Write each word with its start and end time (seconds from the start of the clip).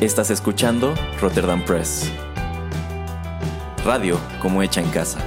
Estás 0.00 0.30
escuchando 0.30 0.94
Rotterdam 1.20 1.62
Press. 1.62 2.10
Radio 3.84 4.18
como 4.40 4.62
hecha 4.62 4.80
en 4.80 4.88
casa. 4.88 5.18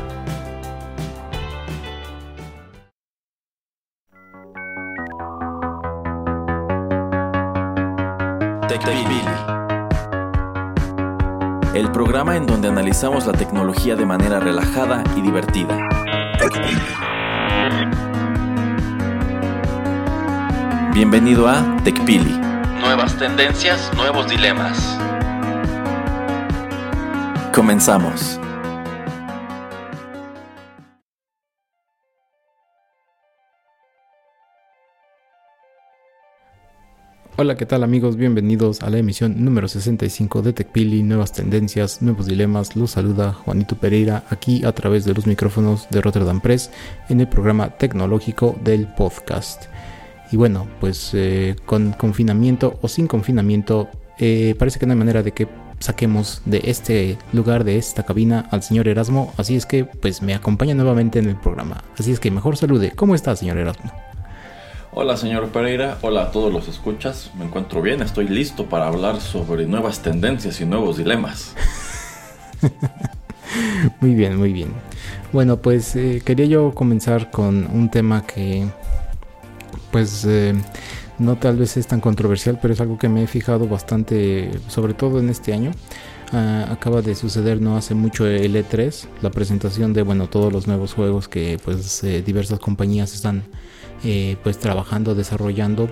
El 11.76 11.92
programa 11.92 12.36
en 12.36 12.48
donde 12.48 12.68
analizamos 12.68 13.28
la 13.28 13.34
tecnología 13.34 13.96
de 13.96 14.08
manera 14.08 14.40
relajada 14.40 15.04
y 15.16 15.22
divertida. 15.22 15.88
Bienvenido 20.96 21.48
a 21.48 21.78
TechPili. 21.84 22.53
Nuevas 22.84 23.18
tendencias, 23.18 23.90
nuevos 23.96 24.30
dilemas. 24.30 25.00
Comenzamos. 27.56 28.38
Hola, 37.38 37.56
¿qué 37.56 37.66
tal 37.66 37.84
amigos? 37.84 38.18
Bienvenidos 38.18 38.82
a 38.82 38.90
la 38.90 38.98
emisión 38.98 39.46
número 39.46 39.70
65 39.70 40.42
de 40.42 40.52
TechPili, 40.52 41.04
nuevas 41.04 41.32
tendencias, 41.32 42.02
nuevos 42.02 42.26
dilemas. 42.26 42.76
Los 42.76 42.92
saluda 42.92 43.32
Juanito 43.32 43.78
Pereira 43.78 44.26
aquí 44.30 44.66
a 44.66 44.74
través 44.74 45.06
de 45.06 45.14
los 45.14 45.26
micrófonos 45.26 45.88
de 45.90 46.02
Rotterdam 46.02 46.42
Press 46.42 46.70
en 47.08 47.22
el 47.22 47.30
programa 47.30 47.70
tecnológico 47.78 48.58
del 48.62 48.88
podcast. 48.88 49.68
Y 50.34 50.36
bueno, 50.36 50.66
pues 50.80 51.12
eh, 51.14 51.56
con 51.68 51.92
confinamiento 51.92 52.80
o 52.82 52.88
sin 52.88 53.06
confinamiento, 53.06 53.88
eh, 54.18 54.56
parece 54.58 54.80
que 54.80 54.88
no 54.88 54.94
hay 54.94 54.98
manera 54.98 55.22
de 55.22 55.32
que 55.32 55.48
saquemos 55.78 56.42
de 56.46 56.60
este 56.64 57.20
lugar, 57.34 57.64
de 57.64 57.78
esta 57.78 58.02
cabina, 58.02 58.48
al 58.50 58.64
señor 58.64 58.88
Erasmo. 58.88 59.32
Así 59.38 59.56
es 59.56 59.68
que, 59.68 59.86
pues 59.86 60.24
me 60.24 60.34
acompaña 60.34 60.74
nuevamente 60.74 61.20
en 61.20 61.30
el 61.30 61.36
programa. 61.36 61.84
Así 62.00 62.12
es 62.12 62.20
que 62.20 62.32
mejor 62.32 62.58
salude. 62.58 62.94
¿Cómo 62.96 63.14
está, 63.14 63.36
señor 63.36 63.60
Erasmo? 63.60 63.92
Hola 64.92 65.18
señor 65.18 65.50
Pereira, 65.50 66.00
hola 66.02 66.24
a 66.24 66.32
todos 66.32 66.52
los 66.52 66.68
escuchas, 66.68 67.30
me 67.38 67.46
encuentro 67.46 67.82
bien, 67.84 68.02
estoy 68.02 68.28
listo 68.28 68.66
para 68.66 68.88
hablar 68.88 69.22
sobre 69.22 69.68
nuevas 69.68 70.02
tendencias 70.02 70.62
y 70.62 70.66
nuevos 70.66 70.98
dilemas. 70.98 71.56
muy 74.02 74.16
bien, 74.16 74.36
muy 74.36 74.52
bien. 74.52 74.70
Bueno, 75.32 75.58
pues 75.58 75.96
eh, 75.96 76.24
quería 76.26 76.48
yo 76.48 76.74
comenzar 76.74 77.30
con 77.30 77.68
un 77.72 77.90
tema 77.90 78.26
que 78.26 78.68
pues 79.94 80.26
eh, 80.26 80.56
no 81.20 81.38
tal 81.38 81.56
vez 81.56 81.78
es 81.78 81.86
tan 81.86 82.02
controversial, 82.02 82.58
pero 82.60 82.74
es 82.74 82.82
algo 82.82 82.98
que 82.98 83.10
me 83.10 83.24
he 83.24 83.28
fijado 83.28 83.68
bastante, 83.68 84.50
sobre 84.68 84.96
todo 84.96 85.20
en 85.20 85.30
este 85.30 85.54
año. 85.54 85.72
Uh, 86.34 86.72
acaba 86.72 87.04
de 87.04 87.14
suceder 87.14 87.62
no 87.62 87.78
hace 87.78 87.94
mucho 87.94 88.26
el 88.26 88.56
E3, 88.56 89.06
la 89.22 89.30
presentación 89.30 89.94
de 89.94 90.02
bueno 90.02 90.28
todos 90.28 90.52
los 90.52 90.66
nuevos 90.66 90.94
juegos 90.94 91.28
que 91.28 91.60
pues 91.64 92.04
eh, 92.04 92.24
diversas 92.24 92.58
compañías 92.58 93.14
están 93.14 93.44
eh, 94.04 94.38
pues 94.42 94.58
trabajando, 94.58 95.14
desarrollando 95.14 95.92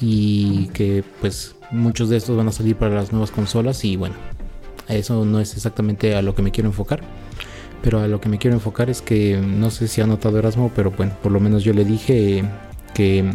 y 0.00 0.68
que 0.68 1.04
pues 1.20 1.56
muchos 1.70 2.08
de 2.08 2.16
estos 2.16 2.38
van 2.38 2.48
a 2.48 2.52
salir 2.52 2.76
para 2.76 2.94
las 2.94 3.12
nuevas 3.12 3.30
consolas 3.30 3.84
y 3.84 3.96
bueno, 3.96 4.14
eso 4.88 5.26
no 5.26 5.40
es 5.40 5.54
exactamente 5.54 6.14
a 6.14 6.22
lo 6.22 6.34
que 6.34 6.40
me 6.40 6.52
quiero 6.52 6.70
enfocar. 6.70 7.02
Pero 7.82 8.00
a 8.00 8.06
lo 8.06 8.20
que 8.20 8.30
me 8.30 8.38
quiero 8.38 8.54
enfocar 8.56 8.88
es 8.88 9.02
que 9.02 9.36
no 9.36 9.70
sé 9.70 9.88
si 9.88 10.00
ha 10.00 10.06
notado 10.06 10.38
Erasmo, 10.38 10.70
pero 10.74 10.92
bueno, 10.92 11.12
por 11.22 11.32
lo 11.32 11.40
menos 11.40 11.64
yo 11.64 11.74
le 11.74 11.84
dije 11.84 12.44
que 12.94 13.30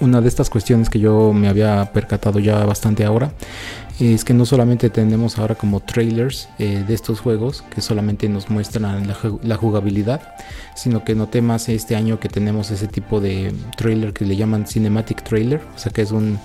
una 0.00 0.20
de 0.20 0.28
estas 0.28 0.50
cuestiones 0.50 0.90
que 0.90 0.98
yo 0.98 1.32
me 1.32 1.48
había 1.48 1.90
percatado 1.92 2.38
ya 2.38 2.64
bastante 2.64 3.04
ahora 3.04 3.32
es 3.98 4.24
que 4.24 4.32
no 4.32 4.46
solamente 4.46 4.88
tenemos 4.88 5.38
ahora 5.38 5.54
como 5.54 5.80
trailers 5.80 6.48
eh, 6.58 6.84
de 6.86 6.94
estos 6.94 7.20
juegos 7.20 7.62
que 7.74 7.82
solamente 7.82 8.28
nos 8.28 8.48
muestran 8.48 9.06
la, 9.42 9.56
jugabilidad, 9.56 10.22
sino 10.74 11.04
que 11.04 11.14
noté 11.14 11.42
más 11.42 11.68
este 11.68 11.96
año 11.96 12.18
que 12.18 12.28
tenemos 12.28 12.70
ese 12.70 12.88
tipo 12.88 13.20
de 13.20 13.52
trailer 13.76 14.14
que 14.14 14.24
le 14.24 14.36
llaman 14.36 14.66
cinematic 14.66 15.22
trailer, 15.22 15.60
o 15.76 15.78
sea 15.78 15.92
que 15.92 16.00
es 16.02 16.12
un 16.12 16.38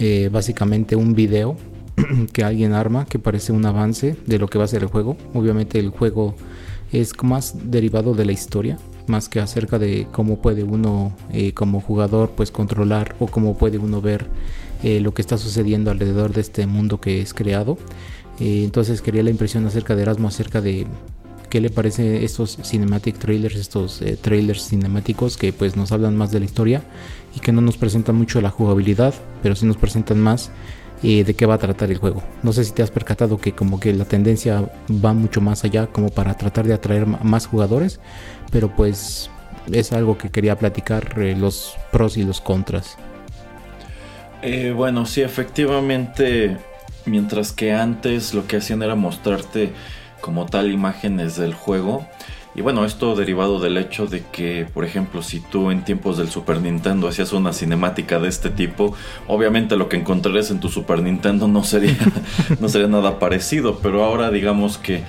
eh, 0.00 0.28
básicamente 0.32 0.96
un 0.96 1.14
video 1.14 1.56
que 2.32 2.42
alguien 2.42 2.72
arma 2.72 3.04
que 3.04 3.18
parece 3.18 3.52
un 3.52 3.64
avance 3.64 4.16
de 4.26 4.38
lo 4.38 4.48
que 4.48 4.58
va 4.58 4.64
a 4.64 4.68
ser 4.68 4.82
el 4.82 4.88
juego. 4.88 5.16
Obviamente 5.34 5.78
el 5.78 5.90
juego 5.90 6.34
es 6.92 7.12
más 7.22 7.54
derivado 7.70 8.14
de 8.14 8.24
la 8.24 8.32
historia, 8.32 8.76
más 9.08 9.28
que 9.28 9.40
acerca 9.40 9.78
de 9.78 10.06
cómo 10.12 10.38
puede 10.38 10.62
uno 10.62 11.12
eh, 11.32 11.52
como 11.52 11.80
jugador 11.80 12.32
pues 12.36 12.50
controlar 12.50 13.14
o 13.18 13.26
cómo 13.26 13.56
puede 13.56 13.78
uno 13.78 14.00
ver 14.00 14.26
eh, 14.82 15.00
lo 15.00 15.12
que 15.14 15.22
está 15.22 15.38
sucediendo 15.38 15.90
alrededor 15.90 16.32
de 16.32 16.40
este 16.40 16.66
mundo 16.66 17.00
que 17.00 17.20
es 17.20 17.34
creado. 17.34 17.78
Eh, 18.40 18.62
entonces 18.64 19.02
quería 19.02 19.22
la 19.22 19.30
impresión 19.30 19.66
acerca 19.66 19.96
de 19.96 20.02
Erasmo, 20.02 20.28
acerca 20.28 20.60
de 20.60 20.86
qué 21.50 21.60
le 21.60 21.70
parece 21.70 22.24
estos 22.24 22.58
cinematic 22.62 23.18
trailers, 23.18 23.56
estos 23.56 24.02
trailers 24.20 24.68
cinemáticos 24.68 25.36
que 25.36 25.52
pues 25.52 25.76
nos 25.76 25.92
hablan 25.92 26.14
más 26.14 26.30
de 26.30 26.40
la 26.40 26.44
historia 26.44 26.82
y 27.34 27.40
que 27.40 27.52
no 27.52 27.62
nos 27.62 27.78
presentan 27.78 28.16
mucho 28.16 28.40
la 28.40 28.50
jugabilidad, 28.50 29.14
pero 29.42 29.56
sí 29.56 29.64
nos 29.64 29.78
presentan 29.78 30.20
más 30.20 30.50
eh, 31.02 31.24
de 31.24 31.34
qué 31.34 31.46
va 31.46 31.54
a 31.54 31.58
tratar 31.58 31.90
el 31.90 31.98
juego. 31.98 32.22
No 32.42 32.52
sé 32.52 32.64
si 32.64 32.72
te 32.72 32.82
has 32.82 32.90
percatado 32.90 33.38
que 33.38 33.52
como 33.52 33.78
que 33.80 33.92
la 33.92 34.04
tendencia 34.04 34.70
va 35.04 35.12
mucho 35.12 35.40
más 35.40 35.64
allá 35.64 35.86
como 35.86 36.08
para 36.08 36.34
tratar 36.34 36.66
de 36.66 36.74
atraer 36.74 37.06
más 37.06 37.46
jugadores, 37.46 38.00
pero 38.50 38.74
pues 38.74 39.30
es 39.72 39.92
algo 39.92 40.18
que 40.18 40.30
quería 40.30 40.56
platicar 40.58 41.18
eh, 41.18 41.36
los 41.36 41.76
pros 41.92 42.16
y 42.16 42.24
los 42.24 42.40
contras. 42.40 42.96
Eh, 44.42 44.72
bueno, 44.74 45.04
sí, 45.04 45.22
efectivamente, 45.22 46.56
mientras 47.06 47.52
que 47.52 47.72
antes 47.72 48.34
lo 48.34 48.46
que 48.46 48.58
hacían 48.58 48.82
era 48.82 48.94
mostrarte 48.94 49.72
como 50.20 50.46
tal 50.46 50.70
imágenes 50.70 51.36
del 51.36 51.54
juego. 51.54 52.06
Y 52.54 52.60
bueno, 52.60 52.84
esto 52.84 53.14
derivado 53.14 53.60
del 53.60 53.76
hecho 53.76 54.06
de 54.06 54.24
que, 54.32 54.66
por 54.72 54.84
ejemplo, 54.84 55.22
si 55.22 55.38
tú 55.38 55.70
en 55.70 55.84
tiempos 55.84 56.18
del 56.18 56.28
Super 56.28 56.60
Nintendo 56.60 57.06
hacías 57.06 57.32
una 57.32 57.52
cinemática 57.52 58.18
de 58.18 58.28
este 58.28 58.50
tipo, 58.50 58.94
obviamente 59.28 59.76
lo 59.76 59.88
que 59.88 59.96
encontrarías 59.96 60.50
en 60.50 60.58
tu 60.58 60.68
Super 60.68 61.00
Nintendo 61.02 61.46
no 61.46 61.62
sería, 61.62 61.96
no 62.60 62.68
sería 62.68 62.88
nada 62.88 63.18
parecido, 63.18 63.78
pero 63.78 64.02
ahora 64.02 64.30
digamos 64.30 64.78
que 64.78 65.04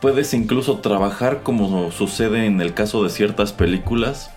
puedes 0.00 0.32
incluso 0.34 0.78
trabajar 0.78 1.42
como 1.42 1.90
sucede 1.90 2.46
en 2.46 2.60
el 2.60 2.74
caso 2.74 3.02
de 3.02 3.10
ciertas 3.10 3.52
películas, 3.52 4.30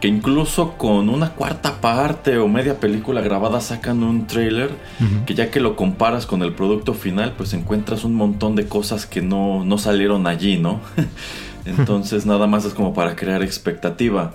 que 0.00 0.08
incluso 0.08 0.72
con 0.78 1.08
una 1.08 1.30
cuarta 1.30 1.80
parte 1.80 2.38
o 2.38 2.48
media 2.48 2.80
película 2.80 3.20
grabada 3.20 3.60
sacan 3.60 4.02
un 4.02 4.26
trailer 4.26 4.70
que 5.26 5.34
ya 5.34 5.50
que 5.50 5.60
lo 5.60 5.76
comparas 5.76 6.26
con 6.26 6.42
el 6.42 6.54
producto 6.54 6.92
final, 6.92 7.34
pues 7.36 7.52
encuentras 7.52 8.02
un 8.02 8.14
montón 8.14 8.56
de 8.56 8.66
cosas 8.66 9.06
que 9.06 9.22
no, 9.22 9.64
no 9.64 9.78
salieron 9.78 10.26
allí, 10.26 10.58
¿no? 10.58 10.80
Entonces 11.78 12.26
nada 12.26 12.46
más 12.46 12.64
es 12.64 12.74
como 12.74 12.94
para 12.94 13.16
crear 13.16 13.42
expectativa. 13.42 14.34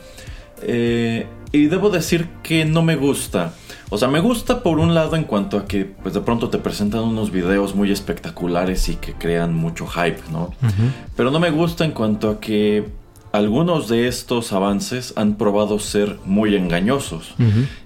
Eh, 0.62 1.28
y 1.52 1.68
debo 1.68 1.90
decir 1.90 2.28
que 2.44 2.66
no 2.66 2.82
me 2.82 2.96
gusta. 2.96 3.54
O 3.90 3.98
sea, 3.98 4.10
me 4.10 4.20
gusta 4.20 4.64
por 4.64 4.80
un 4.80 4.94
lado 4.94 5.16
en 5.16 5.24
cuanto 5.24 5.58
a 5.58 5.66
que 5.66 5.86
pues 5.86 6.14
de 6.14 6.22
pronto 6.22 6.50
te 6.50 6.58
presentan 6.58 7.04
unos 7.04 7.32
videos 7.32 7.74
muy 7.74 7.92
espectaculares 7.92 8.90
y 8.90 8.96
que 8.96 9.14
crean 9.14 9.54
mucho 9.54 9.88
hype, 9.88 10.22
¿no? 10.32 10.54
Pero 11.16 11.32
no 11.32 11.40
me 11.40 11.52
gusta 11.52 11.86
en 11.86 11.92
cuanto 11.92 12.30
a 12.30 12.40
que 12.42 12.90
algunos 13.32 13.88
de 13.88 14.08
estos 14.08 14.52
avances 14.52 15.14
han 15.16 15.36
probado 15.36 15.80
ser 15.80 16.18
muy 16.26 16.56
engañosos. 16.56 17.36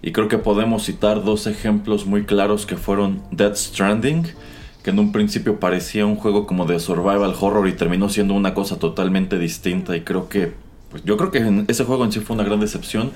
Y 0.01 0.11
creo 0.11 0.27
que 0.27 0.37
podemos 0.37 0.85
citar 0.85 1.23
dos 1.23 1.45
ejemplos 1.45 2.05
muy 2.05 2.23
claros 2.23 2.65
que 2.65 2.77
fueron 2.77 3.21
Death 3.31 3.55
Stranding, 3.55 4.25
que 4.83 4.89
en 4.89 4.99
un 4.99 5.11
principio 5.11 5.59
parecía 5.59 6.05
un 6.05 6.15
juego 6.15 6.47
como 6.47 6.65
de 6.65 6.79
survival 6.79 7.33
horror 7.39 7.67
y 7.67 7.73
terminó 7.73 8.09
siendo 8.09 8.33
una 8.33 8.53
cosa 8.53 8.77
totalmente 8.79 9.37
distinta 9.37 9.95
y 9.95 10.01
creo 10.01 10.27
que 10.29 10.53
pues 10.89 11.03
yo 11.05 11.15
creo 11.17 11.31
que 11.31 11.37
en- 11.39 11.65
ese 11.67 11.85
juego 11.85 12.03
en 12.03 12.11
sí 12.11 12.19
fue 12.19 12.33
una 12.35 12.43
gran 12.43 12.59
decepción. 12.59 13.11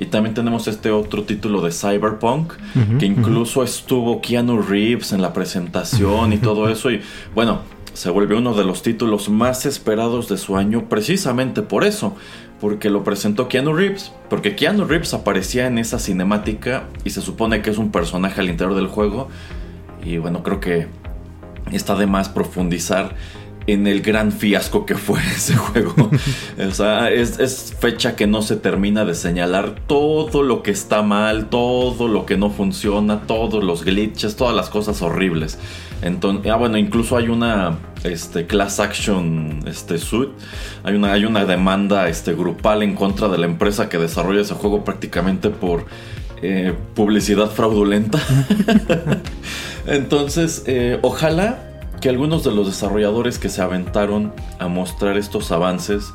Y 0.00 0.06
también 0.06 0.32
tenemos 0.32 0.68
este 0.68 0.92
otro 0.92 1.24
título 1.24 1.60
de 1.60 1.72
Cyberpunk, 1.72 2.52
que 3.00 3.06
incluso 3.06 3.64
estuvo 3.64 4.20
Keanu 4.20 4.62
Reeves 4.62 5.12
en 5.12 5.20
la 5.20 5.32
presentación 5.32 6.32
y 6.32 6.36
todo 6.38 6.68
eso. 6.68 6.92
Y 6.92 7.00
bueno, 7.34 7.62
se 7.94 8.08
volvió 8.10 8.38
uno 8.38 8.54
de 8.54 8.62
los 8.62 8.84
títulos 8.84 9.28
más 9.28 9.66
esperados 9.66 10.28
de 10.28 10.36
su 10.38 10.56
año 10.56 10.88
precisamente 10.88 11.62
por 11.62 11.82
eso. 11.82 12.14
Porque 12.60 12.90
lo 12.90 13.02
presentó 13.02 13.48
Keanu 13.48 13.72
Reeves. 13.74 14.12
Porque 14.30 14.54
Keanu 14.54 14.84
Reeves 14.84 15.14
aparecía 15.14 15.66
en 15.66 15.78
esa 15.78 15.98
cinemática 15.98 16.84
y 17.04 17.10
se 17.10 17.20
supone 17.20 17.60
que 17.62 17.70
es 17.70 17.78
un 17.78 17.90
personaje 17.90 18.40
al 18.40 18.48
interior 18.50 18.76
del 18.76 18.86
juego. 18.86 19.28
Y 20.04 20.18
bueno, 20.18 20.42
creo 20.42 20.60
que 20.60 20.86
está 21.72 21.94
de 21.96 22.06
más 22.06 22.28
profundizar 22.28 23.14
en 23.68 23.86
el 23.86 24.00
gran 24.00 24.32
fiasco 24.32 24.86
que 24.86 24.96
fue 24.96 25.20
ese 25.36 25.54
juego. 25.54 26.10
o 26.68 26.70
sea, 26.72 27.10
es, 27.10 27.38
es 27.38 27.76
fecha 27.78 28.16
que 28.16 28.26
no 28.26 28.42
se 28.42 28.56
termina 28.56 29.04
de 29.04 29.14
señalar 29.14 29.76
todo 29.86 30.42
lo 30.42 30.62
que 30.62 30.70
está 30.70 31.02
mal, 31.02 31.50
todo 31.50 32.08
lo 32.08 32.26
que 32.26 32.36
no 32.36 32.50
funciona, 32.50 33.20
todos 33.26 33.62
los 33.62 33.84
glitches, 33.84 34.36
todas 34.36 34.56
las 34.56 34.70
cosas 34.70 35.02
horribles. 35.02 35.58
Entonces, 36.00 36.50
ah, 36.50 36.56
bueno, 36.56 36.78
incluso 36.78 37.16
hay 37.16 37.28
una 37.28 37.78
este, 38.04 38.46
class 38.46 38.80
action 38.80 39.60
este, 39.66 39.98
suit. 39.98 40.30
Hay 40.84 40.94
una, 40.94 41.12
hay 41.12 41.24
una 41.24 41.44
demanda 41.44 42.08
este, 42.08 42.34
grupal 42.34 42.82
en 42.82 42.94
contra 42.94 43.28
de 43.28 43.38
la 43.38 43.46
empresa 43.46 43.88
que 43.88 43.98
desarrolla 43.98 44.40
ese 44.40 44.54
juego 44.54 44.84
prácticamente 44.84 45.50
por 45.50 45.86
eh, 46.42 46.74
publicidad 46.94 47.50
fraudulenta. 47.50 48.18
Entonces, 49.86 50.62
eh, 50.66 50.98
ojalá 51.02 51.58
que 52.00 52.08
algunos 52.08 52.44
de 52.44 52.52
los 52.52 52.66
desarrolladores 52.66 53.38
que 53.38 53.48
se 53.48 53.62
aventaron 53.62 54.32
a 54.58 54.68
mostrar 54.68 55.16
estos 55.16 55.50
avances 55.50 56.12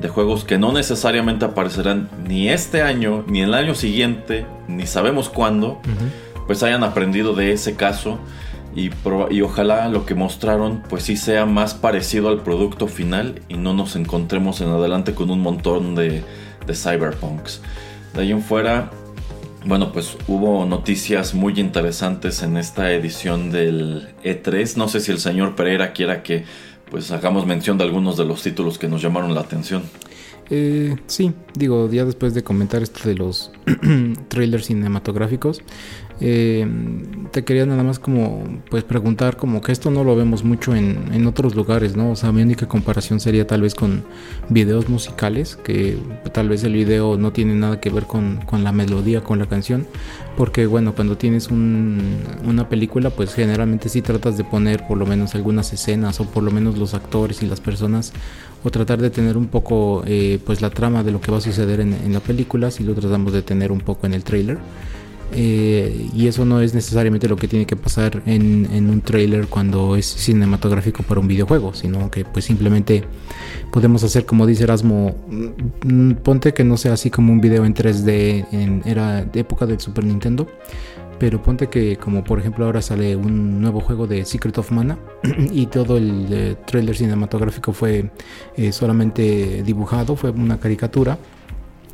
de 0.00 0.08
juegos 0.08 0.44
que 0.44 0.58
no 0.58 0.72
necesariamente 0.72 1.44
aparecerán 1.44 2.10
ni 2.26 2.50
este 2.50 2.82
año, 2.82 3.24
ni 3.26 3.40
el 3.40 3.54
año 3.54 3.74
siguiente, 3.74 4.46
ni 4.68 4.86
sabemos 4.86 5.30
cuándo, 5.30 5.80
pues 6.46 6.62
hayan 6.62 6.84
aprendido 6.84 7.34
de 7.34 7.52
ese 7.52 7.74
caso 7.74 8.18
y, 8.76 8.90
y, 9.30 9.40
ojalá 9.42 9.88
lo 9.88 10.04
que 10.04 10.14
mostraron 10.14 10.82
pues 10.88 11.04
sí 11.04 11.16
sea 11.16 11.46
más 11.46 11.74
parecido 11.74 12.28
al 12.28 12.40
producto 12.40 12.88
final 12.88 13.40
y 13.48 13.56
no 13.56 13.72
nos 13.72 13.94
encontremos 13.94 14.60
en 14.60 14.68
adelante 14.68 15.14
con 15.14 15.30
un 15.30 15.40
montón 15.40 15.94
de, 15.94 16.24
de 16.66 16.74
cyberpunks. 16.74 17.62
De 18.14 18.22
ahí 18.22 18.32
en 18.32 18.42
fuera, 18.42 18.90
bueno, 19.66 19.92
pues 19.92 20.16
hubo 20.28 20.66
noticias 20.66 21.34
muy 21.34 21.58
interesantes 21.58 22.42
en 22.42 22.56
esta 22.56 22.92
edición 22.92 23.50
del 23.50 24.08
E3. 24.22 24.76
No 24.76 24.88
sé 24.88 25.00
si 25.00 25.10
el 25.10 25.18
señor 25.18 25.54
Pereira 25.54 25.92
quiera 25.92 26.22
que 26.22 26.44
pues 26.90 27.10
hagamos 27.10 27.46
mención 27.46 27.78
de 27.78 27.84
algunos 27.84 28.16
de 28.16 28.24
los 28.24 28.42
títulos 28.42 28.78
que 28.78 28.88
nos 28.88 29.02
llamaron 29.02 29.34
la 29.34 29.40
atención. 29.40 29.82
Eh, 30.50 30.96
sí, 31.06 31.32
digo, 31.54 31.90
ya 31.90 32.04
después 32.04 32.34
de 32.34 32.42
comentar 32.42 32.82
esto 32.82 33.08
de 33.08 33.14
los 33.14 33.50
trailers 34.28 34.66
cinematográficos, 34.66 35.62
eh, 36.20 36.66
te 37.32 37.42
quería 37.42 37.66
nada 37.66 37.82
más 37.82 37.98
como 37.98 38.44
pues 38.70 38.84
preguntar 38.84 39.36
como 39.36 39.60
que 39.60 39.72
esto 39.72 39.90
no 39.90 40.04
lo 40.04 40.14
vemos 40.14 40.44
mucho 40.44 40.74
en, 40.76 41.12
en, 41.12 41.26
otros 41.26 41.56
lugares, 41.56 41.96
¿no? 41.96 42.12
O 42.12 42.16
sea, 42.16 42.30
mi 42.30 42.42
única 42.42 42.68
comparación 42.68 43.18
sería 43.18 43.46
tal 43.46 43.62
vez 43.62 43.74
con 43.74 44.04
videos 44.48 44.88
musicales, 44.88 45.56
que 45.56 45.98
tal 46.32 46.48
vez 46.48 46.62
el 46.62 46.74
video 46.74 47.18
no 47.18 47.32
tiene 47.32 47.54
nada 47.54 47.80
que 47.80 47.90
ver 47.90 48.04
con, 48.04 48.40
con 48.46 48.62
la 48.62 48.70
melodía, 48.70 49.22
con 49.22 49.40
la 49.40 49.46
canción, 49.46 49.88
porque 50.36 50.66
bueno, 50.66 50.94
cuando 50.94 51.18
tienes 51.18 51.48
un, 51.48 52.18
una 52.46 52.68
película 52.68 53.10
pues 53.10 53.34
generalmente 53.34 53.88
sí 53.88 54.00
tratas 54.00 54.36
de 54.36 54.44
poner 54.44 54.86
por 54.86 54.96
lo 54.96 55.06
menos 55.06 55.34
algunas 55.34 55.72
escenas 55.72 56.20
o 56.20 56.26
por 56.26 56.44
lo 56.44 56.52
menos 56.52 56.78
los 56.78 56.94
actores 56.94 57.42
y 57.42 57.46
las 57.46 57.60
personas 57.60 58.12
o 58.62 58.70
tratar 58.70 59.00
de 59.00 59.10
tener 59.10 59.36
un 59.36 59.48
poco 59.48 60.04
eh, 60.06 60.38
pues 60.46 60.62
la 60.62 60.70
trama 60.70 61.02
de 61.02 61.10
lo 61.10 61.20
que 61.20 61.32
va 61.32 61.38
a 61.38 61.40
suceder 61.40 61.80
en, 61.80 61.92
en 61.92 62.12
la 62.12 62.20
película, 62.20 62.70
si 62.70 62.84
lo 62.84 62.94
tratamos 62.94 63.32
de 63.32 63.42
tener 63.42 63.72
un 63.72 63.80
poco 63.80 64.06
en 64.06 64.14
el 64.14 64.22
trailer. 64.22 64.58
Eh, 65.36 66.10
y 66.14 66.28
eso 66.28 66.44
no 66.44 66.60
es 66.60 66.74
necesariamente 66.74 67.28
lo 67.28 67.36
que 67.36 67.48
tiene 67.48 67.66
que 67.66 67.74
pasar 67.74 68.22
en, 68.24 68.88
un 68.88 69.00
trailer 69.00 69.48
cuando 69.48 69.96
es 69.96 70.06
cinematográfico 70.06 71.02
para 71.02 71.20
un 71.20 71.26
videojuego, 71.26 71.74
sino 71.74 72.10
que 72.10 72.24
pues 72.24 72.44
simplemente 72.44 73.04
podemos 73.72 74.04
hacer 74.04 74.26
como 74.26 74.46
dice 74.46 74.64
Erasmo, 74.64 75.16
mm, 75.84 76.12
ponte 76.22 76.54
que 76.54 76.62
no 76.62 76.76
sea 76.76 76.92
así 76.92 77.10
como 77.10 77.32
un 77.32 77.40
video 77.40 77.64
en 77.64 77.74
3D 77.74 78.46
en 78.52 78.82
era 78.84 79.26
época 79.34 79.66
del 79.66 79.80
Super 79.80 80.04
Nintendo, 80.04 80.46
pero 81.18 81.42
ponte 81.42 81.68
que 81.68 81.96
como 81.96 82.22
por 82.22 82.38
ejemplo 82.38 82.64
ahora 82.64 82.80
sale 82.80 83.16
un 83.16 83.60
nuevo 83.60 83.80
juego 83.80 84.06
de 84.06 84.24
Secret 84.24 84.56
of 84.58 84.70
Mana 84.70 84.98
y 85.50 85.66
todo 85.66 85.96
el 85.96 86.26
eh, 86.30 86.56
trailer 86.64 86.96
cinematográfico 86.96 87.72
fue 87.72 88.10
eh, 88.56 88.70
solamente 88.70 89.64
dibujado, 89.64 90.14
fue 90.14 90.30
una 90.30 90.58
caricatura 90.58 91.18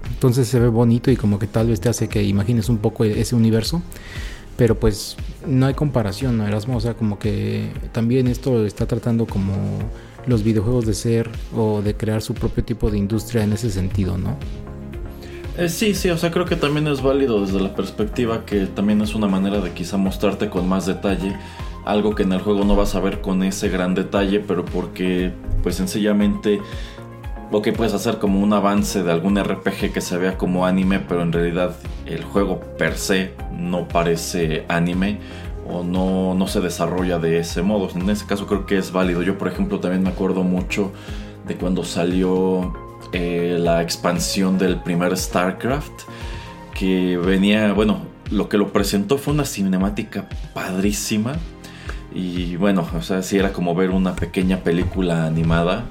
entonces 0.08 0.48
se 0.48 0.58
ve 0.60 0.68
bonito 0.68 1.10
y 1.10 1.16
como 1.16 1.38
que 1.38 1.46
tal 1.46 1.68
vez 1.68 1.80
te 1.80 1.88
hace 1.88 2.08
que 2.08 2.22
imagines 2.22 2.68
un 2.68 2.78
poco 2.78 3.04
ese 3.04 3.34
universo. 3.34 3.82
Pero 4.56 4.78
pues 4.78 5.16
no 5.46 5.66
hay 5.66 5.74
comparación, 5.74 6.36
¿no, 6.36 6.46
Erasmo? 6.46 6.76
O 6.76 6.80
sea, 6.80 6.94
como 6.94 7.18
que 7.18 7.70
también 7.92 8.26
esto 8.26 8.66
está 8.66 8.86
tratando 8.86 9.26
como 9.26 9.54
los 10.26 10.42
videojuegos 10.42 10.84
de 10.84 10.92
ser 10.92 11.30
o 11.56 11.80
de 11.80 11.94
crear 11.94 12.20
su 12.20 12.34
propio 12.34 12.62
tipo 12.62 12.90
de 12.90 12.98
industria 12.98 13.42
en 13.42 13.54
ese 13.54 13.70
sentido, 13.70 14.18
¿no? 14.18 14.36
Eh, 15.56 15.68
sí, 15.68 15.94
sí, 15.94 16.10
o 16.10 16.18
sea, 16.18 16.30
creo 16.30 16.44
que 16.44 16.56
también 16.56 16.86
es 16.88 17.02
válido 17.02 17.40
desde 17.40 17.60
la 17.60 17.74
perspectiva 17.74 18.44
que 18.44 18.66
también 18.66 19.00
es 19.00 19.14
una 19.14 19.26
manera 19.26 19.60
de 19.60 19.72
quizá 19.72 19.96
mostrarte 19.96 20.50
con 20.50 20.68
más 20.68 20.86
detalle 20.86 21.34
algo 21.84 22.14
que 22.14 22.22
en 22.22 22.32
el 22.32 22.40
juego 22.40 22.64
no 22.64 22.76
vas 22.76 22.94
a 22.94 23.00
ver 23.00 23.20
con 23.20 23.42
ese 23.42 23.68
gran 23.68 23.94
detalle, 23.94 24.40
pero 24.40 24.64
porque 24.64 25.32
pues 25.62 25.76
sencillamente 25.76 26.60
lo 27.50 27.62
que 27.62 27.72
puedes 27.72 27.94
hacer 27.94 28.18
como 28.18 28.40
un 28.40 28.52
avance 28.52 29.02
de 29.02 29.10
algún 29.10 29.42
RPG 29.42 29.92
que 29.92 30.00
se 30.00 30.16
vea 30.16 30.38
como 30.38 30.66
anime, 30.66 31.00
pero 31.00 31.22
en 31.22 31.32
realidad 31.32 31.74
el 32.06 32.22
juego 32.24 32.60
per 32.78 32.96
se 32.96 33.34
no 33.52 33.88
parece 33.88 34.64
anime 34.68 35.18
o 35.66 35.82
no, 35.82 36.34
no 36.34 36.46
se 36.46 36.60
desarrolla 36.60 37.18
de 37.18 37.38
ese 37.38 37.62
modo. 37.62 37.88
En 37.94 38.08
ese 38.08 38.26
caso 38.26 38.46
creo 38.46 38.66
que 38.66 38.78
es 38.78 38.92
válido. 38.92 39.22
Yo 39.22 39.36
por 39.36 39.48
ejemplo 39.48 39.80
también 39.80 40.02
me 40.02 40.10
acuerdo 40.10 40.42
mucho 40.42 40.92
de 41.46 41.56
cuando 41.56 41.84
salió 41.84 42.72
eh, 43.12 43.56
la 43.58 43.82
expansión 43.82 44.56
del 44.56 44.76
primer 44.76 45.16
StarCraft, 45.16 46.02
que 46.74 47.16
venía, 47.16 47.72
bueno, 47.72 48.02
lo 48.30 48.48
que 48.48 48.56
lo 48.56 48.72
presentó 48.72 49.18
fue 49.18 49.34
una 49.34 49.44
cinemática 49.44 50.28
padrísima. 50.54 51.32
Y 52.14 52.56
bueno, 52.56 52.86
o 52.96 53.02
sea, 53.02 53.22
sí 53.22 53.38
era 53.38 53.52
como 53.52 53.74
ver 53.74 53.90
una 53.90 54.14
pequeña 54.14 54.58
película 54.58 55.26
animada. 55.26 55.84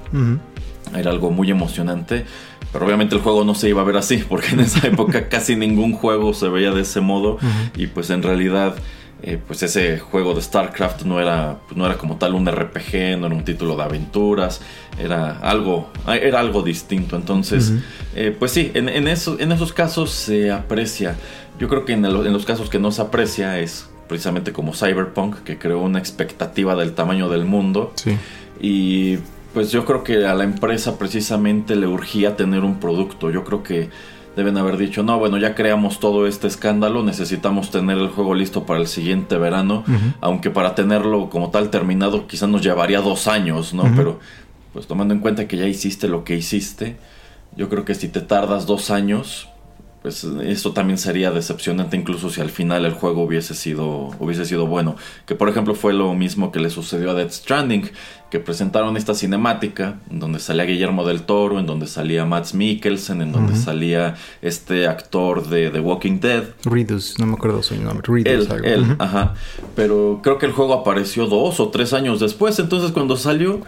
Era 0.94 1.10
algo 1.10 1.30
muy 1.30 1.50
emocionante. 1.50 2.24
Pero 2.72 2.86
obviamente 2.86 3.14
el 3.16 3.20
juego 3.20 3.44
no 3.44 3.54
se 3.54 3.68
iba 3.68 3.82
a 3.82 3.84
ver 3.84 3.96
así, 3.96 4.18
porque 4.28 4.50
en 4.50 4.60
esa 4.60 4.86
época 4.86 5.28
casi 5.28 5.56
ningún 5.56 5.92
juego 5.92 6.34
se 6.34 6.48
veía 6.48 6.72
de 6.72 6.82
ese 6.82 7.00
modo. 7.00 7.38
Y 7.76 7.88
pues 7.88 8.10
en 8.10 8.22
realidad, 8.22 8.74
eh, 9.22 9.38
pues 9.44 9.62
ese 9.62 9.98
juego 9.98 10.34
de 10.34 10.42
StarCraft 10.42 11.02
no 11.02 11.20
era, 11.20 11.58
no 11.74 11.86
era 11.86 11.96
como 11.96 12.16
tal 12.16 12.34
un 12.34 12.46
RPG, 12.46 13.18
no 13.18 13.26
era 13.26 13.34
un 13.34 13.44
título 13.44 13.76
de 13.76 13.82
aventuras, 13.82 14.60
era 14.98 15.38
algo, 15.40 15.90
era 16.06 16.40
algo 16.40 16.62
distinto. 16.62 17.16
Entonces, 17.16 17.72
eh, 18.14 18.34
pues 18.36 18.52
sí, 18.52 18.70
en, 18.74 18.88
en, 18.88 19.08
en, 19.08 19.52
esos 19.52 19.72
casos 19.72 20.10
se 20.10 20.50
aprecia. 20.50 21.16
Yo 21.58 21.68
creo 21.68 21.84
que 21.84 21.92
en, 21.92 22.04
en 22.04 22.32
los 22.32 22.46
casos 22.46 22.70
que 22.70 22.78
no 22.78 22.92
se 22.92 23.02
aprecia 23.02 23.58
es 23.58 23.90
precisamente 24.08 24.52
como 24.52 24.74
Cyberpunk, 24.74 25.44
que 25.44 25.58
creó 25.58 25.80
una 25.80 25.98
expectativa 25.98 26.74
del 26.74 26.94
tamaño 26.94 27.28
del 27.28 27.44
mundo. 27.44 27.92
Sí. 27.94 28.16
Y 28.60 29.18
pues 29.52 29.70
yo 29.70 29.84
creo 29.84 30.04
que 30.04 30.26
a 30.26 30.34
la 30.34 30.44
empresa 30.44 30.98
precisamente 30.98 31.76
le 31.76 31.86
urgía 31.86 32.36
tener 32.36 32.62
un 32.62 32.78
producto. 32.78 33.30
Yo 33.30 33.44
creo 33.44 33.62
que 33.62 33.90
deben 34.36 34.56
haber 34.56 34.76
dicho, 34.76 35.02
no, 35.02 35.18
bueno, 35.18 35.38
ya 35.38 35.54
creamos 35.54 35.98
todo 35.98 36.26
este 36.26 36.46
escándalo, 36.46 37.02
necesitamos 37.02 37.70
tener 37.70 37.98
el 37.98 38.08
juego 38.08 38.34
listo 38.34 38.64
para 38.64 38.80
el 38.80 38.86
siguiente 38.86 39.36
verano, 39.38 39.84
aunque 40.20 40.50
para 40.50 40.74
tenerlo 40.74 41.28
como 41.30 41.50
tal 41.50 41.70
terminado 41.70 42.26
quizás 42.26 42.48
nos 42.48 42.62
llevaría 42.62 43.00
dos 43.00 43.26
años, 43.26 43.74
¿no? 43.74 43.84
Pero 43.96 44.20
pues 44.72 44.86
tomando 44.86 45.14
en 45.14 45.20
cuenta 45.20 45.48
que 45.48 45.56
ya 45.56 45.66
hiciste 45.66 46.06
lo 46.08 46.22
que 46.22 46.36
hiciste, 46.36 46.96
yo 47.56 47.68
creo 47.68 47.84
que 47.84 47.94
si 47.94 48.08
te 48.08 48.20
tardas 48.20 48.66
dos 48.66 48.90
años, 48.90 49.48
pues 50.02 50.24
esto 50.24 50.72
también 50.72 50.96
sería 50.96 51.30
decepcionante 51.30 51.94
incluso 51.96 52.30
si 52.30 52.40
al 52.40 52.48
final 52.48 52.86
el 52.86 52.94
juego 52.94 53.22
hubiese 53.22 53.54
sido 53.54 54.10
hubiese 54.18 54.46
sido 54.46 54.66
bueno. 54.66 54.96
Que 55.26 55.34
por 55.34 55.48
ejemplo 55.48 55.74
fue 55.74 55.92
lo 55.92 56.14
mismo 56.14 56.50
que 56.52 56.58
le 56.58 56.70
sucedió 56.70 57.10
a 57.10 57.14
Death 57.14 57.32
Stranding 57.32 57.90
que 58.30 58.38
presentaron 58.38 58.96
esta 58.96 59.14
cinemática 59.14 59.98
en 60.10 60.20
donde 60.20 60.38
salía 60.38 60.64
Guillermo 60.64 61.04
del 61.04 61.22
Toro 61.22 61.58
en 61.58 61.66
donde 61.66 61.86
salía 61.86 62.24
Matt 62.24 62.54
Mikkelsen 62.54 63.20
en 63.20 63.32
donde 63.32 63.56
salía 63.56 64.14
este 64.40 64.86
actor 64.86 65.48
de 65.48 65.68
The 65.68 65.80
Walking 65.80 66.20
Dead. 66.20 66.44
Ridus 66.64 67.18
no 67.18 67.26
me 67.26 67.34
acuerdo 67.34 67.62
su 67.62 67.74
nombre 67.74 68.22
él, 68.24 68.48
él 68.64 68.96
ajá. 68.98 69.34
Pero 69.76 70.20
creo 70.22 70.38
que 70.38 70.46
el 70.46 70.52
juego 70.52 70.72
apareció 70.72 71.26
dos 71.26 71.60
o 71.60 71.68
tres 71.68 71.92
años 71.92 72.20
después. 72.20 72.58
Entonces 72.58 72.92
cuando 72.92 73.16
salió 73.16 73.60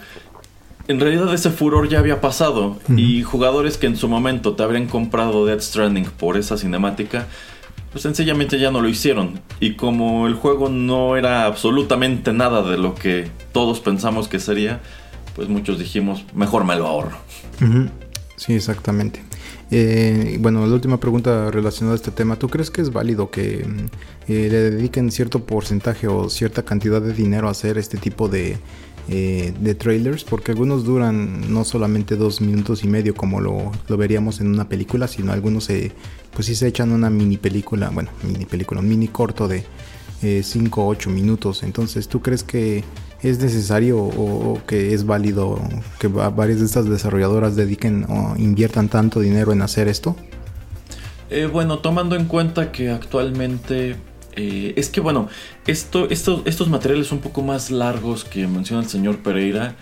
en 0.87 0.99
realidad 0.99 1.33
ese 1.33 1.49
furor 1.49 1.87
ya 1.87 1.99
había 1.99 2.19
pasado 2.19 2.77
y 2.95 3.23
jugadores 3.23 3.77
que 3.77 3.87
en 3.87 3.95
su 3.95 4.09
momento 4.09 4.55
te 4.55 4.63
habrían 4.63 4.87
comprado 4.87 5.45
Death 5.45 5.61
Stranding 5.61 6.05
por 6.05 6.37
esa 6.37 6.57
cinemática, 6.57 7.27
pues 7.91 8.03
sencillamente 8.03 8.59
ya 8.59 8.71
no 8.71 8.81
lo 8.81 8.89
hicieron. 8.89 9.39
Y 9.59 9.75
como 9.75 10.27
el 10.27 10.33
juego 10.33 10.69
no 10.69 11.15
era 11.15 11.45
absolutamente 11.45 12.33
nada 12.33 12.63
de 12.69 12.77
lo 12.77 12.95
que 12.95 13.29
todos 13.53 13.79
pensamos 13.79 14.27
que 14.27 14.39
sería, 14.39 14.81
pues 15.35 15.47
muchos 15.47 15.79
dijimos, 15.79 16.25
mejor 16.33 16.65
me 16.65 16.75
lo 16.75 16.87
ahorro. 16.87 17.17
Sí, 18.35 18.53
exactamente. 18.53 19.23
Eh, 19.71 20.37
bueno, 20.39 20.67
la 20.67 20.73
última 20.73 20.99
pregunta 20.99 21.49
relacionada 21.49 21.93
a 21.93 21.95
este 21.95 22.11
tema, 22.11 22.35
¿tú 22.35 22.49
crees 22.49 22.69
que 22.69 22.81
es 22.81 22.91
válido 22.91 23.31
que 23.31 23.65
eh, 24.27 24.47
le 24.51 24.71
dediquen 24.71 25.11
cierto 25.11 25.45
porcentaje 25.45 26.07
o 26.07 26.29
cierta 26.29 26.63
cantidad 26.63 27.01
de 27.01 27.13
dinero 27.13 27.47
a 27.47 27.51
hacer 27.51 27.77
este 27.77 27.97
tipo 27.97 28.27
de 28.27 28.57
eh, 29.09 29.53
de 29.59 29.75
trailers, 29.75 30.23
porque 30.23 30.51
algunos 30.51 30.85
duran 30.85 31.53
no 31.53 31.65
solamente 31.65 32.15
dos 32.15 32.39
minutos 32.41 32.83
y 32.83 32.87
medio 32.87 33.13
como 33.15 33.41
lo, 33.41 33.71
veríamos 33.89 34.39
en 34.39 34.47
una 34.47 34.69
película, 34.69 35.07
sino 35.07 35.33
algunos 35.33 35.65
se, 35.65 35.91
pues 36.33 36.47
sí 36.47 36.55
se 36.55 36.67
echan 36.67 36.91
una 36.91 37.09
mini 37.09 37.37
película, 37.37 37.89
bueno, 37.89 38.11
mini 38.23 38.45
película, 38.45 38.79
un 38.79 38.87
mini 38.87 39.07
corto 39.07 39.47
de 39.47 39.63
5 40.41 40.83
o 40.83 40.87
8 40.87 41.09
minutos. 41.09 41.63
Entonces, 41.63 42.07
¿tú 42.07 42.21
crees 42.21 42.43
que 42.43 42.83
es 43.21 43.39
necesario 43.39 43.99
o, 43.99 44.61
que 44.65 44.93
es 44.93 45.05
válido 45.05 45.59
que 45.99 46.07
varias 46.07 46.59
de 46.59 46.65
estas 46.65 46.89
desarrolladoras 46.89 47.55
dediquen 47.55 48.05
o 48.09 48.35
inviertan 48.37 48.89
tanto 48.89 49.19
dinero 49.19 49.51
en 49.51 49.61
hacer 49.61 49.87
esto? 49.87 50.15
Eh, 51.29 51.47
bueno, 51.51 51.79
tomando 51.79 52.15
en 52.15 52.25
cuenta 52.25 52.71
que 52.71 52.89
actualmente 52.89 53.95
eh, 54.35 54.73
es 54.77 54.89
que 54.89 54.99
bueno, 54.99 55.29
esto, 55.67 56.07
estos 56.09 56.67
materiales 56.69 57.11
un 57.11 57.19
poco 57.19 57.41
más 57.41 57.71
largos 57.71 58.23
que 58.23 58.47
menciona 58.47 58.83
el 58.83 58.89
señor 58.89 59.17
Pereira, 59.19 59.75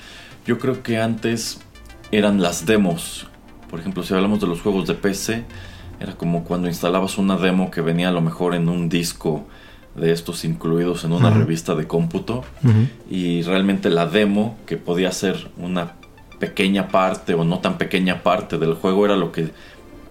yo 0.46 0.60
creo 0.60 0.84
que 0.84 1.00
antes 1.00 1.60
eran 2.12 2.42
las 2.42 2.66
demos. 2.66 3.28
Por 3.70 3.80
ejemplo, 3.80 4.04
si 4.04 4.14
hablamos 4.14 4.42
de 4.42 4.48
los 4.48 4.62
juegos 4.62 4.88
de 4.88 4.96
PC, 4.96 5.46
Era 6.00 6.14
como 6.14 6.44
cuando 6.44 6.68
instalabas 6.68 7.20
una 7.20 7.38
demo 7.38 7.70
que 7.70 7.82
venía 7.82 8.10
a 8.10 8.12
lo 8.12 8.22
mejor 8.22 8.56
en 8.56 8.68
un 8.70 8.90
disco 8.90 9.46
de 9.96 10.12
estos 10.12 10.46
incluidos 10.46 11.04
en 11.04 11.12
una 11.12 11.30
revista 11.30 11.76
de 11.76 11.86
cómputo 11.86 12.44
y 13.10 13.42
realmente 13.44 13.90
la 13.90 14.06
demo 14.06 14.58
que 14.66 14.78
podía 14.78 15.12
ser 15.12 15.50
una 15.58 15.94
pequeña 16.40 16.88
parte 16.88 17.34
o 17.34 17.44
no 17.44 17.60
tan 17.60 17.78
pequeña 17.78 18.24
parte 18.24 18.58
del 18.58 18.74
juego 18.74 19.06
era 19.06 19.16
lo 19.16 19.32
que 19.32 19.52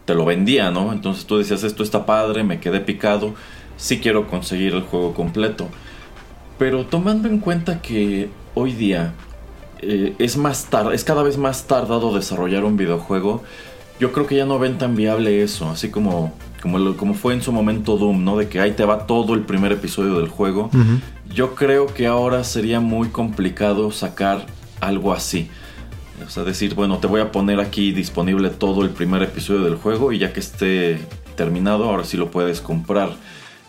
te 0.05 0.15
lo 0.15 0.25
vendía, 0.25 0.71
¿no? 0.71 0.93
Entonces 0.93 1.27
tú 1.27 1.39
decías, 1.39 1.65
esto 1.65 1.83
está 1.83 2.07
padre, 2.07 2.45
me 2.45 2.61
quedé 2.61 2.81
picado, 2.81 3.35
sí 3.81 3.99
quiero 3.99 4.29
conseguir 4.29 4.75
el 4.75 4.83
juego 4.83 5.15
completo. 5.15 5.69
Pero 6.59 6.85
tomando 6.85 7.27
en 7.27 7.39
cuenta 7.39 7.81
que 7.81 8.29
hoy 8.55 8.73
día 8.73 9.15
eh, 9.81 10.15
es 10.19 10.37
más 10.37 10.69
es 10.93 11.05
cada 11.05 11.23
vez 11.23 11.39
más 11.39 11.67
tardado 11.67 12.15
desarrollar 12.15 12.65
un 12.65 12.77
videojuego, 12.77 13.43
yo 13.99 14.13
creo 14.13 14.27
que 14.27 14.37
ya 14.37 14.45
no 14.45 14.59
ven 14.59 14.79
tan 14.79 14.95
viable 14.95 15.43
eso, 15.43 15.71
así 15.71 15.91
como 15.91 16.33
como, 16.61 16.97
como 16.97 17.15
fue 17.15 17.33
en 17.33 17.43
su 17.43 17.53
momento 17.53 17.97
Doom, 17.97 18.23
¿no? 18.23 18.37
De 18.37 18.49
que 18.49 18.61
ahí 18.61 18.73
te 18.73 18.85
va 18.85 19.07
todo 19.07 19.33
el 19.33 19.41
primer 19.41 19.73
episodio 19.73 20.19
del 20.19 20.29
juego. 20.29 20.71
Yo 21.33 21.55
creo 21.55 21.87
que 21.87 22.07
ahora 22.07 22.45
sería 22.45 22.81
muy 22.81 23.09
complicado 23.09 23.91
sacar 23.93 24.45
algo 24.81 25.13
así. 25.15 25.49
O 26.27 26.29
sea, 26.29 26.45
decir, 26.45 26.75
bueno, 26.75 26.99
te 26.99 27.07
voy 27.07 27.23
a 27.23 27.33
poner 27.33 27.61
aquí 27.61 27.93
disponible 27.93 28.51
todo 28.51 28.83
el 28.83 28.91
primer 28.91 29.23
episodio 29.23 29.63
del 29.63 29.77
juego 29.77 30.13
y 30.13 30.19
ya 30.19 30.35
que 30.35 30.41
esté 30.41 30.99
terminado, 31.35 31.85
ahora 31.85 32.05
sí 32.05 32.19
lo 32.19 32.31
puedes 32.31 32.61
comprar. 32.61 33.17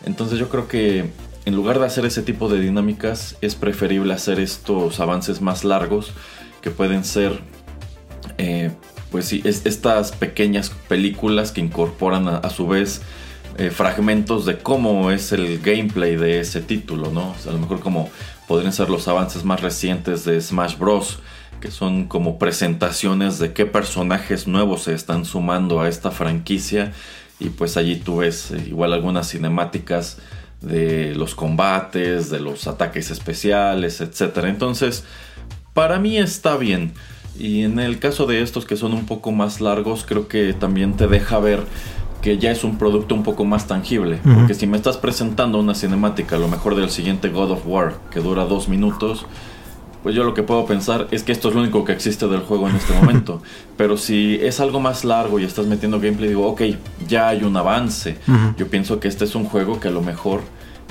Entonces 0.04 0.38
yo 0.38 0.48
creo 0.48 0.68
que 0.68 1.10
en 1.44 1.56
lugar 1.56 1.78
de 1.78 1.86
hacer 1.86 2.04
ese 2.06 2.22
tipo 2.22 2.48
de 2.48 2.60
dinámicas, 2.60 3.36
es 3.40 3.54
preferible 3.54 4.14
hacer 4.14 4.38
estos 4.38 5.00
avances 5.00 5.40
más 5.40 5.64
largos 5.64 6.12
que 6.60 6.70
pueden 6.70 7.04
ser 7.04 7.40
eh, 8.38 8.70
pues 9.10 9.26
sí, 9.26 9.42
es, 9.44 9.66
estas 9.66 10.12
pequeñas 10.12 10.70
películas 10.88 11.52
que 11.52 11.60
incorporan 11.60 12.28
a, 12.28 12.48
su 12.50 12.66
vez 12.66 13.02
eh, 13.58 13.70
fragmentos 13.70 14.46
de 14.46 14.58
cómo 14.58 15.10
es 15.10 15.32
el 15.32 15.60
gameplay 15.60 16.16
de 16.16 16.40
ese 16.40 16.60
título, 16.62 17.10
¿no? 17.10 17.34
a 17.46 17.52
lo 17.52 17.58
mejor 17.58 17.80
como 17.80 18.10
podrían 18.48 18.72
ser 18.72 18.88
los 18.88 19.08
avances 19.08 19.44
más 19.44 19.60
recientes 19.60 20.24
de 20.24 20.40
Smash 20.40 20.78
Bros. 20.78 21.20
que 21.60 21.70
son 21.70 22.06
como 22.06 22.38
presentaciones 22.38 23.38
de 23.38 23.52
qué 23.52 23.66
personajes 23.66 24.48
nuevos 24.48 24.84
se 24.84 24.94
están 24.94 25.24
sumando 25.24 25.80
a 25.80 25.88
esta 25.88 26.10
franquicia 26.10 26.92
y 27.42 27.50
pues 27.50 27.76
allí 27.76 27.96
tú 27.96 28.18
ves 28.18 28.52
eh, 28.52 28.64
igual 28.68 28.92
algunas 28.92 29.28
cinemáticas 29.30 30.18
de 30.60 31.14
los 31.16 31.34
combates, 31.34 32.30
de 32.30 32.38
los 32.38 32.68
ataques 32.68 33.10
especiales, 33.10 34.00
etc. 34.00 34.44
Entonces, 34.44 35.04
para 35.74 35.98
mí 35.98 36.18
está 36.18 36.56
bien. 36.56 36.92
Y 37.36 37.62
en 37.62 37.80
el 37.80 37.98
caso 37.98 38.26
de 38.26 38.42
estos 38.42 38.64
que 38.64 38.76
son 38.76 38.92
un 38.92 39.06
poco 39.06 39.32
más 39.32 39.60
largos, 39.60 40.04
creo 40.06 40.28
que 40.28 40.52
también 40.52 40.94
te 40.94 41.08
deja 41.08 41.40
ver 41.40 41.64
que 42.20 42.38
ya 42.38 42.52
es 42.52 42.62
un 42.62 42.78
producto 42.78 43.16
un 43.16 43.24
poco 43.24 43.44
más 43.44 43.66
tangible. 43.66 44.20
Porque 44.22 44.54
si 44.54 44.68
me 44.68 44.76
estás 44.76 44.96
presentando 44.96 45.58
una 45.58 45.74
cinemática, 45.74 46.36
a 46.36 46.38
lo 46.38 46.46
mejor 46.46 46.76
del 46.76 46.90
siguiente 46.90 47.30
God 47.30 47.50
of 47.50 47.66
War, 47.66 47.94
que 48.12 48.20
dura 48.20 48.44
dos 48.44 48.68
minutos, 48.68 49.26
pues 50.02 50.14
yo 50.14 50.24
lo 50.24 50.34
que 50.34 50.42
puedo 50.42 50.66
pensar 50.66 51.06
es 51.10 51.22
que 51.22 51.32
esto 51.32 51.48
es 51.48 51.54
lo 51.54 51.60
único 51.60 51.84
que 51.84 51.92
existe 51.92 52.26
del 52.26 52.40
juego 52.40 52.68
en 52.68 52.76
este 52.76 52.92
momento. 52.92 53.42
Pero 53.76 53.96
si 53.96 54.38
es 54.42 54.60
algo 54.60 54.80
más 54.80 55.04
largo 55.04 55.38
y 55.38 55.44
estás 55.44 55.66
metiendo 55.66 56.00
gameplay, 56.00 56.28
digo, 56.28 56.46
ok, 56.46 56.62
ya 57.06 57.28
hay 57.28 57.44
un 57.44 57.56
avance. 57.56 58.16
Yo 58.56 58.66
pienso 58.68 59.00
que 59.00 59.08
este 59.08 59.24
es 59.24 59.34
un 59.34 59.44
juego 59.44 59.80
que 59.80 59.88
a 59.88 59.90
lo 59.92 60.02
mejor 60.02 60.40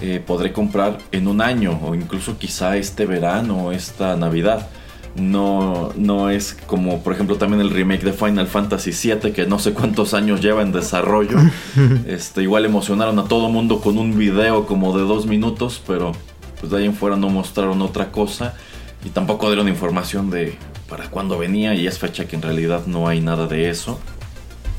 eh, 0.02 0.24
podré 0.26 0.54
comprar 0.54 0.98
en 1.12 1.28
un 1.28 1.42
año 1.42 1.80
o 1.84 1.94
incluso 1.94 2.38
quizá 2.38 2.78
este 2.78 3.06
verano 3.06 3.66
o 3.66 3.72
esta 3.72 4.16
Navidad 4.16 4.68
no, 5.16 5.92
no 5.96 6.30
es 6.30 6.58
como 6.66 7.04
por 7.04 7.14
ejemplo 7.14 7.36
también 7.36 7.62
el 7.62 7.70
remake 7.70 8.04
de 8.04 8.14
Final 8.14 8.48
Fantasy 8.48 8.92
VII 8.92 9.34
que 9.34 9.46
no 9.46 9.60
sé 9.60 9.74
cuántos 9.74 10.14
años 10.14 10.42
lleva 10.42 10.62
en 10.62 10.72
desarrollo. 10.72 11.38
Este, 12.08 12.44
igual 12.44 12.66
emocionaron 12.66 13.20
a 13.20 13.26
todo 13.26 13.50
mundo 13.50 13.80
con 13.80 13.98
un 13.98 14.18
video 14.18 14.66
como 14.66 14.98
de 14.98 15.04
dos 15.04 15.26
minutos, 15.26 15.82
pero 15.86 16.14
pues 16.60 16.72
de 16.72 16.80
ahí 16.80 16.86
en 16.86 16.94
fuera 16.94 17.16
no 17.16 17.30
mostraron 17.30 17.82
otra 17.82 18.12
cosa 18.12 18.56
y 19.04 19.10
tampoco 19.10 19.48
dieron 19.48 19.68
información 19.68 20.30
de 20.30 20.58
para 20.90 21.10
cuándo 21.10 21.38
venía 21.38 21.74
y 21.74 21.88
es 21.88 22.00
fecha 22.00 22.26
que 22.26 22.36
en 22.36 22.42
realidad 22.42 22.86
no 22.86 23.08
hay 23.08 23.22
nada 23.22 23.48
de 23.48 23.70
eso. 23.70 24.00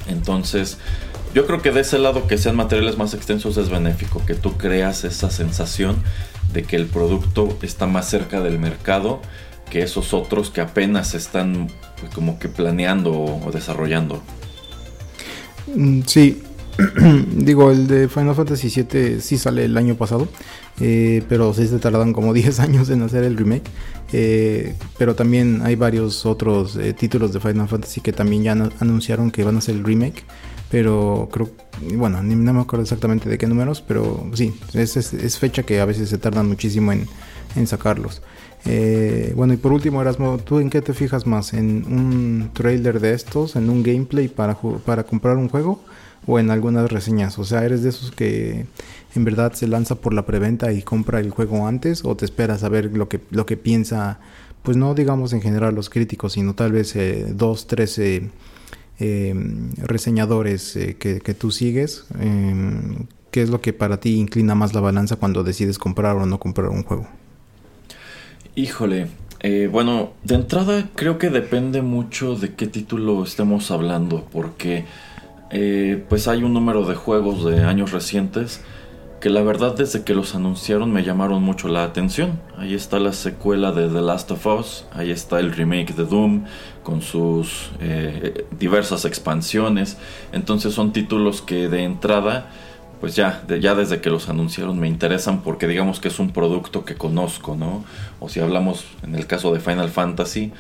Entonces, 0.06 0.78
yo 1.34 1.46
creo 1.46 1.62
que 1.62 1.70
de 1.70 1.80
ese 1.80 1.98
lado 1.98 2.26
que 2.26 2.36
sean 2.36 2.56
materiales 2.56 2.98
más 2.98 3.14
extensos 3.14 3.56
es 3.56 3.70
benéfico, 3.70 4.24
que 4.26 4.34
tú 4.34 4.58
creas 4.58 5.04
esa 5.04 5.30
sensación 5.30 5.96
de 6.52 6.64
que 6.64 6.76
el 6.76 6.86
producto 6.86 7.56
está 7.62 7.86
más 7.86 8.08
cerca 8.10 8.40
del 8.40 8.58
mercado 8.58 9.22
que 9.70 9.82
esos 9.82 10.12
otros 10.12 10.50
que 10.50 10.60
apenas 10.60 11.14
están 11.14 11.68
pues, 11.98 12.12
como 12.12 12.38
que 12.38 12.50
planeando 12.50 13.10
o 13.10 13.50
desarrollando. 13.50 14.22
Mm, 15.74 16.02
sí, 16.04 16.42
digo, 17.36 17.70
el 17.70 17.86
de 17.86 18.08
Final 18.08 18.34
Fantasy 18.34 18.68
VII 18.68 19.22
sí 19.22 19.38
sale 19.38 19.64
el 19.64 19.78
año 19.78 19.94
pasado, 19.94 20.28
eh, 20.78 21.22
pero 21.26 21.54
sí 21.54 21.66
se 21.68 21.78
tardan 21.78 22.12
como 22.12 22.32
10 22.34 22.60
años 22.60 22.90
en 22.90 23.00
hacer 23.00 23.24
el 23.24 23.36
remake. 23.36 23.64
Eh, 24.12 24.74
pero 24.98 25.14
también 25.14 25.62
hay 25.62 25.74
varios 25.74 26.26
otros 26.26 26.76
eh, 26.76 26.92
títulos 26.92 27.32
de 27.32 27.40
Final 27.40 27.68
Fantasy 27.68 28.00
que 28.00 28.12
también 28.12 28.42
ya 28.42 28.52
anunciaron 28.80 29.30
que 29.30 29.44
van 29.44 29.56
a 29.56 29.58
hacer 29.58 29.74
el 29.76 29.84
remake. 29.84 30.24
Pero 30.70 31.28
creo, 31.30 31.50
bueno, 31.96 32.22
no 32.22 32.52
me 32.52 32.60
acuerdo 32.60 32.82
exactamente 32.82 33.28
de 33.28 33.36
qué 33.36 33.46
números, 33.46 33.82
pero 33.86 34.26
sí, 34.32 34.54
es, 34.72 35.38
fecha 35.38 35.64
que 35.64 35.80
a 35.80 35.84
veces 35.84 36.08
se 36.08 36.16
tardan 36.16 36.48
muchísimo 36.48 36.92
en 36.92 37.66
sacarlos. 37.66 38.22
Eh, 38.64 39.32
bueno, 39.36 39.54
y 39.54 39.56
por 39.56 39.72
último, 39.72 40.00
Erasmo, 40.00 40.38
¿tú 40.38 40.60
en 40.60 40.70
qué 40.70 40.82
te 40.82 40.94
fijas 40.94 41.26
más? 41.26 41.52
¿En 41.52 41.84
un 41.86 42.50
trailer 42.52 43.00
de 43.00 43.14
estos? 43.14 43.56
¿En 43.56 43.68
un 43.68 43.82
gameplay 43.82 44.28
para, 44.28 44.56
para 44.84 45.04
comprar 45.04 45.36
un 45.36 45.48
juego? 45.48 45.80
¿O 46.26 46.38
en 46.38 46.50
algunas 46.50 46.90
reseñas? 46.90 47.38
O 47.38 47.44
sea, 47.44 47.64
¿eres 47.64 47.82
de 47.82 47.88
esos 47.88 48.12
que 48.12 48.66
en 49.14 49.24
verdad 49.24 49.52
se 49.54 49.66
lanza 49.66 49.96
por 49.96 50.14
la 50.14 50.24
preventa 50.24 50.72
y 50.72 50.82
compra 50.82 51.18
el 51.18 51.30
juego 51.30 51.66
antes? 51.66 52.04
¿O 52.04 52.16
te 52.16 52.24
esperas 52.24 52.62
a 52.62 52.68
ver 52.68 52.96
lo 52.96 53.08
que, 53.08 53.20
lo 53.30 53.46
que 53.46 53.56
piensa, 53.56 54.20
pues 54.62 54.76
no 54.76 54.94
digamos 54.94 55.32
en 55.32 55.42
general 55.42 55.74
los 55.74 55.90
críticos, 55.90 56.34
sino 56.34 56.54
tal 56.54 56.72
vez 56.72 56.94
eh, 56.94 57.26
dos, 57.34 57.66
tres 57.66 57.98
eh, 57.98 58.30
reseñadores 59.78 60.78
que, 61.00 61.20
que, 61.20 61.34
tú 61.34 61.50
sigues? 61.50 62.04
Em, 62.20 63.06
¿Qué 63.32 63.42
es 63.42 63.50
lo 63.50 63.60
que 63.60 63.72
para 63.72 63.98
ti 63.98 64.20
inclina 64.20 64.54
más 64.54 64.74
la 64.74 64.80
balanza 64.80 65.16
cuando 65.16 65.42
decides 65.42 65.78
comprar 65.78 66.16
o 66.16 66.26
no 66.26 66.38
comprar 66.38 66.68
un 66.68 66.84
juego? 66.84 67.08
Híjole, 68.54 69.06
eh, 69.40 69.66
bueno, 69.72 70.10
de 70.24 70.34
entrada 70.34 70.86
creo 70.94 71.16
que 71.16 71.30
depende 71.30 71.80
mucho 71.80 72.36
de 72.36 72.54
qué 72.54 72.66
título 72.66 73.24
estemos 73.24 73.70
hablando, 73.70 74.26
porque 74.30 74.84
eh, 75.50 76.04
pues 76.10 76.28
hay 76.28 76.44
un 76.44 76.52
número 76.52 76.84
de 76.84 76.94
juegos 76.94 77.46
de 77.46 77.64
años 77.64 77.92
recientes 77.92 78.60
que 79.22 79.30
la 79.30 79.40
verdad 79.40 79.74
desde 79.74 80.02
que 80.02 80.14
los 80.14 80.34
anunciaron 80.34 80.92
me 80.92 81.02
llamaron 81.02 81.42
mucho 81.42 81.68
la 81.68 81.82
atención. 81.82 82.40
Ahí 82.58 82.74
está 82.74 82.98
la 82.98 83.14
secuela 83.14 83.72
de 83.72 83.88
The 83.88 84.02
Last 84.02 84.30
of 84.32 84.44
Us, 84.46 84.84
ahí 84.92 85.10
está 85.10 85.40
el 85.40 85.52
remake 85.52 85.94
de 85.94 86.04
Doom 86.04 86.44
con 86.82 87.00
sus 87.00 87.70
eh, 87.80 88.44
diversas 88.58 89.06
expansiones, 89.06 89.96
entonces 90.30 90.74
son 90.74 90.92
títulos 90.92 91.40
que 91.40 91.70
de 91.70 91.84
entrada 91.84 92.50
pues 93.02 93.16
ya, 93.16 93.42
ya 93.60 93.74
desde 93.74 94.00
que 94.00 94.10
los 94.10 94.28
anunciaron 94.28 94.78
me 94.78 94.86
interesan 94.86 95.42
porque 95.42 95.66
digamos 95.66 95.98
que 95.98 96.06
es 96.06 96.20
un 96.20 96.30
producto 96.30 96.84
que 96.84 96.94
conozco, 96.94 97.56
¿no? 97.56 97.84
O 98.20 98.28
si 98.28 98.38
hablamos 98.38 98.84
en 99.02 99.16
el 99.16 99.26
caso 99.26 99.52
de 99.52 99.58
Final 99.58 99.88
Fantasy, 99.88 100.52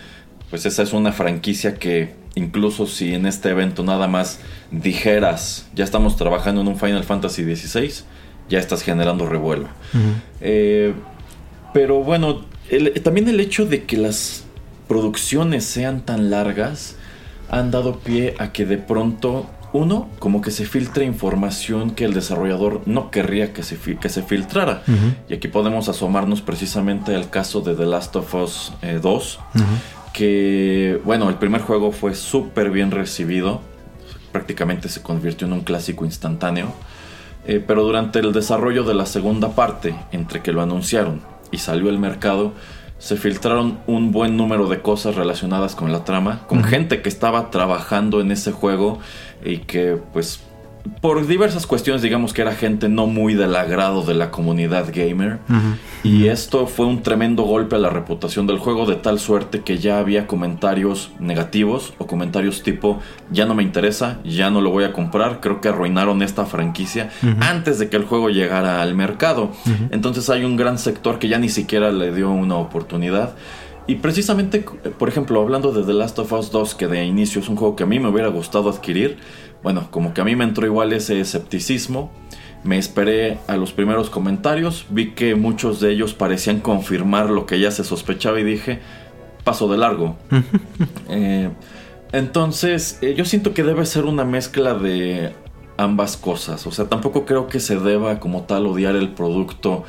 pues 0.50 0.66
esa 0.66 0.82
es 0.82 0.92
una 0.92 1.12
franquicia 1.12 1.76
que 1.76 2.16
incluso 2.34 2.88
si 2.88 3.14
en 3.14 3.26
este 3.26 3.50
evento 3.50 3.84
nada 3.84 4.08
más 4.08 4.40
dijeras, 4.72 5.68
ya 5.76 5.84
estamos 5.84 6.16
trabajando 6.16 6.62
en 6.62 6.66
un 6.66 6.76
Final 6.76 7.04
Fantasy 7.04 7.44
XVI, 7.44 8.02
ya 8.48 8.58
estás 8.58 8.82
generando 8.82 9.28
revuelo. 9.28 9.68
Eh, 10.40 10.94
pero 11.72 12.02
bueno, 12.02 12.44
también 13.04 13.28
el 13.28 13.38
hecho 13.38 13.66
de 13.66 13.84
que 13.84 13.96
las 13.96 14.46
producciones 14.88 15.64
sean 15.64 16.00
tan 16.00 16.28
largas 16.28 16.96
han 17.50 17.70
dado 17.70 18.00
pie 18.00 18.34
a 18.40 18.50
que 18.50 18.66
de 18.66 18.78
pronto 18.78 19.48
uno, 19.72 20.08
como 20.18 20.42
que 20.42 20.50
se 20.50 20.66
filtre 20.66 21.04
información 21.04 21.92
que 21.92 22.04
el 22.04 22.14
desarrollador 22.14 22.82
no 22.86 23.10
querría 23.10 23.52
que 23.52 23.62
se, 23.62 23.78
que 23.78 24.08
se 24.08 24.22
filtrara. 24.22 24.82
Y 25.28 25.34
aquí 25.34 25.48
podemos 25.48 25.88
asomarnos 25.88 26.42
precisamente 26.42 27.14
al 27.14 27.30
caso 27.30 27.60
de 27.60 27.74
The 27.74 27.86
Last 27.86 28.16
of 28.16 28.34
Us 28.34 28.72
2, 29.02 29.40
eh, 29.42 29.64
que, 30.12 31.00
bueno, 31.04 31.28
el 31.30 31.36
primer 31.36 31.62
juego 31.62 31.92
fue 31.92 32.14
súper 32.14 32.70
bien 32.70 32.90
recibido, 32.90 33.62
prácticamente 34.30 34.88
se 34.88 35.02
convirtió 35.02 35.46
en 35.46 35.54
un 35.54 35.60
clásico 35.60 36.04
instantáneo, 36.04 36.74
eh, 37.46 37.62
pero 37.66 37.82
durante 37.82 38.18
el 38.18 38.32
desarrollo 38.32 38.84
de 38.84 38.94
la 38.94 39.06
segunda 39.06 39.54
parte, 39.54 39.94
entre 40.12 40.42
que 40.42 40.52
lo 40.52 40.62
anunciaron 40.62 41.22
y 41.50 41.58
salió 41.58 41.88
al 41.88 41.98
mercado, 41.98 42.52
se 43.02 43.16
filtraron 43.16 43.80
un 43.88 44.12
buen 44.12 44.36
número 44.36 44.68
de 44.68 44.80
cosas 44.80 45.16
relacionadas 45.16 45.74
con 45.74 45.90
la 45.90 46.04
trama, 46.04 46.46
con 46.46 46.62
gente 46.62 47.02
que 47.02 47.08
estaba 47.08 47.50
trabajando 47.50 48.20
en 48.20 48.30
ese 48.30 48.52
juego 48.52 49.00
y 49.44 49.58
que 49.58 49.98
pues 50.12 50.38
por 51.00 51.26
diversas 51.26 51.66
cuestiones, 51.66 52.02
digamos 52.02 52.32
que 52.32 52.42
era 52.42 52.54
gente 52.54 52.88
no 52.88 53.06
muy 53.06 53.34
del 53.34 53.54
agrado 53.56 54.02
de 54.02 54.14
la 54.14 54.30
comunidad 54.30 54.86
gamer. 54.92 55.38
Y 56.02 56.26
esto 56.28 56.66
fue 56.66 56.86
un 56.86 57.02
tremendo 57.02 57.44
golpe 57.44 57.76
a 57.76 57.78
la 57.78 57.90
reputación 57.90 58.46
del 58.46 58.58
juego, 58.58 58.86
de 58.86 58.96
tal 58.96 59.18
suerte 59.18 59.60
que 59.60 59.78
ya 59.78 59.98
había 59.98 60.26
comentarios 60.26 61.10
negativos 61.18 61.94
o 61.98 62.06
comentarios 62.06 62.62
tipo: 62.62 63.00
ya 63.30 63.46
no 63.46 63.54
me 63.54 63.62
interesa, 63.62 64.18
ya 64.24 64.50
no 64.50 64.60
lo 64.60 64.70
voy 64.70 64.84
a 64.84 64.92
comprar. 64.92 65.40
Creo 65.40 65.60
que 65.60 65.68
arruinaron 65.68 66.22
esta 66.22 66.46
franquicia 66.46 67.10
antes 67.40 67.78
de 67.78 67.88
que 67.88 67.96
el 67.96 68.04
juego 68.04 68.30
llegara 68.30 68.82
al 68.82 68.94
mercado. 68.94 69.52
Entonces 69.90 70.30
hay 70.30 70.44
un 70.44 70.56
gran 70.56 70.78
sector 70.78 71.18
que 71.18 71.28
ya 71.28 71.38
ni 71.38 71.48
siquiera 71.48 71.92
le 71.92 72.12
dio 72.12 72.30
una 72.30 72.56
oportunidad. 72.56 73.34
Y 73.86 73.96
precisamente, 73.96 74.60
por 74.60 75.08
ejemplo, 75.08 75.40
hablando 75.40 75.72
de 75.72 75.82
The 75.82 75.92
Last 75.92 76.18
of 76.18 76.32
Us 76.32 76.50
2, 76.50 76.74
que 76.76 76.86
de 76.86 77.04
inicio 77.04 77.40
es 77.40 77.48
un 77.48 77.56
juego 77.56 77.74
que 77.74 77.82
a 77.82 77.86
mí 77.86 77.98
me 77.98 78.08
hubiera 78.08 78.28
gustado 78.28 78.70
adquirir, 78.70 79.18
bueno, 79.62 79.88
como 79.90 80.14
que 80.14 80.20
a 80.20 80.24
mí 80.24 80.36
me 80.36 80.44
entró 80.44 80.66
igual 80.66 80.92
ese 80.92 81.20
escepticismo. 81.20 82.12
Me 82.64 82.78
esperé 82.78 83.38
a 83.48 83.56
los 83.56 83.72
primeros 83.72 84.08
comentarios, 84.08 84.86
vi 84.88 85.12
que 85.12 85.34
muchos 85.34 85.80
de 85.80 85.90
ellos 85.90 86.14
parecían 86.14 86.60
confirmar 86.60 87.28
lo 87.28 87.44
que 87.44 87.58
ya 87.58 87.72
se 87.72 87.82
sospechaba 87.82 88.38
y 88.38 88.44
dije, 88.44 88.78
paso 89.44 89.68
de 89.68 89.78
largo. 89.78 90.16
Eh, 91.08 91.50
entonces, 92.12 92.98
eh, 93.02 93.14
yo 93.14 93.26
siento 93.26 93.52
que 93.52 93.62
debe 93.62 93.84
ser 93.84 94.04
una 94.06 94.24
mezcla 94.24 94.72
de 94.72 95.34
ambas 95.76 96.16
cosas. 96.16 96.66
O 96.66 96.70
sea, 96.70 96.88
tampoco 96.88 97.26
creo 97.26 97.48
que 97.48 97.60
se 97.60 97.78
deba 97.78 98.18
como 98.20 98.44
tal 98.44 98.66
odiar 98.66 98.96
el 98.96 99.10
producto 99.10 99.84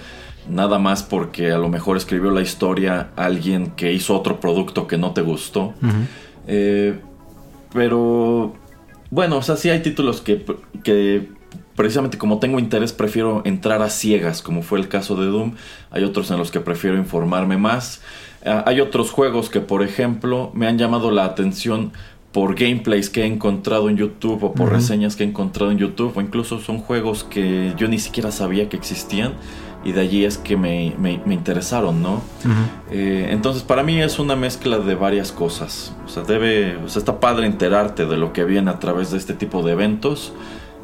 nada 0.50 0.80
más 0.80 1.04
porque 1.04 1.52
a 1.52 1.58
lo 1.58 1.70
mejor 1.70 1.98
escribió 1.98 2.32
la 2.32 2.42
historia 2.42 3.10
alguien 3.16 3.72
que 3.72 3.94
hizo 3.94 4.16
otro 4.18 4.40
producto 4.40 4.88
que 4.88 4.98
no 4.98 5.12
te 5.12 5.22
gustó. 5.22 5.74
Eh, 6.48 7.00
pero 7.74 8.54
bueno, 9.10 9.38
o 9.38 9.42
sea, 9.42 9.56
sí 9.56 9.70
hay 9.70 9.82
títulos 9.82 10.22
que, 10.22 10.46
que 10.84 11.30
precisamente 11.76 12.18
como 12.18 12.40
tengo 12.40 12.60
interés 12.60 12.94
prefiero 12.94 13.42
entrar 13.46 13.82
a 13.82 13.90
ciegas, 13.90 14.42
como 14.42 14.62
fue 14.62 14.80
el 14.80 14.88
caso 14.88 15.16
de 15.16 15.26
Doom. 15.26 15.54
Hay 15.92 16.04
otros 16.04 16.30
en 16.32 16.38
los 16.38 16.52
que 16.52 16.60
prefiero 16.60 16.98
informarme 16.98 17.58
más. 17.58 18.02
Ah, 18.46 18.64
hay 18.68 18.82
otros 18.82 19.12
juegos 19.12 19.50
que, 19.50 19.62
por 19.62 19.84
ejemplo, 19.84 20.52
me 20.54 20.68
han 20.68 20.78
llamado 20.78 21.12
la 21.12 21.26
atención 21.26 21.92
por 22.32 22.56
gameplays 22.56 23.10
que 23.10 23.22
he 23.22 23.26
encontrado 23.28 23.90
en 23.90 23.98
YouTube 23.98 24.44
o 24.44 24.54
por 24.54 24.72
reseñas 24.72 25.16
que 25.16 25.24
he 25.24 25.28
encontrado 25.28 25.72
en 25.72 25.78
YouTube 25.78 26.14
o 26.16 26.22
incluso 26.22 26.60
son 26.60 26.80
juegos 26.80 27.24
que 27.24 27.74
yo 27.78 27.88
ni 27.88 28.00
siquiera 28.00 28.32
sabía 28.32 28.70
que 28.70 28.76
existían 28.76 29.34
y 29.84 29.92
de 29.92 30.02
allí 30.02 30.26
es 30.26 30.38
que 30.38 30.56
me, 30.56 30.96
me, 30.98 31.20
interesaron, 31.34 32.02
¿no? 32.02 32.22
Eh, 32.90 33.28
entonces 33.32 33.64
para 33.64 33.84
mí 33.84 34.02
es 34.02 34.18
una 34.18 34.36
mezcla 34.36 34.80
de 34.80 34.96
varias 34.96 35.32
cosas. 35.32 35.94
O 36.06 36.10
sea, 36.10 36.24
debe, 36.24 36.78
o 36.78 36.88
sea, 36.88 37.00
está 37.00 37.20
padre 37.20 37.48
enterarte 37.48 38.06
de 38.06 38.18
lo 38.18 38.32
que 38.32 38.46
viene 38.46 38.72
a 38.72 38.80
través 38.80 39.12
de 39.12 39.18
este 39.18 39.34
tipo 39.34 39.62
de 39.62 39.74
eventos 39.74 40.34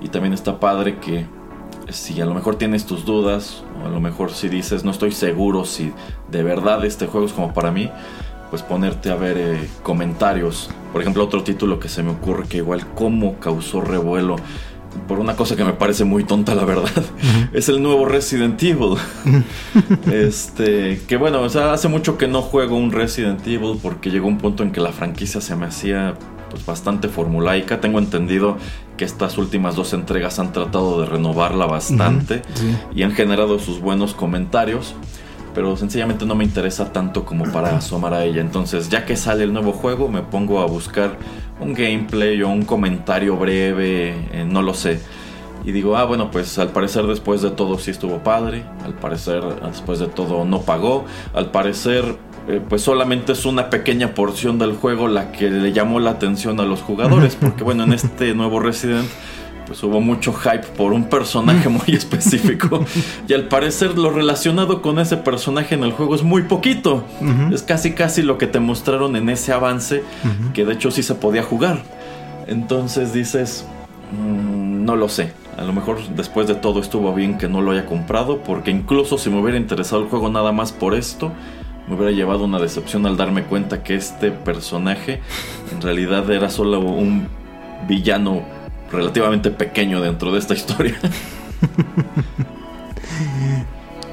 y 0.01 0.09
también 0.09 0.33
está 0.33 0.59
padre 0.59 0.97
que 0.97 1.25
si 1.89 2.19
a 2.21 2.25
lo 2.25 2.33
mejor 2.33 2.55
tienes 2.55 2.85
tus 2.85 3.05
dudas 3.05 3.63
o 3.81 3.87
a 3.87 3.89
lo 3.89 3.99
mejor 3.99 4.31
si 4.31 4.47
dices 4.47 4.83
no 4.83 4.91
estoy 4.91 5.11
seguro 5.11 5.65
si 5.65 5.91
de 6.29 6.43
verdad 6.43 6.85
este 6.85 7.07
juego 7.07 7.25
es 7.25 7.33
como 7.33 7.53
para 7.53 7.71
mí, 7.71 7.89
pues 8.49 8.61
ponerte 8.63 9.11
a 9.11 9.15
ver 9.15 9.37
eh, 9.37 9.69
comentarios. 9.83 10.69
Por 10.91 11.01
ejemplo, 11.01 11.23
otro 11.23 11.43
título 11.43 11.79
que 11.79 11.87
se 11.87 12.03
me 12.03 12.11
ocurre 12.11 12.47
que 12.47 12.57
igual 12.57 12.85
cómo 12.95 13.35
causó 13.39 13.79
revuelo 13.79 14.37
por 15.07 15.19
una 15.19 15.35
cosa 15.35 15.55
que 15.55 15.63
me 15.63 15.73
parece 15.73 16.03
muy 16.03 16.23
tonta, 16.23 16.55
la 16.55 16.65
verdad. 16.65 16.89
Es 17.53 17.69
el 17.69 17.81
nuevo 17.81 18.05
Resident 18.05 18.61
Evil. 18.61 18.95
este, 20.11 21.01
que 21.07 21.17
bueno, 21.17 21.41
o 21.41 21.49
sea, 21.49 21.73
hace 21.73 21.87
mucho 21.87 22.17
que 22.17 22.27
no 22.27 22.41
juego 22.41 22.77
un 22.77 22.91
Resident 22.91 23.45
Evil 23.47 23.79
porque 23.81 24.09
llegó 24.09 24.27
un 24.27 24.37
punto 24.37 24.63
en 24.63 24.71
que 24.71 24.81
la 24.81 24.91
franquicia 24.91 25.41
se 25.41 25.55
me 25.55 25.65
hacía 25.65 26.15
pues 26.49 26.65
bastante 26.65 27.07
formulaica. 27.07 27.81
Tengo 27.81 27.99
entendido 27.99 28.57
que 28.97 29.05
estas 29.05 29.37
últimas 29.37 29.75
dos 29.75 29.93
entregas 29.93 30.39
han 30.39 30.51
tratado 30.51 31.01
de 31.01 31.05
renovarla 31.05 31.65
bastante 31.65 32.41
y 32.93 33.03
han 33.03 33.11
generado 33.11 33.59
sus 33.59 33.79
buenos 33.79 34.13
comentarios 34.13 34.95
pero 35.53 35.75
sencillamente 35.77 36.25
no 36.25 36.35
me 36.35 36.43
interesa 36.43 36.91
tanto 36.91 37.25
como 37.25 37.45
para 37.51 37.75
asomar 37.77 38.13
a 38.13 38.23
ella. 38.23 38.41
Entonces, 38.41 38.89
ya 38.89 39.05
que 39.05 39.15
sale 39.15 39.43
el 39.43 39.53
nuevo 39.53 39.71
juego, 39.71 40.07
me 40.07 40.21
pongo 40.21 40.59
a 40.59 40.65
buscar 40.65 41.17
un 41.59 41.73
gameplay 41.73 42.41
o 42.41 42.49
un 42.49 42.63
comentario 42.63 43.35
breve, 43.35 44.15
eh, 44.31 44.45
no 44.47 44.61
lo 44.61 44.73
sé. 44.73 45.01
Y 45.65 45.71
digo, 45.71 45.97
ah, 45.97 46.05
bueno, 46.05 46.31
pues 46.31 46.57
al 46.57 46.69
parecer 46.69 47.05
después 47.05 47.41
de 47.41 47.51
todo 47.51 47.77
sí 47.77 47.91
estuvo 47.91 48.19
padre, 48.19 48.63
al 48.85 48.93
parecer 48.93 49.43
después 49.65 49.99
de 49.99 50.07
todo 50.07 50.45
no 50.45 50.61
pagó, 50.61 51.05
al 51.33 51.51
parecer 51.51 52.15
eh, 52.47 52.61
pues 52.67 52.81
solamente 52.81 53.33
es 53.33 53.45
una 53.45 53.69
pequeña 53.69 54.15
porción 54.15 54.57
del 54.57 54.73
juego 54.73 55.07
la 55.07 55.31
que 55.31 55.49
le 55.49 55.71
llamó 55.73 55.99
la 55.99 56.11
atención 56.11 56.59
a 56.59 56.63
los 56.63 56.81
jugadores, 56.81 57.35
porque 57.39 57.63
bueno, 57.63 57.83
en 57.83 57.93
este 57.93 58.33
nuevo 58.33 58.59
Resident 58.59 59.07
pues 59.69 59.83
hubo 59.83 60.01
mucho 60.01 60.33
hype 60.33 60.65
por 60.75 60.93
un 60.93 61.03
personaje 61.03 61.69
muy 61.69 61.95
específico. 61.95 62.83
y 63.27 63.33
al 63.33 63.47
parecer 63.47 63.99
lo 63.99 64.09
relacionado 64.09 64.81
con 64.81 64.97
ese 64.97 65.15
personaje 65.15 65.75
en 65.75 65.83
el 65.83 65.91
juego 65.91 66.15
es 66.15 66.23
muy 66.23 66.41
poquito. 66.41 67.05
Es 67.53 67.61
casi 67.61 67.91
casi 67.91 68.23
lo 68.23 68.39
que 68.39 68.47
te 68.47 68.59
mostraron 68.59 69.15
en 69.15 69.29
ese 69.29 69.53
avance, 69.53 70.03
que 70.55 70.65
de 70.65 70.73
hecho 70.73 70.89
sí 70.89 71.03
se 71.03 71.13
podía 71.13 71.43
jugar. 71.43 71.83
Entonces 72.47 73.13
dices, 73.13 73.63
mm, 74.11 74.85
no 74.85 74.95
lo 74.95 75.07
sé. 75.07 75.33
A 75.55 75.63
lo 75.63 75.71
mejor 75.71 75.99
después 76.15 76.47
de 76.47 76.55
todo 76.55 76.79
estuvo 76.79 77.13
bien 77.13 77.37
que 77.37 77.47
no 77.47 77.61
lo 77.61 77.71
haya 77.71 77.85
comprado, 77.85 78.39
porque 78.39 78.71
incluso 78.71 79.19
si 79.19 79.29
me 79.29 79.39
hubiera 79.39 79.59
interesado 79.59 80.01
el 80.01 80.09
juego 80.09 80.31
nada 80.31 80.51
más 80.51 80.71
por 80.71 80.95
esto, 80.95 81.31
me 81.87 81.95
hubiera 81.95 82.11
llevado 82.11 82.45
una 82.45 82.57
decepción 82.57 83.05
al 83.05 83.17
darme 83.17 83.43
cuenta 83.43 83.83
que 83.83 83.93
este 83.93 84.31
personaje 84.31 85.21
en 85.71 85.79
realidad 85.79 86.31
era 86.31 86.49
solo 86.49 86.79
un 86.79 87.27
villano 87.87 88.41
relativamente 88.91 89.51
pequeño 89.51 90.01
dentro 90.01 90.31
de 90.31 90.39
esta 90.39 90.53
historia. 90.53 90.99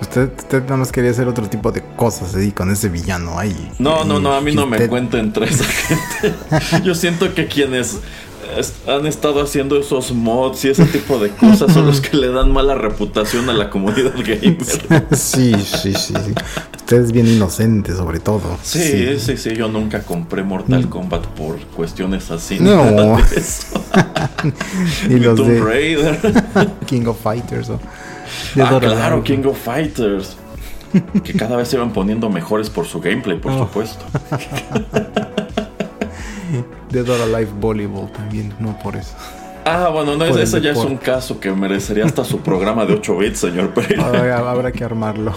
Usted, 0.01 0.31
usted 0.37 0.63
nada 0.65 0.77
más 0.77 0.93
quería 0.93 1.11
hacer 1.11 1.27
otro 1.27 1.49
tipo 1.49 1.73
de 1.73 1.83
cosas 1.97 2.35
ahí 2.35 2.53
con 2.53 2.71
ese 2.71 2.91
villano 2.91 3.39
ahí. 3.39 3.73
No, 3.79 4.05
no, 4.05 4.21
no, 4.21 4.35
a 4.35 4.41
mí 4.43 4.55
no 4.55 4.67
me 4.67 4.87
cuenta 4.89 5.19
entre 5.19 5.47
esa 5.47 5.65
gente. 5.65 6.35
Yo 6.85 6.95
siento 6.95 7.33
que 7.35 7.47
quienes 7.47 8.01
han 8.87 9.07
estado 9.07 9.43
haciendo 9.43 9.79
esos 9.79 10.13
mods 10.13 10.65
y 10.65 10.69
ese 10.69 10.85
tipo 10.87 11.19
de 11.19 11.31
cosas 11.31 11.73
son 11.73 11.87
los 11.87 12.01
que 12.01 12.17
le 12.17 12.29
dan 12.29 12.53
mala 12.53 12.75
reputación 12.75 13.49
a 13.51 13.53
la 13.53 13.71
comunidad 13.71 14.15
gamer. 14.17 15.07
Sí, 15.17 15.55
sí, 15.55 15.95
sí. 15.95 16.15
Usted 16.77 17.03
es 17.03 17.13
bien 17.13 17.27
inocente 17.27 17.95
sobre 17.95 18.21
todo. 18.21 18.59
Sí, 18.63 19.19
sí, 19.19 19.37
sí, 19.37 19.57
yo 19.57 19.69
nunca 19.69 20.03
compré 20.03 20.43
Mortal 20.43 20.87
mm. 20.87 20.89
Kombat 20.89 21.27
por 21.27 21.59
cuestiones 21.75 22.31
así. 22.31 22.59
No. 22.61 23.19
y 25.09 25.15
los 25.19 25.37
Tomb 25.37 25.65
Raider. 25.65 26.19
King 26.87 27.07
of 27.07 27.21
Fighters. 27.21 27.71
ah, 27.71 28.79
claro, 28.81 29.23
King 29.25 29.45
of 29.47 29.59
Fighters. 29.59 30.37
Que 31.25 31.33
cada 31.35 31.57
vez 31.57 31.69
se 31.69 31.77
van 31.77 31.93
poniendo 31.93 32.31
mejores 32.31 32.71
por 32.71 32.87
su 32.87 33.01
gameplay, 33.01 33.39
por 33.39 33.53
oh. 33.53 33.59
supuesto. 33.59 34.05
Dead 36.91 37.09
or 37.09 37.21
Alive 37.21 37.51
Volleyball 37.61 38.11
también, 38.13 38.55
no 38.61 38.79
por 38.79 38.97
eso. 38.97 39.15
Ah, 39.65 39.89
bueno, 39.93 40.17
no, 40.17 40.25
ese 40.25 40.61
ya 40.61 40.71
es 40.71 40.79
un 40.79 40.97
caso 40.97 41.41
que 41.41 41.51
merecería 41.51 42.05
hasta 42.05 42.25
su 42.25 42.39
programa 42.39 42.87
de 42.87 42.95
8 42.95 43.17
bits, 43.19 43.39
señor 43.41 43.75
Pereira. 43.75 44.39
Habrá 44.39 44.71
que 44.71 44.85
armarlo. 44.85 45.33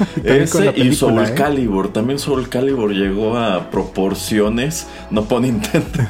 Ese 0.24 0.72
y 0.76 0.94
Soul 0.94 1.24
¿eh? 1.24 1.34
Calibur. 1.34 1.92
También 1.92 2.18
Soul 2.18 2.48
Calibur 2.48 2.92
llegó 2.92 3.36
a 3.36 3.70
proporciones, 3.70 4.86
no 5.10 5.24
pone 5.24 5.48
intento, 5.48 6.00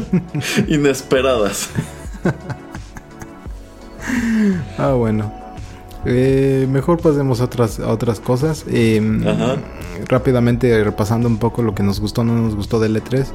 inesperadas. 0.68 1.70
ah, 4.78 4.92
bueno. 4.92 5.32
Eh, 6.08 6.68
mejor 6.70 7.00
pasemos 7.00 7.40
a 7.40 7.44
otras, 7.44 7.80
a 7.80 7.88
otras 7.88 8.20
cosas. 8.20 8.64
Em, 8.68 9.24
rápidamente 10.06 10.84
repasando 10.84 11.28
un 11.28 11.38
poco 11.38 11.62
lo 11.62 11.74
que 11.74 11.82
nos 11.82 11.98
gustó, 12.00 12.24
no 12.24 12.34
nos 12.34 12.54
gustó 12.54 12.78
del 12.78 13.02
E3. 13.02 13.26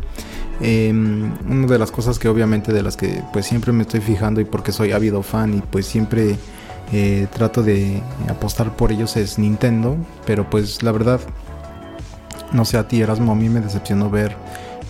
Em, 0.62 1.34
una 1.50 1.66
de 1.66 1.80
las 1.80 1.92
cosas 1.92 2.20
que 2.20 2.28
obviamente 2.28 2.72
de 2.72 2.84
las 2.84 2.96
que 2.96 3.24
pues 3.34 3.48
siempre 3.48 3.72
me 3.72 3.82
estoy 3.82 4.00
fijando 4.00 4.42
y 4.42 4.46
porque 4.46 4.72
soy 4.72 4.92
ávido 4.92 5.24
fan 5.24 5.56
y 5.56 5.62
pues 5.62 5.88
siempre 5.88 6.38
eh, 6.92 7.28
trato 7.34 7.64
de 7.64 8.04
apostar 8.30 8.76
por 8.76 8.92
ellos 8.92 9.18
es 9.18 9.40
Nintendo, 9.40 9.98
pero 10.26 10.50
pues 10.50 10.84
la 10.84 10.92
verdad, 10.92 11.20
no 12.52 12.66
sé 12.66 12.78
a 12.78 12.88
ti 12.88 13.02
Erasmo, 13.02 13.32
a 13.32 13.36
mí 13.36 13.50
me 13.50 13.60
decepcionó 13.60 14.12
ver 14.12 14.36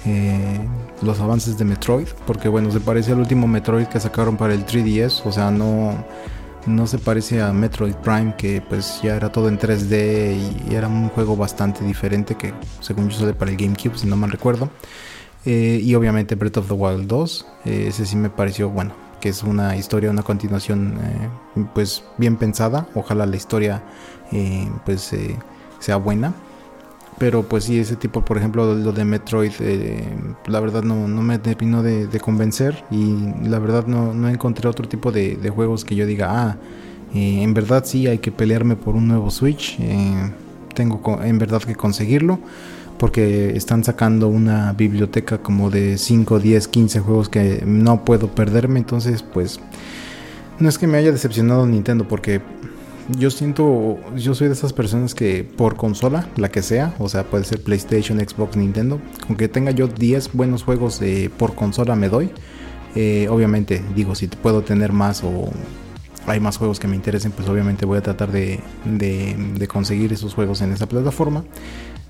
eh, 0.05 0.60
los 1.01 1.21
avances 1.21 1.57
de 1.57 1.63
Metroid, 1.63 2.07
porque 2.27 2.49
bueno, 2.49 2.69
se 2.71 2.81
parece 2.81 3.13
al 3.13 3.19
último 3.19 3.47
Metroid 3.47 3.86
que 3.86 3.99
sacaron 3.99 4.36
para 4.36 4.53
el 4.53 4.65
3DS, 4.65 5.21
o 5.25 5.31
sea, 5.31 5.51
no, 5.51 6.03
no 6.65 6.86
se 6.86 6.97
parece 6.97 7.41
a 7.41 7.53
Metroid 7.53 7.93
Prime, 7.95 8.36
que 8.38 8.62
pues 8.62 8.99
ya 9.01 9.15
era 9.15 9.31
todo 9.31 9.47
en 9.47 9.57
3D 9.57 10.69
y 10.69 10.75
era 10.75 10.89
un 10.89 11.07
juego 11.10 11.38
bastante 11.38 11.86
diferente 11.86 12.36
que 12.36 12.53
según 12.81 13.10
yo 13.10 13.19
sale 13.19 13.34
para 13.34 13.51
el 13.51 13.57
GameCube, 13.57 13.97
si 13.97 14.05
no 14.07 14.17
mal 14.17 14.31
recuerdo. 14.31 14.69
Eh, 15.45 15.80
y 15.82 15.95
obviamente 15.95 16.36
Breath 16.36 16.58
of 16.58 16.67
the 16.67 16.73
Wild 16.73 17.08
2. 17.08 17.45
Eh, 17.65 17.86
ese 17.88 18.06
sí 18.06 18.15
me 18.15 18.30
pareció, 18.30 18.69
bueno, 18.69 18.93
que 19.19 19.30
es 19.30 19.43
una 19.43 19.75
historia, 19.75 20.10
una 20.10 20.23
continuación 20.23 20.99
eh, 21.04 21.63
pues 21.73 22.04
bien 22.17 22.38
pensada. 22.38 22.88
Ojalá 22.95 23.25
la 23.25 23.36
historia 23.36 23.84
pues 24.86 25.13
sea 25.80 25.97
buena. 25.97 26.34
pero 27.17 27.43
pues 27.43 27.65
sí, 27.65 27.77
ese 27.77 27.95
tipo, 27.97 28.25
por 28.25 28.38
ejemplo, 28.38 28.73
lo 28.73 28.91
de 28.93 29.06
Metroid, 29.06 29.51
eh, 29.60 30.04
la 30.47 30.60
verdad 30.60 30.84
no, 30.84 31.08
no 31.08 31.21
me 31.21 31.38
terminó 31.38 31.84
de, 31.84 32.08
convencer 32.19 32.84
y 32.89 33.15
la 33.43 33.60
verdad 33.60 33.86
no, 33.86 34.13
no 34.13 34.27
encontré 34.30 34.67
otro 34.67 34.88
tipo 34.88 35.12
de, 35.12 35.38
juegos 35.54 35.86
que 35.86 35.95
yo 35.95 36.08
diga, 36.08 36.30
ah, 36.32 36.58
eh, 37.13 37.43
en 37.43 37.54
verdad 37.54 37.84
sí 37.86 38.08
hay 38.08 38.19
que 38.19 38.32
pelearme 38.32 38.75
por 38.75 38.95
un 38.95 39.08
nuevo 39.08 39.30
Switch, 39.30 39.77
eh, 39.80 40.32
tengo 40.73 41.21
en 41.21 41.38
verdad 41.38 41.62
que 41.62 41.75
conseguirlo 41.75 42.39
porque 43.02 43.58
están 43.58 43.84
sacando 43.84 44.28
una 44.28 44.74
biblioteca 44.74 45.40
como 45.40 45.72
de 45.72 45.98
5, 45.98 46.40
10, 46.40 46.68
15 46.68 47.00
juegos 47.00 47.30
que 47.30 47.64
no 47.66 48.06
puedo 48.06 48.28
perderme, 48.28 48.78
entonces 48.78 49.24
pues 49.24 49.60
no 50.60 50.70
es 50.70 50.78
que 50.78 50.86
me 50.86 51.00
haya 51.00 51.12
decepcionado 51.12 51.66
Nintendo 51.66 52.08
porque 52.08 52.42
yo 53.18 53.32
siento, 53.32 53.98
yo 54.16 54.36
soy 54.36 54.50
de 54.50 54.54
esas 54.54 54.72
personas 54.72 55.16
que 55.16 55.44
por 55.44 55.78
consola, 55.78 56.30
la 56.36 56.52
que 56.52 56.62
sea, 56.62 56.94
o 57.00 57.10
sea, 57.10 57.24
puede 57.24 57.44
ser 57.44 57.64
PlayStation, 57.64 58.20
Xbox, 58.20 58.56
Nintendo, 58.56 59.02
con 59.26 59.36
que 59.36 59.48
tenga 59.48 59.72
yo 59.72 59.88
10 59.88 60.34
buenos 60.34 60.62
juegos 60.62 61.02
por 61.40 61.56
consola 61.56 61.96
me 61.96 62.08
doy. 62.08 62.30
Eh, 62.94 63.28
obviamente, 63.32 63.82
digo, 63.96 64.14
si 64.14 64.28
puedo 64.28 64.62
tener 64.62 64.92
más 64.94 65.24
o 65.24 65.50
hay 66.28 66.40
más 66.40 66.58
juegos 66.58 66.80
que 66.80 66.88
me 66.88 66.96
interesen, 66.96 67.32
pues 67.32 67.50
obviamente 67.50 67.84
voy 67.84 67.98
a 67.98 68.02
tratar 68.04 68.32
de, 68.32 68.60
de 68.86 69.68
conseguir 69.68 70.14
esos 70.14 70.36
juegos 70.36 70.62
en 70.62 70.72
esa 70.72 70.86
plataforma. 70.86 71.44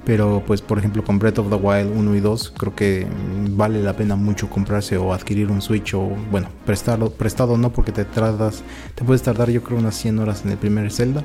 Pero 0.06 0.44
pues 0.46 0.62
por 0.62 0.80
ejemplo 0.80 1.04
con 1.04 1.20
Breath 1.20 1.40
of 1.40 1.50
the 1.50 1.56
Wild 1.56 1.96
1 1.96 2.16
y 2.16 2.20
2 2.20 2.54
creo 2.58 2.76
que 2.76 3.06
vale 3.52 3.84
la 3.84 3.96
pena 3.96 4.16
mucho 4.16 4.50
comprarse 4.50 4.98
o 4.98 5.14
adquirir 5.14 5.52
un 5.52 5.62
Switch 5.62 5.94
o 5.94 6.10
bueno, 6.32 6.50
prestarlo, 6.66 7.12
prestado 7.12 7.56
no 7.58 7.72
porque 7.72 7.92
te 7.92 8.06
tratas, 8.06 8.64
te 8.96 9.04
puedes 9.04 9.22
tardar 9.22 9.52
yo 9.52 9.62
creo 9.62 9.78
unas 9.78 9.96
100 9.96 10.20
horas 10.20 10.44
en 10.44 10.52
el 10.52 10.58
primer 10.58 10.92
Zelda. 10.92 11.24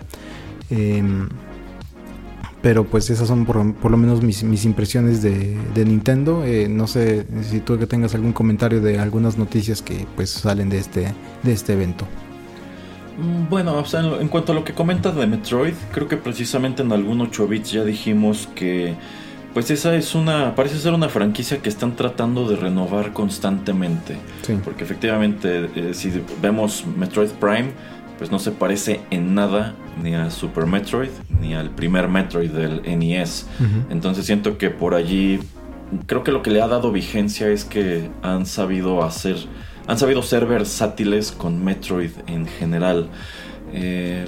Em, 0.68 1.28
pero 2.66 2.84
pues 2.84 3.10
esas 3.10 3.28
son 3.28 3.44
por, 3.44 3.56
lo 3.90 3.96
menos 3.96 4.22
mis, 4.22 4.64
impresiones 4.64 5.22
de, 5.22 5.56
Nintendo. 5.76 6.44
Eh, 6.44 6.68
no 6.68 6.88
sé 6.88 7.24
si 7.48 7.60
tú 7.60 7.78
que 7.78 7.86
tengas 7.86 8.14
algún 8.16 8.32
comentario 8.32 8.80
de 8.80 8.98
algunas 8.98 9.38
noticias 9.38 9.82
que 9.82 10.04
pues 10.16 10.30
salen 10.30 10.68
de 10.68 10.78
este, 10.78 11.14
de 11.44 11.52
este 11.52 11.74
evento. 11.74 12.06
Mm, 13.18 13.48
bueno, 13.48 13.82
en, 14.20 14.28
cuanto 14.28 14.52
a 14.52 14.54
lo 14.54 14.64
que 14.64 14.72
comentas 14.72 15.14
de 15.16 15.26
Metroid, 15.26 15.74
creo 15.92 16.08
que 16.08 16.16
precisamente 16.16 16.82
en 16.82 16.92
algún 16.92 17.20
8 17.20 17.48
bits 17.48 17.72
ya 17.72 17.84
dijimos 17.84 18.48
que 18.54 18.94
pues 19.54 19.70
esa 19.70 19.96
es 19.96 20.14
una, 20.14 20.54
parece 20.54 20.78
ser 20.78 20.92
una 20.92 21.08
franquicia 21.08 21.62
que 21.62 21.70
están 21.70 21.96
tratando 21.96 22.46
de 22.46 22.56
renovar 22.56 23.14
constantemente. 23.14 24.18
Porque 24.62 24.84
efectivamente, 24.84 25.70
eh, 25.74 25.94
si 25.94 26.12
vemos 26.42 26.84
Metroid 26.94 27.30
Prime, 27.30 27.70
pues 28.18 28.30
no 28.30 28.38
se 28.38 28.50
parece 28.50 29.00
en 29.10 29.34
nada 29.34 29.74
ni 30.02 30.14
a 30.14 30.30
Super 30.30 30.66
Metroid 30.66 31.08
ni 31.40 31.54
al 31.54 31.70
primer 31.70 32.06
Metroid 32.06 32.50
del 32.50 32.82
NES. 32.98 33.46
Entonces 33.88 34.26
siento 34.26 34.58
que 34.58 34.68
por 34.68 34.94
allí, 34.94 35.40
creo 36.04 36.22
que 36.22 36.32
lo 36.32 36.42
que 36.42 36.50
le 36.50 36.60
ha 36.60 36.68
dado 36.68 36.92
vigencia 36.92 37.48
es 37.48 37.64
que 37.64 38.10
han 38.22 38.44
sabido 38.44 39.02
hacer 39.02 39.36
han 39.86 39.98
sabido 39.98 40.22
ser 40.22 40.46
versátiles 40.46 41.32
con 41.32 41.64
Metroid 41.64 42.10
en 42.26 42.46
general. 42.46 43.08
Eh, 43.72 44.26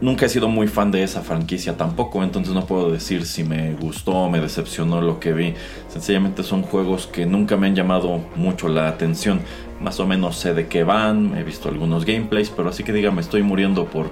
nunca 0.00 0.26
he 0.26 0.28
sido 0.28 0.48
muy 0.48 0.68
fan 0.68 0.90
de 0.90 1.02
esa 1.02 1.22
franquicia 1.22 1.76
tampoco, 1.76 2.22
entonces 2.22 2.54
no 2.54 2.66
puedo 2.66 2.90
decir 2.90 3.24
si 3.24 3.44
me 3.44 3.74
gustó 3.74 4.12
o 4.12 4.30
me 4.30 4.40
decepcionó 4.40 5.00
lo 5.00 5.20
que 5.20 5.32
vi. 5.32 5.54
Sencillamente 5.88 6.42
son 6.42 6.62
juegos 6.62 7.06
que 7.06 7.26
nunca 7.26 7.56
me 7.56 7.68
han 7.68 7.74
llamado 7.74 8.20
mucho 8.34 8.68
la 8.68 8.88
atención. 8.88 9.40
Más 9.80 10.00
o 10.00 10.06
menos 10.06 10.36
sé 10.36 10.54
de 10.54 10.66
qué 10.68 10.84
van, 10.84 11.36
he 11.36 11.44
visto 11.44 11.68
algunos 11.68 12.04
gameplays, 12.04 12.50
pero 12.50 12.70
así 12.70 12.82
que 12.82 12.92
diga, 12.92 13.10
me 13.10 13.20
estoy 13.20 13.42
muriendo 13.42 13.86
por 13.86 14.10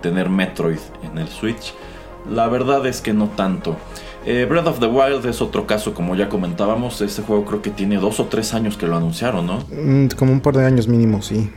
tener 0.00 0.28
Metroid 0.28 0.78
en 1.10 1.18
el 1.18 1.28
Switch. 1.28 1.74
La 2.30 2.48
verdad 2.48 2.86
es 2.86 3.00
que 3.00 3.12
no 3.12 3.28
tanto. 3.28 3.76
Eh, 4.26 4.44
Breath 4.44 4.66
of 4.66 4.80
the 4.80 4.86
Wild 4.86 5.24
es 5.26 5.40
otro 5.40 5.68
caso, 5.68 5.94
como 5.94 6.16
ya 6.16 6.28
comentábamos. 6.28 7.00
Este 7.00 7.22
juego 7.22 7.44
creo 7.44 7.62
que 7.62 7.70
tiene 7.70 7.96
dos 7.96 8.18
o 8.18 8.24
tres 8.24 8.54
años 8.54 8.76
que 8.76 8.88
lo 8.88 8.96
anunciaron, 8.96 9.46
¿no? 9.46 9.60
Mm, 9.70 10.08
como 10.16 10.32
un 10.32 10.40
par 10.40 10.56
de 10.56 10.66
años 10.66 10.88
mínimo, 10.88 11.22
sí. 11.22 11.48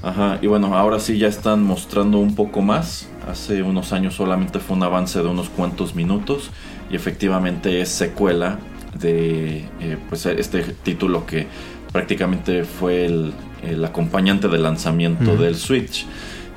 Ajá, 0.00 0.38
y 0.40 0.46
bueno, 0.46 0.76
ahora 0.76 1.00
sí 1.00 1.18
ya 1.18 1.26
están 1.26 1.64
mostrando 1.64 2.18
un 2.18 2.36
poco 2.36 2.62
más. 2.62 3.08
Hace 3.28 3.62
unos 3.62 3.92
años 3.92 4.14
solamente 4.14 4.60
fue 4.60 4.76
un 4.76 4.84
avance 4.84 5.20
de 5.20 5.26
unos 5.26 5.48
cuantos 5.48 5.96
minutos. 5.96 6.50
Y 6.88 6.94
efectivamente 6.94 7.80
es 7.80 7.88
secuela 7.88 8.58
de 8.96 9.64
eh, 9.80 9.96
pues 10.08 10.24
este 10.26 10.60
título 10.84 11.26
que 11.26 11.48
prácticamente 11.90 12.62
fue 12.62 13.06
el, 13.06 13.34
acompañante 13.84 14.46
del 14.46 14.62
lanzamiento 14.62 15.36
del 15.36 15.56
Switch. 15.56 16.06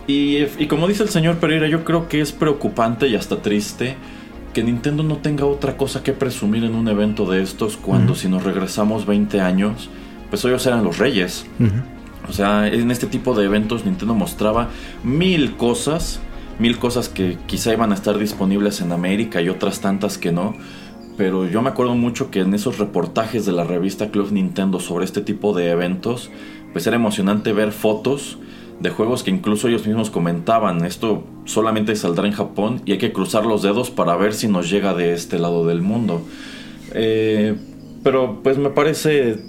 Y, 0.05 0.43
y 0.59 0.67
como 0.67 0.87
dice 0.87 1.01
el 1.01 1.09
señor 1.09 1.37
Pereira, 1.37 1.67
yo 1.67 1.83
creo 1.83 2.07
que 2.07 2.21
es 2.21 2.31
preocupante 2.31 3.07
y 3.07 3.15
hasta 3.15 3.41
triste 3.41 3.95
que 4.57 4.63
Nintendo 4.63 5.03
no 5.03 5.17
tenga 5.17 5.45
otra 5.45 5.77
cosa 5.77 6.01
que 6.01 6.13
presumir 6.13 6.63
en 6.63 6.73
un 6.73 6.87
evento 6.87 7.29
de 7.29 7.43
estos 7.43 7.77
cuando 7.77 8.15
si 8.15 8.27
nos 8.27 8.43
regresamos 8.43 9.05
20 9.05 9.39
años, 9.39 9.87
pues 10.31 10.43
ellos 10.45 10.65
eran 10.65 10.83
los 10.83 10.97
reyes. 10.97 11.45
O 12.27 12.33
sea, 12.33 12.67
en 12.67 12.89
este 12.89 13.05
tipo 13.05 13.35
de 13.35 13.45
eventos 13.45 13.85
Nintendo 13.85 14.15
mostraba 14.15 14.69
mil 15.03 15.57
cosas, 15.57 16.21
mil 16.57 16.79
cosas 16.79 17.07
que 17.07 17.37
quizá 17.45 17.71
iban 17.71 17.91
a 17.91 17.93
estar 17.93 18.17
disponibles 18.17 18.81
en 18.81 18.93
América 18.93 19.43
y 19.43 19.49
otras 19.49 19.79
tantas 19.79 20.17
que 20.17 20.31
no. 20.31 20.55
Pero 21.17 21.47
yo 21.47 21.61
me 21.61 21.69
acuerdo 21.69 21.93
mucho 21.93 22.31
que 22.31 22.39
en 22.39 22.55
esos 22.55 22.79
reportajes 22.79 23.45
de 23.45 23.51
la 23.51 23.63
revista 23.63 24.09
Club 24.09 24.31
Nintendo 24.31 24.79
sobre 24.79 25.05
este 25.05 25.21
tipo 25.21 25.53
de 25.53 25.69
eventos, 25.69 26.31
pues 26.73 26.87
era 26.87 26.95
emocionante 26.95 27.53
ver 27.53 27.71
fotos 27.71 28.39
de 28.79 28.89
juegos 28.89 29.23
que 29.23 29.31
incluso 29.31 29.67
ellos 29.67 29.87
mismos 29.87 30.09
comentaban, 30.09 30.85
esto 30.85 31.23
solamente 31.45 31.95
saldrá 31.95 32.27
en 32.27 32.33
Japón 32.33 32.81
y 32.85 32.91
hay 32.91 32.97
que 32.97 33.11
cruzar 33.11 33.45
los 33.45 33.63
dedos 33.63 33.89
para 33.89 34.15
ver 34.15 34.33
si 34.33 34.47
nos 34.47 34.69
llega 34.69 34.93
de 34.93 35.13
este 35.13 35.39
lado 35.39 35.65
del 35.65 35.81
mundo. 35.81 36.21
Eh, 36.93 37.55
pero 38.03 38.41
pues 38.43 38.57
me 38.57 38.69
parece 38.69 39.39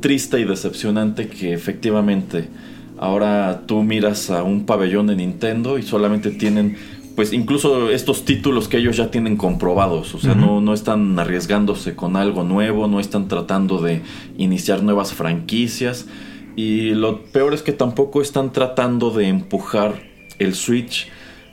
triste 0.00 0.40
y 0.40 0.44
decepcionante 0.44 1.28
que 1.28 1.52
efectivamente 1.52 2.48
ahora 2.98 3.62
tú 3.66 3.82
miras 3.82 4.30
a 4.30 4.42
un 4.42 4.66
pabellón 4.66 5.06
de 5.06 5.16
Nintendo 5.16 5.78
y 5.78 5.82
solamente 5.82 6.30
tienen 6.30 6.76
pues 7.14 7.32
incluso 7.32 7.90
estos 7.90 8.26
títulos 8.26 8.68
que 8.68 8.76
ellos 8.76 8.98
ya 8.98 9.10
tienen 9.10 9.38
comprobados, 9.38 10.14
o 10.14 10.18
sea, 10.18 10.34
no, 10.34 10.60
no 10.60 10.74
están 10.74 11.18
arriesgándose 11.18 11.96
con 11.96 12.14
algo 12.14 12.44
nuevo, 12.44 12.88
no 12.88 13.00
están 13.00 13.26
tratando 13.26 13.80
de 13.80 14.02
iniciar 14.36 14.82
nuevas 14.82 15.14
franquicias 15.14 16.06
y 16.56 16.90
lo 16.90 17.22
peor 17.24 17.54
es 17.54 17.62
que 17.62 17.72
tampoco 17.72 18.22
están 18.22 18.52
tratando 18.52 19.10
de 19.10 19.28
empujar 19.28 20.02
el 20.38 20.54
Switch 20.54 21.08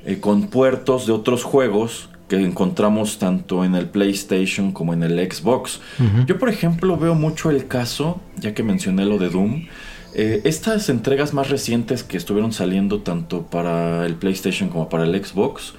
eh, 0.06 0.20
con 0.20 0.48
puertos 0.48 1.06
de 1.06 1.14
otros 1.14 1.44
juegos 1.44 2.10
que 2.28 2.38
encontramos 2.38 3.20
tanto 3.20 3.64
en 3.66 3.76
el 3.76 3.88
PlayStation 3.88 4.72
como 4.72 4.94
en 4.94 5.04
el 5.04 5.20
Xbox. 5.32 5.82
Yo, 6.26 6.40
por 6.40 6.50
ejemplo, 6.50 6.98
veo 6.98 7.16
mucho 7.16 7.52
el 7.52 7.68
caso, 7.68 8.22
ya 8.38 8.54
que 8.54 8.64
mencioné 8.64 9.06
lo 9.06 9.18
de 9.18 9.30
Doom, 9.30 9.68
eh, 10.16 10.42
estas 10.46 10.90
entregas 10.90 11.34
más 11.34 11.50
recientes 11.50 12.04
que 12.04 12.18
estuvieron 12.18 12.54
saliendo 12.54 13.02
tanto 13.02 13.44
para 13.44 14.06
el 14.06 14.16
PlayStation 14.16 14.70
como 14.70 14.88
para 14.88 15.04
el 15.04 15.24
Xbox, 15.24 15.74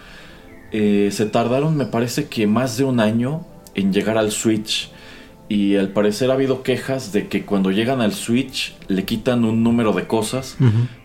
eh, 0.71 1.09
se 1.13 1.27
tardaron, 1.27 1.77
me 1.77 1.87
parece 1.87 2.27
que 2.27 2.47
más 2.47 2.77
de 2.77 2.85
un 2.85 3.01
año 3.01 3.47
en 3.75 3.93
llegar 3.93 4.19
al 4.19 4.31
Switch. 4.31 4.91
Y 5.49 5.77
al 5.77 5.91
parecer 5.91 6.31
ha 6.31 6.35
habido 6.35 6.63
quejas 6.63 7.13
de 7.13 7.29
que 7.29 7.45
cuando 7.45 7.71
llegan 7.71 8.01
al 8.01 8.13
Switch 8.13 8.77
le 8.89 9.05
quitan 9.05 9.45
un 9.45 9.63
número 9.63 9.93
de 9.93 10.07
cosas. 10.07 10.57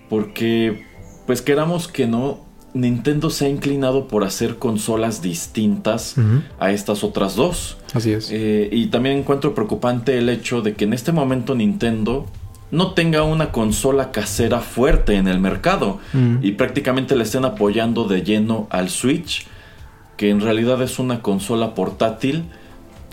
Porque, 0.09 0.85
pues 1.27 1.41
queramos 1.41 1.87
que 1.87 2.07
no, 2.07 2.39
Nintendo 2.73 3.29
se 3.29 3.45
ha 3.45 3.49
inclinado 3.49 4.07
por 4.07 4.23
hacer 4.23 4.57
consolas 4.57 5.21
distintas 5.21 6.15
a 6.59 6.71
estas 6.71 7.03
otras 7.03 7.35
dos. 7.35 7.77
Así 7.93 8.11
es. 8.11 8.29
Eh, 8.31 8.69
y 8.71 8.87
también 8.87 9.17
encuentro 9.17 9.53
preocupante 9.53 10.17
el 10.17 10.29
hecho 10.29 10.61
de 10.61 10.73
que 10.73 10.85
en 10.85 10.93
este 10.93 11.11
momento 11.11 11.55
Nintendo 11.55 12.25
no 12.71 12.93
tenga 12.93 13.23
una 13.23 13.51
consola 13.51 14.11
casera 14.11 14.59
fuerte 14.59 15.15
en 15.15 15.27
el 15.27 15.39
mercado 15.39 15.99
y 16.41 16.51
prácticamente 16.51 17.15
le 17.15 17.23
estén 17.23 17.45
apoyando 17.45 18.05
de 18.05 18.21
lleno 18.21 18.67
al 18.69 18.89
Switch, 18.89 19.47
que 20.17 20.29
en 20.29 20.39
realidad 20.39 20.81
es 20.81 20.99
una 20.99 21.21
consola 21.21 21.73
portátil 21.73 22.45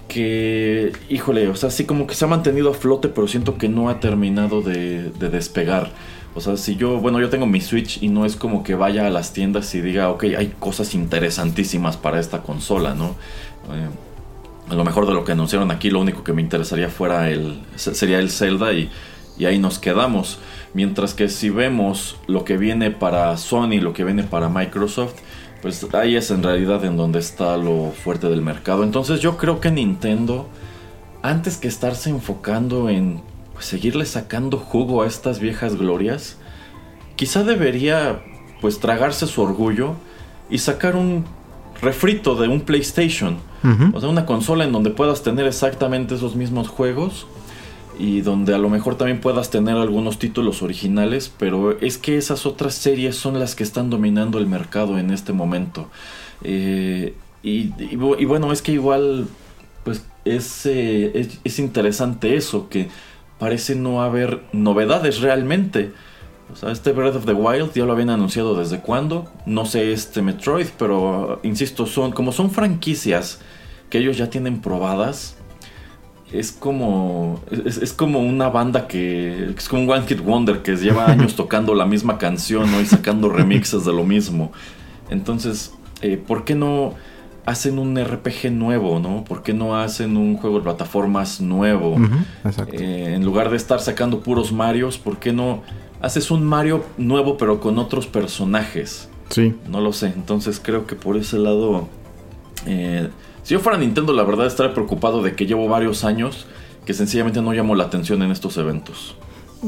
que, 0.08 0.92
híjole, 1.08 1.48
o 1.48 1.56
sea, 1.56 1.70
sí 1.70 1.84
como 1.84 2.06
que 2.06 2.14
se 2.14 2.24
ha 2.24 2.28
mantenido 2.28 2.70
a 2.70 2.74
flote, 2.74 3.08
pero 3.08 3.28
siento 3.28 3.58
que 3.58 3.68
no 3.68 3.88
ha 3.88 4.00
terminado 4.00 4.62
de, 4.62 5.10
despegar. 5.10 5.90
O 6.34 6.40
sea, 6.40 6.56
si 6.56 6.76
yo, 6.76 6.98
bueno, 6.98 7.20
yo 7.20 7.30
tengo 7.30 7.46
mi 7.46 7.60
Switch 7.60 8.02
y 8.02 8.08
no 8.08 8.26
es 8.26 8.36
como 8.36 8.62
que 8.62 8.74
vaya 8.74 9.06
a 9.06 9.10
las 9.10 9.32
tiendas 9.32 9.74
y 9.74 9.80
diga, 9.80 10.10
ok, 10.10 10.24
hay 10.36 10.54
cosas 10.58 10.94
interesantísimas 10.94 11.96
para 11.96 12.20
esta 12.20 12.42
consola, 12.42 12.94
¿no? 12.94 13.16
Eh, 13.72 13.88
a 14.68 14.74
lo 14.74 14.84
mejor 14.84 15.06
de 15.06 15.14
lo 15.14 15.24
que 15.24 15.32
anunciaron 15.32 15.70
aquí, 15.70 15.90
lo 15.90 16.00
único 16.00 16.24
que 16.24 16.32
me 16.32 16.42
interesaría 16.42 16.88
fuera 16.88 17.30
el, 17.30 17.62
sería 17.76 18.18
el 18.18 18.30
Zelda 18.30 18.72
y, 18.72 18.90
y 19.38 19.46
ahí 19.46 19.58
nos 19.58 19.78
quedamos. 19.78 20.38
Mientras 20.74 21.14
que 21.14 21.28
si 21.28 21.50
vemos 21.50 22.16
lo 22.26 22.44
que 22.44 22.58
viene 22.58 22.90
para 22.90 23.36
Sony, 23.38 23.80
lo 23.80 23.92
que 23.92 24.04
viene 24.04 24.24
para 24.24 24.48
Microsoft, 24.48 25.14
pues 25.62 25.86
ahí 25.94 26.16
es 26.16 26.30
en 26.30 26.42
realidad 26.42 26.84
en 26.84 26.96
donde 26.96 27.18
está 27.18 27.56
lo 27.56 27.90
fuerte 27.90 28.28
del 28.28 28.42
mercado. 28.42 28.84
Entonces 28.84 29.20
yo 29.20 29.36
creo 29.36 29.60
que 29.60 29.70
Nintendo, 29.70 30.46
antes 31.22 31.56
que 31.56 31.68
estarse 31.68 32.10
enfocando 32.10 32.88
en 32.88 33.22
pues, 33.54 33.66
seguirle 33.66 34.04
sacando 34.04 34.58
jugo 34.58 35.02
a 35.02 35.06
estas 35.06 35.40
viejas 35.40 35.76
glorias, 35.76 36.36
quizá 37.16 37.42
debería 37.42 38.22
pues 38.60 38.80
tragarse 38.80 39.26
su 39.26 39.42
orgullo 39.42 39.94
y 40.50 40.58
sacar 40.58 40.96
un 40.96 41.24
refrito 41.80 42.36
de 42.36 42.48
un 42.48 42.60
PlayStation. 42.60 43.38
O 43.92 43.98
sea, 43.98 44.08
una 44.08 44.26
consola 44.26 44.62
en 44.62 44.70
donde 44.70 44.90
puedas 44.90 45.24
tener 45.24 45.44
exactamente 45.44 46.14
esos 46.14 46.36
mismos 46.36 46.68
juegos 46.68 47.26
y 47.98 48.20
donde 48.20 48.54
a 48.54 48.58
lo 48.58 48.68
mejor 48.68 48.96
también 48.96 49.20
puedas 49.20 49.50
tener 49.50 49.76
algunos 49.76 50.18
títulos 50.18 50.62
originales, 50.62 51.32
pero 51.38 51.78
es 51.80 51.98
que 51.98 52.16
esas 52.16 52.46
otras 52.46 52.74
series 52.74 53.16
son 53.16 53.38
las 53.38 53.54
que 53.54 53.62
están 53.62 53.90
dominando 53.90 54.38
el 54.38 54.46
mercado 54.46 54.98
en 54.98 55.10
este 55.10 55.32
momento. 55.32 55.88
Eh, 56.42 57.14
y, 57.42 57.96
bueno, 57.96 58.52
es 58.52 58.60
que 58.60 58.72
igual, 58.72 59.28
pues 59.84 60.04
es, 60.24 60.66
eh, 60.66 61.28
es, 61.44 61.58
interesante 61.58 62.36
eso, 62.36 62.68
que 62.68 62.88
parece 63.38 63.76
no 63.76 64.02
haber 64.02 64.42
novedades 64.52 65.20
realmente. 65.20 65.92
O 66.52 66.56
sea, 66.56 66.72
este 66.72 66.92
Breath 66.92 67.16
of 67.16 67.24
the 67.24 67.32
Wild 67.32 67.72
ya 67.72 67.84
lo 67.84 67.92
habían 67.92 68.10
anunciado 68.10 68.56
desde 68.58 68.80
cuándo. 68.80 69.30
No 69.46 69.64
sé 69.64 69.92
este 69.92 70.22
Metroid, 70.22 70.66
pero 70.78 71.40
insisto, 71.44 71.86
son 71.86 72.12
como 72.12 72.32
son 72.32 72.50
franquicias 72.50 73.40
que 73.90 73.98
ellos 73.98 74.16
ya 74.16 74.28
tienen 74.28 74.60
probadas 74.60 75.35
es 76.32 76.52
como 76.52 77.40
es, 77.50 77.92
como 77.92 78.20
una 78.20 78.48
banda 78.48 78.88
que 78.88 79.52
es 79.56 79.68
como 79.68 79.82
un 79.82 79.90
One 79.90 80.06
Hit 80.06 80.20
Wonder 80.20 80.62
que 80.62 80.76
lleva 80.76 81.06
años 81.10 81.36
tocando 81.36 81.74
la 81.74 81.86
misma 81.86 82.18
canción 82.18 82.68
y 82.80 82.86
sacando 82.86 83.28
remixes 83.28 83.84
de 83.84 83.92
lo 83.92 84.04
mismo. 84.04 84.52
Entonces 85.10 85.72
eh, 86.02 86.16
¿por 86.16 86.44
qué 86.44 86.54
no 86.54 86.94
hacen 87.44 87.78
un 87.78 87.96
RPG 87.96 88.50
nuevo 88.50 88.98
no 88.98 89.24
¿por 89.24 89.42
qué 89.44 89.54
no 89.54 89.76
hacen 89.76 90.16
un 90.16 90.36
juego 90.36 90.58
de 90.58 90.64
plataformas 90.64 91.40
nuevo 91.40 91.96
eh, 92.72 93.12
en 93.14 93.24
lugar 93.24 93.50
de 93.50 93.56
estar 93.56 93.80
sacando 93.80 94.20
puros 94.20 94.50
Marios 94.50 94.98
¿por 94.98 95.18
qué 95.18 95.32
no 95.32 95.62
haces 96.00 96.32
un 96.32 96.44
Mario 96.44 96.84
nuevo 96.98 97.36
pero 97.36 97.60
con 97.60 97.78
otros 97.78 98.08
personajes 98.08 99.08
sí. 99.28 99.54
No 99.68 99.80
lo 99.80 99.92
sé. 99.92 100.12
Entonces 100.14 100.60
creo 100.62 100.86
que 100.86 100.94
por 100.94 101.16
ese 101.16 101.38
lado 101.38 101.88
eh, 102.66 103.08
si 103.46 103.54
yo 103.54 103.60
fuera 103.60 103.78
Nintendo, 103.78 104.12
la 104.12 104.24
verdad 104.24 104.48
estaría 104.48 104.74
preocupado 104.74 105.22
de 105.22 105.36
que 105.36 105.46
llevo 105.46 105.68
varios 105.68 106.02
años 106.02 106.46
que 106.84 106.92
sencillamente 106.94 107.40
no 107.40 107.52
llamo 107.52 107.76
la 107.76 107.84
atención 107.84 108.20
en 108.22 108.32
estos 108.32 108.56
eventos. 108.56 109.14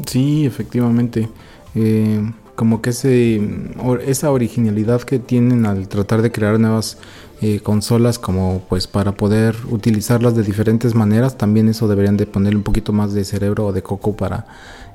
Sí, 0.04 0.44
efectivamente. 0.44 1.28
Eh, 1.76 2.28
como 2.56 2.82
que 2.82 2.90
esa 2.90 4.30
originalidad 4.32 5.02
que 5.02 5.20
tienen 5.20 5.64
al 5.64 5.86
tratar 5.86 6.22
de 6.22 6.32
crear 6.32 6.58
nuevas 6.58 6.98
eh, 7.40 7.60
consolas 7.60 8.18
como 8.18 8.64
pues 8.68 8.88
para 8.88 9.12
poder 9.12 9.54
utilizarlas 9.70 10.34
de 10.34 10.42
diferentes 10.42 10.96
maneras 10.96 11.38
también 11.38 11.68
eso 11.68 11.86
deberían 11.86 12.16
de 12.16 12.26
ponerle 12.26 12.56
un 12.56 12.64
poquito 12.64 12.92
más 12.92 13.12
de 13.12 13.24
cerebro 13.24 13.66
o 13.66 13.72
de 13.72 13.84
coco 13.84 14.16
para 14.16 14.48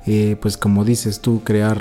eh, 0.04 0.36
pues 0.42 0.58
como 0.58 0.84
dices 0.84 1.20
tú 1.20 1.42
crear 1.42 1.80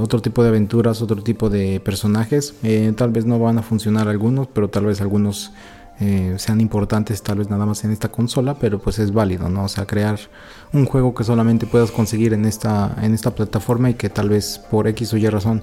otro 0.00 0.20
tipo 0.20 0.42
de 0.42 0.50
aventuras 0.50 1.02
otro 1.02 1.22
tipo 1.22 1.48
de 1.48 1.80
personajes 1.80 2.54
tal 2.96 3.10
vez 3.10 3.26
no 3.26 3.38
van 3.38 3.58
a 3.58 3.62
funcionar 3.62 4.08
algunos 4.08 4.48
pero 4.48 4.68
tal 4.68 4.86
vez 4.86 5.00
algunos 5.00 5.52
eh, 6.02 6.34
sean 6.36 6.60
importantes 6.60 7.22
tal 7.22 7.38
vez 7.38 7.48
nada 7.48 7.64
más 7.64 7.84
en 7.84 7.92
esta 7.92 8.10
consola, 8.10 8.54
pero 8.58 8.80
pues 8.80 8.98
es 8.98 9.12
válido, 9.12 9.48
¿no? 9.48 9.64
O 9.64 9.68
sea, 9.68 9.86
crear 9.86 10.18
un 10.72 10.84
juego 10.84 11.14
que 11.14 11.22
solamente 11.22 11.64
puedas 11.64 11.92
conseguir 11.92 12.32
en 12.32 12.44
esta, 12.44 12.96
en 13.00 13.14
esta 13.14 13.36
plataforma 13.36 13.88
y 13.88 13.94
que 13.94 14.10
tal 14.10 14.28
vez 14.28 14.58
por 14.58 14.88
X 14.88 15.12
o 15.12 15.16
Y 15.16 15.28
razón 15.28 15.62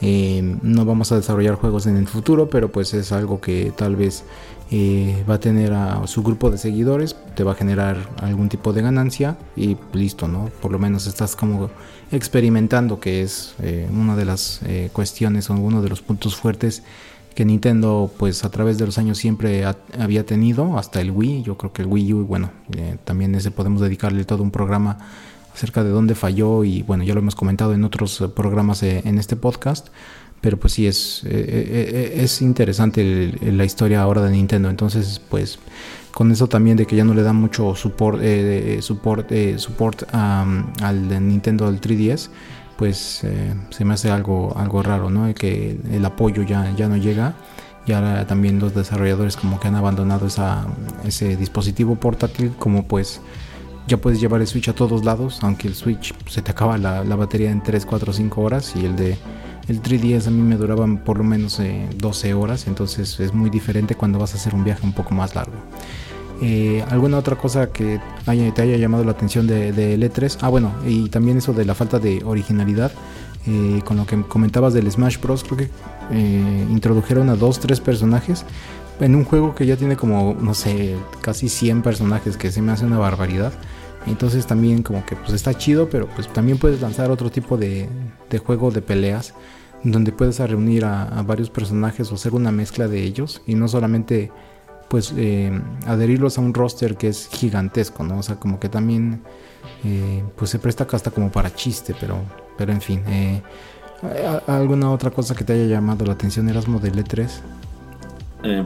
eh, 0.00 0.56
no 0.62 0.84
vamos 0.84 1.10
a 1.10 1.16
desarrollar 1.16 1.56
juegos 1.56 1.86
en 1.86 1.96
el 1.96 2.06
futuro, 2.06 2.48
pero 2.48 2.70
pues 2.70 2.94
es 2.94 3.10
algo 3.10 3.40
que 3.40 3.72
tal 3.76 3.96
vez 3.96 4.22
eh, 4.70 5.24
va 5.28 5.34
a 5.34 5.40
tener 5.40 5.72
a 5.72 6.06
su 6.06 6.22
grupo 6.22 6.52
de 6.52 6.58
seguidores, 6.58 7.16
te 7.34 7.42
va 7.42 7.52
a 7.52 7.56
generar 7.56 7.96
algún 8.22 8.48
tipo 8.48 8.72
de 8.72 8.82
ganancia 8.82 9.38
y 9.56 9.76
listo, 9.92 10.28
¿no? 10.28 10.50
Por 10.62 10.70
lo 10.70 10.78
menos 10.78 11.08
estás 11.08 11.34
como 11.34 11.68
experimentando, 12.12 13.00
que 13.00 13.22
es 13.22 13.56
una 13.92 14.14
de 14.14 14.24
las 14.24 14.60
cuestiones 14.92 15.50
o 15.50 15.54
uno 15.54 15.82
de 15.82 15.88
los 15.88 16.00
puntos 16.00 16.36
fuertes 16.36 16.84
que 17.34 17.44
Nintendo 17.44 18.10
pues 18.18 18.44
a 18.44 18.50
través 18.50 18.78
de 18.78 18.86
los 18.86 18.98
años 18.98 19.18
siempre 19.18 19.64
había 19.98 20.26
tenido, 20.26 20.78
hasta 20.78 21.00
el 21.00 21.10
Wii, 21.10 21.42
yo 21.42 21.56
creo 21.56 21.72
que 21.72 21.82
el 21.82 21.88
Wii 21.88 22.14
U, 22.14 22.26
bueno, 22.26 22.50
eh, 22.76 22.96
también 23.04 23.34
ese 23.34 23.50
podemos 23.50 23.80
dedicarle 23.80 24.24
todo 24.24 24.42
un 24.42 24.50
programa 24.50 24.98
acerca 25.54 25.84
de 25.84 25.90
dónde 25.90 26.14
falló 26.14 26.64
y 26.64 26.82
bueno, 26.82 27.04
ya 27.04 27.14
lo 27.14 27.20
hemos 27.20 27.34
comentado 27.34 27.72
en 27.72 27.84
otros 27.84 28.20
eh, 28.20 28.28
programas 28.28 28.82
eh, 28.82 29.02
en 29.04 29.18
este 29.18 29.36
podcast, 29.36 29.88
pero 30.40 30.58
pues 30.58 30.72
sí 30.72 30.86
es, 30.86 31.22
es 31.24 32.40
interesante 32.40 33.38
la 33.42 33.64
historia 33.66 34.00
ahora 34.00 34.22
de 34.22 34.30
Nintendo, 34.30 34.70
entonces 34.70 35.20
pues 35.28 35.58
con 36.14 36.32
eso 36.32 36.48
también 36.48 36.78
de 36.78 36.86
que 36.86 36.96
ya 36.96 37.04
no 37.04 37.12
le 37.12 37.22
dan 37.22 37.36
mucho 37.36 37.74
support, 37.74 38.22
support, 38.80 39.30
support 39.58 40.02
al 40.14 41.28
Nintendo 41.28 41.66
al 41.66 41.78
3DS, 41.78 42.30
pues 42.80 43.24
eh, 43.24 43.54
se 43.68 43.84
me 43.84 43.92
hace 43.92 44.10
algo, 44.10 44.56
algo 44.56 44.82
raro, 44.82 45.10
¿no? 45.10 45.34
Que 45.34 45.78
el 45.92 46.02
apoyo 46.02 46.42
ya, 46.44 46.74
ya 46.74 46.88
no 46.88 46.96
llega 46.96 47.34
y 47.86 47.92
ahora 47.92 48.26
también 48.26 48.58
los 48.58 48.74
desarrolladores 48.74 49.36
como 49.36 49.60
que 49.60 49.68
han 49.68 49.74
abandonado 49.74 50.26
ese 51.04 51.36
dispositivo 51.36 51.96
portátil 51.96 52.54
como 52.58 52.84
pues 52.84 53.20
ya 53.86 53.98
puedes 53.98 54.18
llevar 54.18 54.40
el 54.40 54.46
Switch 54.46 54.70
a 54.70 54.74
todos 54.74 55.04
lados, 55.04 55.40
aunque 55.42 55.68
el 55.68 55.74
Switch 55.74 56.14
se 56.26 56.40
te 56.40 56.52
acaba 56.52 56.78
la, 56.78 57.02
batería 57.16 57.50
en 57.50 57.62
3, 57.62 57.84
4, 57.84 58.14
5 58.14 58.40
horas 58.40 58.74
y 58.74 58.86
el 58.86 58.96
de 58.96 59.18
el 59.68 59.82
3DS 59.82 60.28
a 60.28 60.30
mí 60.30 60.40
me 60.40 60.56
duraban 60.56 61.04
por 61.04 61.18
lo 61.18 61.24
menos 61.24 61.60
12 61.98 62.28
eh, 62.28 62.32
horas, 62.32 62.66
entonces 62.66 63.20
es 63.20 63.34
muy 63.34 63.50
diferente 63.50 63.94
cuando 63.94 64.18
vas 64.18 64.32
a 64.32 64.38
hacer 64.38 64.54
un 64.54 64.64
viaje 64.64 64.86
un 64.86 64.94
poco 64.94 65.14
más 65.14 65.34
largo. 65.34 65.52
Eh, 66.42 66.84
¿Alguna 66.88 67.18
otra 67.18 67.36
cosa 67.36 67.70
que 67.70 68.00
te 68.24 68.62
haya 68.62 68.76
llamado 68.76 69.04
la 69.04 69.12
atención 69.12 69.46
de, 69.46 69.72
de 69.72 69.98
E3? 69.98 70.38
Ah, 70.40 70.48
bueno, 70.48 70.72
y 70.86 71.08
también 71.08 71.36
eso 71.38 71.52
de 71.52 71.64
la 71.64 71.74
falta 71.74 71.98
de 71.98 72.22
originalidad. 72.24 72.92
Eh, 73.46 73.80
con 73.86 73.96
lo 73.96 74.04
que 74.04 74.20
comentabas 74.22 74.74
del 74.74 74.90
Smash 74.90 75.18
Bros. 75.18 75.44
Creo 75.44 75.56
que 75.56 75.70
eh, 76.10 76.66
introdujeron 76.70 77.30
a 77.30 77.36
dos, 77.36 77.58
tres 77.58 77.80
personajes 77.80 78.44
en 79.00 79.14
un 79.14 79.24
juego 79.24 79.54
que 79.54 79.64
ya 79.64 79.76
tiene 79.76 79.96
como, 79.96 80.36
no 80.38 80.52
sé, 80.52 80.96
casi 81.22 81.48
100 81.48 81.80
personajes, 81.82 82.36
que 82.36 82.52
se 82.52 82.60
me 82.60 82.72
hace 82.72 82.84
una 82.84 82.98
barbaridad. 82.98 83.52
Entonces 84.06 84.46
también 84.46 84.82
como 84.82 85.04
que 85.06 85.16
pues 85.16 85.32
está 85.32 85.54
chido, 85.54 85.88
pero 85.88 86.06
pues 86.08 86.30
también 86.32 86.58
puedes 86.58 86.80
lanzar 86.80 87.10
otro 87.10 87.30
tipo 87.30 87.56
de, 87.56 87.88
juego 88.44 88.70
de 88.70 88.82
peleas 88.82 89.34
donde 89.82 90.12
puedes 90.12 90.38
reunir 90.38 90.84
a, 90.84 91.04
a, 91.04 91.22
varios 91.22 91.48
personajes 91.48 92.12
o 92.12 92.14
hacer 92.14 92.34
una 92.34 92.52
mezcla 92.52 92.86
de 92.86 93.02
ellos 93.02 93.40
y 93.46 93.54
no 93.54 93.66
solamente 93.66 94.30
pues 94.90 95.14
eh, 95.16 95.52
adherirlos 95.86 96.36
a 96.36 96.40
un 96.40 96.52
roster 96.52 96.96
que 96.96 97.06
es 97.06 97.28
gigantesco, 97.30 98.02
¿no? 98.02 98.18
O 98.18 98.22
sea, 98.24 98.34
como 98.34 98.58
que 98.58 98.68
también 98.68 99.22
eh, 99.84 100.24
pues 100.36 100.50
se 100.50 100.58
presta 100.58 100.84
hasta 100.90 101.12
como 101.12 101.30
para 101.30 101.54
chiste, 101.54 101.94
pero, 101.98 102.18
pero 102.58 102.72
en 102.72 102.80
fin. 102.80 103.00
Eh, 103.06 103.40
¿Alguna 104.48 104.90
otra 104.90 105.12
cosa 105.12 105.36
que 105.36 105.44
te 105.44 105.52
haya 105.52 105.66
llamado 105.66 106.04
la 106.04 106.14
atención, 106.14 106.48
Erasmo, 106.48 106.80
del 106.80 107.04
E3? 107.04 107.28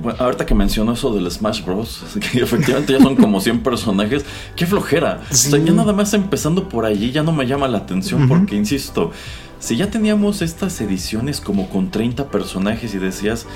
bueno, 0.01 0.17
ahorita 0.19 0.47
que 0.47 0.55
mencionó 0.55 0.93
eso 0.93 1.13
del 1.13 1.31
Smash 1.31 1.63
Bros, 1.63 2.03
que 2.33 2.41
efectivamente 2.41 2.95
ya 2.95 3.01
son 3.01 3.17
como 3.17 3.39
100 3.39 3.63
personajes, 3.63 4.25
qué 4.57 4.65
flojera. 4.65 5.21
O 5.31 5.35
sea, 5.35 5.59
ya 5.59 5.73
nada 5.73 5.93
más 5.93 6.15
empezando 6.15 6.71
por 6.71 6.87
allí 6.87 7.13
ya 7.13 7.23
no 7.23 7.33
me 7.33 7.47
llama 7.47 7.69
la 7.69 7.79
atención 7.79 8.27
porque, 8.29 8.57
insisto, 8.57 9.11
si 9.59 9.77
ya 9.77 9.91
teníamos 9.91 10.41
estas 10.41 10.81
ediciones 10.81 11.43
como 11.43 11.69
con 11.69 11.91
30 11.91 12.31
personajes 12.31 12.95
y 12.95 12.99
decías, 12.99 13.47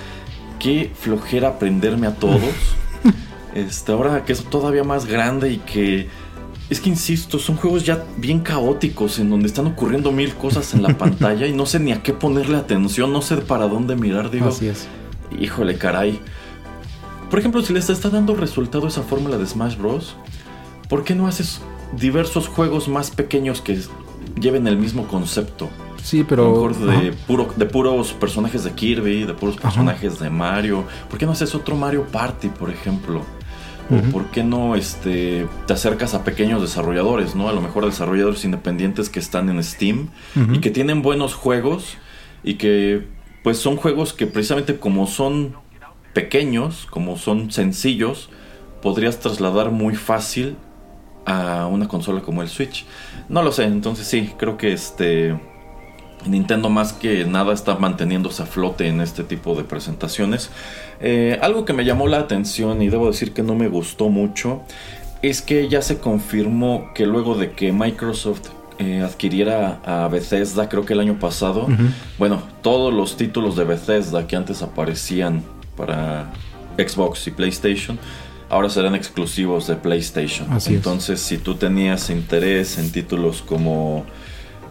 qué 0.58 0.92
flojera 0.94 1.48
aprenderme 1.48 2.06
a 2.06 2.14
todos. 2.14 2.40
Este, 3.54 3.90
ahora 3.90 4.24
que 4.24 4.34
es 4.34 4.44
todavía 4.44 4.84
más 4.84 5.06
grande 5.06 5.50
y 5.50 5.56
que 5.56 6.06
es 6.70 6.80
que 6.80 6.90
insisto, 6.90 7.38
son 7.38 7.56
juegos 7.56 7.84
ya 7.84 8.04
bien 8.18 8.40
caóticos 8.40 9.18
en 9.18 9.30
donde 9.30 9.46
están 9.46 9.66
ocurriendo 9.66 10.12
mil 10.12 10.34
cosas 10.34 10.74
en 10.74 10.82
la 10.82 10.90
pantalla 10.98 11.46
y 11.46 11.52
no 11.52 11.64
sé 11.64 11.80
ni 11.80 11.92
a 11.92 12.02
qué 12.02 12.12
ponerle 12.12 12.58
atención, 12.58 13.12
no 13.12 13.22
sé 13.22 13.38
para 13.38 13.66
dónde 13.66 13.96
mirar, 13.96 14.30
digo. 14.30 14.48
Así 14.48 14.68
es. 14.68 14.86
Híjole, 15.40 15.78
caray. 15.78 16.20
Por 17.30 17.38
ejemplo, 17.38 17.62
si 17.62 17.72
les 17.72 17.88
está 17.88 18.10
dando 18.10 18.34
resultado 18.34 18.86
esa 18.86 19.02
fórmula 19.02 19.38
de 19.38 19.46
Smash 19.46 19.76
Bros, 19.76 20.14
¿por 20.88 21.04
qué 21.04 21.14
no 21.14 21.26
haces 21.26 21.60
diversos 21.96 22.48
juegos 22.48 22.88
más 22.88 23.10
pequeños 23.10 23.60
que 23.60 23.80
lleven 24.38 24.66
el 24.66 24.76
mismo 24.76 25.08
concepto? 25.08 25.70
Sí, 26.08 26.24
pero. 26.24 26.70
de, 26.72 27.12
puro, 27.26 27.52
de 27.54 27.66
puros 27.66 28.14
personajes 28.14 28.64
de 28.64 28.72
Kirby, 28.72 29.24
de 29.24 29.34
puros 29.34 29.58
personajes 29.58 30.18
de 30.18 30.30
Mario. 30.30 30.84
¿Por 31.10 31.18
qué 31.18 31.26
no 31.26 31.32
haces 31.32 31.54
otro 31.54 31.76
Mario 31.76 32.06
Party, 32.10 32.48
por 32.48 32.70
ejemplo? 32.70 33.20
¿O 33.90 34.10
por 34.10 34.24
qué 34.30 34.42
no 34.42 34.74
este, 34.74 35.46
te 35.66 35.72
acercas 35.74 36.14
a 36.14 36.24
pequeños 36.24 36.62
desarrolladores, 36.62 37.34
¿no? 37.34 37.50
A 37.50 37.52
lo 37.52 37.60
mejor 37.60 37.84
desarrolladores 37.84 38.42
independientes 38.46 39.10
que 39.10 39.18
están 39.18 39.50
en 39.50 39.62
Steam 39.62 40.08
y 40.50 40.60
que 40.60 40.70
tienen 40.70 41.02
buenos 41.02 41.34
juegos 41.34 41.98
y 42.42 42.54
que 42.54 43.06
pues 43.44 43.58
son 43.58 43.76
juegos 43.76 44.14
que 44.14 44.26
precisamente 44.26 44.78
como 44.78 45.06
son 45.06 45.56
pequeños, 46.14 46.86
como 46.88 47.18
son 47.18 47.50
sencillos, 47.50 48.30
podrías 48.80 49.20
trasladar 49.20 49.72
muy 49.72 49.94
fácil 49.94 50.56
a 51.26 51.66
una 51.66 51.86
consola 51.86 52.22
como 52.22 52.40
el 52.40 52.48
Switch. 52.48 52.86
No 53.28 53.42
lo 53.42 53.52
sé, 53.52 53.64
entonces 53.64 54.06
sí, 54.06 54.32
creo 54.38 54.56
que 54.56 54.72
este 54.72 55.36
Nintendo 56.26 56.68
más 56.68 56.92
que 56.92 57.24
nada 57.24 57.52
está 57.52 57.76
manteniéndose 57.76 58.42
a 58.42 58.46
flote 58.46 58.88
en 58.88 59.00
este 59.00 59.24
tipo 59.24 59.54
de 59.54 59.64
presentaciones. 59.64 60.50
Eh, 61.00 61.38
algo 61.42 61.64
que 61.64 61.72
me 61.72 61.84
llamó 61.84 62.08
la 62.08 62.18
atención 62.18 62.82
y 62.82 62.88
debo 62.88 63.06
decir 63.06 63.32
que 63.32 63.42
no 63.42 63.54
me 63.54 63.68
gustó 63.68 64.08
mucho 64.08 64.62
es 65.22 65.42
que 65.42 65.68
ya 65.68 65.82
se 65.82 65.98
confirmó 65.98 66.90
que 66.94 67.06
luego 67.06 67.34
de 67.34 67.52
que 67.52 67.72
Microsoft 67.72 68.48
eh, 68.78 69.00
adquiriera 69.00 69.80
a 69.84 70.08
Bethesda, 70.08 70.68
creo 70.68 70.84
que 70.84 70.92
el 70.92 71.00
año 71.00 71.18
pasado, 71.18 71.66
bueno, 72.18 72.42
todos 72.62 72.94
los 72.94 73.16
títulos 73.16 73.56
de 73.56 73.64
Bethesda 73.64 74.26
que 74.28 74.36
antes 74.36 74.62
aparecían 74.62 75.42
para 75.76 76.30
Xbox 76.76 77.26
y 77.26 77.32
PlayStation, 77.32 77.98
ahora 78.48 78.70
serán 78.70 78.94
exclusivos 78.94 79.66
de 79.66 79.74
PlayStation. 79.74 80.48
Entonces, 80.66 81.20
si 81.20 81.38
tú 81.38 81.56
tenías 81.56 82.08
interés 82.10 82.78
en 82.78 82.92
títulos 82.92 83.42
como, 83.42 84.04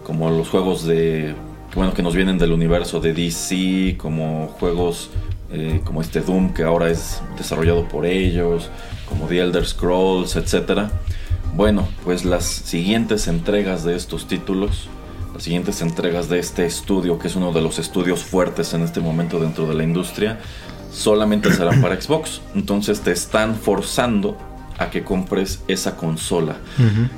como 0.08 0.32
los 0.32 0.48
juegos 0.48 0.86
de 0.86 1.36
bueno 1.76 1.94
que 1.94 2.02
nos 2.02 2.16
vienen 2.16 2.38
del 2.38 2.54
universo 2.54 3.02
de 3.02 3.14
DC, 3.14 3.98
como 3.98 4.48
juegos 4.58 5.10
eh, 5.52 5.82
como 5.84 6.02
este 6.02 6.22
Doom 6.22 6.54
que 6.54 6.64
ahora 6.64 6.90
es 6.90 7.22
desarrollado 7.38 7.90
por 7.90 8.06
ellos, 8.06 8.70
como 9.10 9.28
The 9.28 9.42
Elder 9.42 9.66
Scrolls, 9.66 10.38
etcétera. 10.38 10.90
Bueno, 11.54 11.90
pues 12.06 12.24
las 12.24 12.46
siguientes 12.46 13.28
entregas 13.28 13.84
de 13.84 13.98
estos 13.98 14.28
títulos, 14.28 14.88
las 15.34 15.44
siguientes 15.44 15.82
entregas 15.82 16.30
de 16.30 16.40
este 16.40 16.66
estudio, 16.66 17.20
que 17.20 17.28
es 17.28 17.36
uno 17.36 17.52
de 17.52 17.62
los 17.62 17.78
estudios 17.78 18.24
fuertes 18.24 18.74
en 18.74 18.84
este 18.84 19.02
momento 19.02 19.40
dentro 19.40 19.68
de 19.68 19.74
la 19.74 19.84
industria, 19.84 20.40
solamente 20.90 21.52
serán 21.52 21.82
para 21.82 22.00
Xbox. 22.02 22.42
Entonces 22.56 23.02
te 23.02 23.12
están 23.12 23.56
forzando 23.56 24.38
a 24.78 24.90
que 24.90 25.04
compres 25.04 25.64
esa 25.68 25.98
consola. 25.98 26.56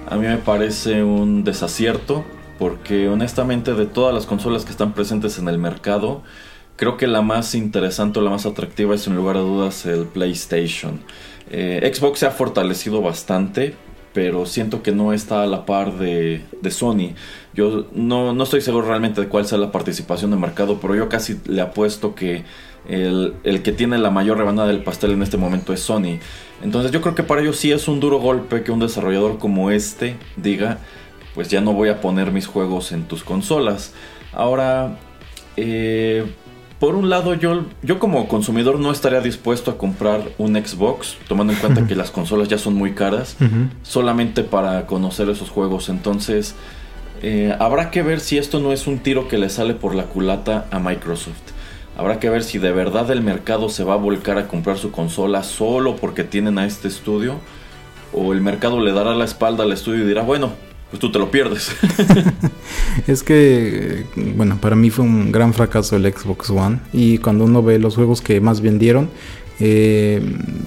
A 0.09 0.15
mí 0.15 0.25
me 0.25 0.37
parece 0.37 1.03
un 1.03 1.43
desacierto 1.43 2.25
porque 2.59 3.07
honestamente 3.07 3.73
de 3.73 3.85
todas 3.85 4.13
las 4.13 4.25
consolas 4.25 4.65
que 4.65 4.71
están 4.71 4.93
presentes 4.93 5.39
en 5.39 5.47
el 5.47 5.57
mercado, 5.57 6.21
creo 6.75 6.97
que 6.97 7.07
la 7.07 7.21
más 7.21 7.55
interesante 7.55 8.19
o 8.19 8.21
la 8.21 8.29
más 8.29 8.45
atractiva 8.45 8.93
es 8.93 9.01
sin 9.01 9.15
lugar 9.15 9.37
a 9.37 9.39
dudas 9.39 9.85
el 9.85 10.05
PlayStation. 10.05 10.99
Eh, 11.49 11.89
Xbox 11.91 12.19
se 12.19 12.27
ha 12.27 12.31
fortalecido 12.31 13.01
bastante, 13.01 13.75
pero 14.13 14.45
siento 14.45 14.83
que 14.83 14.91
no 14.91 15.13
está 15.13 15.43
a 15.43 15.47
la 15.47 15.65
par 15.65 15.97
de, 15.97 16.43
Sony. 16.69 17.13
Yo 17.53 17.87
no, 17.93 18.33
no, 18.33 18.43
estoy 18.43 18.59
seguro 18.59 18.87
realmente 18.87 19.21
de 19.21 19.27
cuál 19.29 19.45
sea 19.45 19.57
la 19.57 19.71
participación 19.71 20.31
de 20.31 20.37
mercado, 20.37 20.79
pero 20.81 20.95
yo 20.95 21.07
casi 21.07 21.39
le 21.45 21.61
apuesto 21.61 22.13
que 22.13 22.43
el, 22.89 23.35
el, 23.45 23.63
que 23.63 23.71
tiene 23.71 23.97
la 23.97 24.09
mayor 24.09 24.37
rebanada 24.37 24.67
del 24.67 24.83
pastel 24.83 25.11
en 25.11 25.23
este 25.23 25.37
momento 25.37 25.71
es 25.71 25.79
Sony. 25.79 26.19
Entonces 26.61 26.91
yo 26.91 26.99
creo 26.99 27.15
que 27.15 27.23
para 27.23 27.41
ellos 27.41 27.55
sí 27.55 27.71
es 27.71 27.87
un 27.87 28.01
duro 28.01 28.19
golpe 28.19 28.63
que 28.63 28.71
un 28.71 28.79
desarrollador 28.79 29.37
como 29.37 29.71
este 29.71 30.17
diga, 30.35 30.79
pues 31.35 31.49
ya 31.49 31.61
no 31.61 31.73
voy 31.73 31.89
a 31.89 32.01
poner 32.01 32.31
mis 32.31 32.47
juegos 32.47 32.91
en 32.91 33.03
tus 33.03 33.23
consolas. 33.23 33.93
Ahora, 34.33 34.97
eh, 35.57 36.25
por 36.79 36.95
un 36.95 37.09
lado, 37.09 37.33
yo, 37.33 37.65
yo 37.83 37.99
como 37.99 38.27
consumidor 38.29 38.79
no 38.79 38.91
estaría 38.91 39.19
dispuesto 39.19 39.71
a 39.71 39.77
comprar 39.77 40.21
un 40.37 40.55
Xbox, 40.55 41.17
tomando 41.27 41.51
en 41.51 41.59
cuenta 41.59 41.85
que 41.85 41.95
las 41.97 42.09
consolas 42.09 42.47
ya 42.47 42.57
son 42.57 42.75
muy 42.75 42.93
caras, 42.93 43.35
solamente 43.83 44.43
para 44.43 44.85
conocer 44.85 45.29
esos 45.29 45.49
juegos. 45.49 45.89
Entonces, 45.89 46.55
eh, 47.21 47.53
habrá 47.59 47.91
que 47.91 48.01
ver 48.01 48.21
si 48.21 48.37
esto 48.37 48.61
no 48.61 48.71
es 48.71 48.87
un 48.87 48.99
tiro 48.99 49.27
que 49.27 49.37
le 49.37 49.49
sale 49.49 49.73
por 49.73 49.93
la 49.93 50.03
culata 50.03 50.67
a 50.71 50.79
Microsoft. 50.79 51.51
Habrá 51.97 52.17
que 52.19 52.29
ver 52.29 52.45
si 52.45 52.59
de 52.59 52.71
verdad 52.71 53.11
el 53.11 53.21
mercado 53.21 53.67
se 53.67 53.83
va 53.83 53.95
a 53.95 53.97
volcar 53.97 54.37
a 54.37 54.47
comprar 54.47 54.77
su 54.77 54.89
consola 54.89 55.43
solo 55.43 55.97
porque 55.97 56.23
tienen 56.23 56.57
a 56.57 56.65
este 56.65 56.87
estudio. 56.87 57.35
O 58.13 58.31
el 58.31 58.39
mercado 58.39 58.79
le 58.79 58.93
dará 58.93 59.13
la 59.15 59.25
espalda 59.25 59.65
al 59.65 59.73
estudio 59.73 60.05
y 60.05 60.07
dirá, 60.07 60.21
bueno, 60.21 60.53
pues 60.89 60.99
tú 60.99 61.11
te 61.11 61.19
lo 61.19 61.29
pierdes. 61.29 61.71
es 63.07 63.23
que, 63.23 64.05
bueno, 64.35 64.57
para 64.59 64.75
mí 64.75 64.89
fue 64.89 65.05
un 65.05 65.31
gran 65.31 65.53
fracaso 65.53 65.95
el 65.95 66.11
Xbox 66.11 66.49
One. 66.49 66.79
Y 66.93 67.19
cuando 67.19 67.45
uno 67.45 67.61
ve 67.61 67.77
los 67.77 67.95
juegos 67.95 68.21
que 68.21 68.41
más 68.41 68.61
vendieron, 68.61 69.09
eh, 69.61 70.21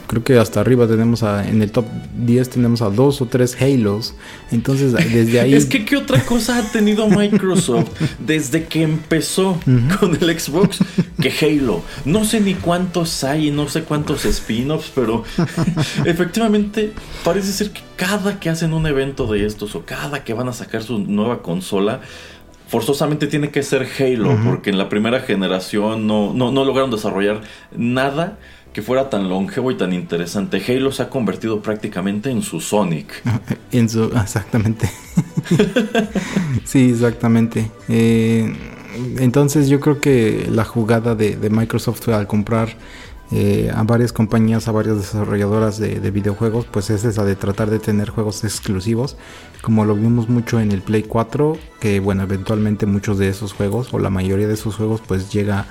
creo 0.07 0.23
que 0.23 0.39
hasta 0.39 0.61
arriba 0.61 0.87
tenemos 0.87 1.23
a, 1.23 1.49
en 1.49 1.63
el 1.63 1.73
top 1.73 1.87
10 2.19 2.51
tenemos 2.51 2.83
a 2.83 2.91
dos 2.91 3.23
o 3.23 3.27
tres 3.27 3.57
Halos. 3.61 4.15
Entonces, 4.51 4.93
desde 4.93 5.41
ahí. 5.41 5.55
es 5.55 5.67
que, 5.67 5.85
¿qué 5.85 5.97
otra 5.97 6.23
cosa 6.25 6.59
ha 6.59 6.63
tenido 6.63 7.09
Microsoft 7.09 7.89
desde 8.19 8.65
que 8.65 8.83
empezó 8.83 9.59
con 9.99 10.19
el 10.21 10.39
Xbox 10.39 10.79
que 11.21 11.33
Halo? 11.41 11.83
No 12.05 12.25
sé 12.25 12.41
ni 12.41 12.55
cuántos 12.55 13.25
hay, 13.25 13.51
no 13.51 13.69
sé 13.69 13.83
cuántos 13.85 14.27
spin-offs, 14.27 14.93
pero 14.95 15.25
efectivamente 16.05 16.93
parece 17.25 17.53
ser 17.53 17.71
que 17.71 17.81
cada 17.97 18.41
que 18.41 18.51
hacen 18.51 18.75
un 18.75 18.87
evento 18.87 19.27
de 19.27 19.47
estos 19.47 19.75
o 19.75 19.85
cada 19.87 20.25
que 20.25 20.35
van 20.35 20.49
a 20.49 20.53
sacar 20.53 20.83
su 20.83 20.99
nueva 20.99 21.41
consola, 21.41 22.01
forzosamente 22.69 23.27
tiene 23.27 23.51
que 23.51 23.63
ser 23.63 23.87
Halo, 23.99 24.39
porque 24.45 24.71
en 24.71 24.79
la 24.79 24.89
primera 24.89 25.21
generación 25.21 26.07
no, 26.07 26.33
no, 26.35 26.53
no 26.53 26.65
lograron 26.65 26.91
desarrollar 26.91 27.43
nada 27.77 28.39
que 28.73 28.83
fuera 28.83 29.11
tan 29.11 29.29
longevo 29.29 29.71
y 29.71 29.77
tan 29.77 29.93
interesante. 29.93 30.63
Halo 30.67 30.93
se 30.93 31.03
ha 31.03 31.11
convertido 31.11 31.61
prácticamente 31.61 32.31
en 32.31 32.43
su 32.43 32.61
Sonic. 32.61 33.23
en 33.73 33.89
su, 33.89 34.05
exactamente. 34.05 34.91
sí, 36.65 36.91
exactamente. 36.91 37.71
Eh, 37.89 38.53
entonces 39.19 39.69
yo 39.69 39.81
creo 39.81 40.01
que 40.01 40.49
la 40.51 40.65
jugada 40.65 41.15
de, 41.15 41.37
Microsoft 41.51 42.09
al 42.09 42.27
comprar 42.27 42.77
eh, 43.31 43.71
a 43.75 43.83
varias 43.83 44.13
compañías, 44.13 44.69
a 44.69 44.73
varias 44.73 44.97
desarrolladoras 44.97 45.79
de, 45.79 46.01
de, 46.01 46.11
videojuegos, 46.11 46.67
pues 46.71 46.91
es 46.91 47.05
esa 47.05 47.25
de 47.25 47.37
tratar 47.37 47.71
de 47.71 47.79
tener 47.79 48.11
juegos 48.11 48.45
exclusivos, 48.45 49.17
como 49.63 49.85
lo 49.85 49.95
vimos 49.95 50.29
mucho 50.29 50.61
en 50.61 50.73
el 50.73 50.83
Play 50.83 51.05
4, 51.05 51.57
que 51.81 52.01
bueno, 52.01 52.23
eventualmente 52.23 52.85
muchos 52.85 53.19
de 53.19 53.29
esos 53.29 53.55
juegos 53.55 53.93
o 53.93 53.99
la 53.99 54.11
mayoría 54.11 54.47
de 54.47 54.55
esos 54.55 54.77
juegos 54.77 55.01
pues 55.07 55.33
llega 55.33 55.67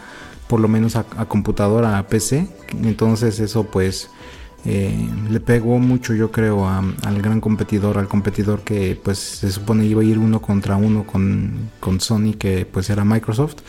por 0.52 0.60
lo 0.60 0.68
menos 0.68 0.98
a, 0.98 1.06
computadora, 1.30 1.98
a 1.98 2.08
PC. 2.08 2.46
Entonces 2.84 3.40
eso 3.40 3.64
pues 3.64 4.10
eh, 4.66 5.08
le 5.30 5.40
pegó 5.40 5.80
mucho 5.80 6.14
yo 6.14 6.30
creo 6.30 6.68
al 6.68 7.22
gran 7.22 7.40
competidor, 7.40 7.98
al 7.98 8.10
competidor 8.10 8.60
que 8.60 9.00
pues 9.02 9.18
se 9.18 9.50
supone 9.50 9.86
iba 9.86 10.02
a 10.02 10.04
ir 10.04 10.20
uno 10.20 10.42
contra 10.42 10.76
uno 10.76 11.08
con, 11.08 11.70
con 11.80 12.02
Sony 12.02 12.34
que 12.38 12.66
pues 12.66 12.90
era 12.90 13.06
Microsoft. 13.06 13.60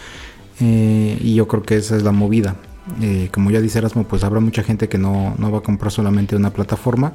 Eh, 0.59 1.17
y 1.21 1.37
yo 1.37 1.47
creo 1.47 1.63
que 1.63 1.77
esa 1.77 1.97
es 1.97 2.03
la 2.03 2.11
movida. 2.11 2.57
Eh, 3.01 3.29
como 3.33 3.53
ya 3.53 3.61
dice 3.61 3.79
Erasmo, 3.79 4.03
pues 4.03 4.25
habrá 4.25 4.41
mucha 4.41 4.65
gente 4.65 4.89
que 4.89 4.99
no, 4.99 5.37
no 5.39 5.53
va 5.53 5.59
a 5.59 5.63
comprar 5.63 5.93
solamente 5.93 6.35
una 6.35 6.53
plataforma. 6.53 7.13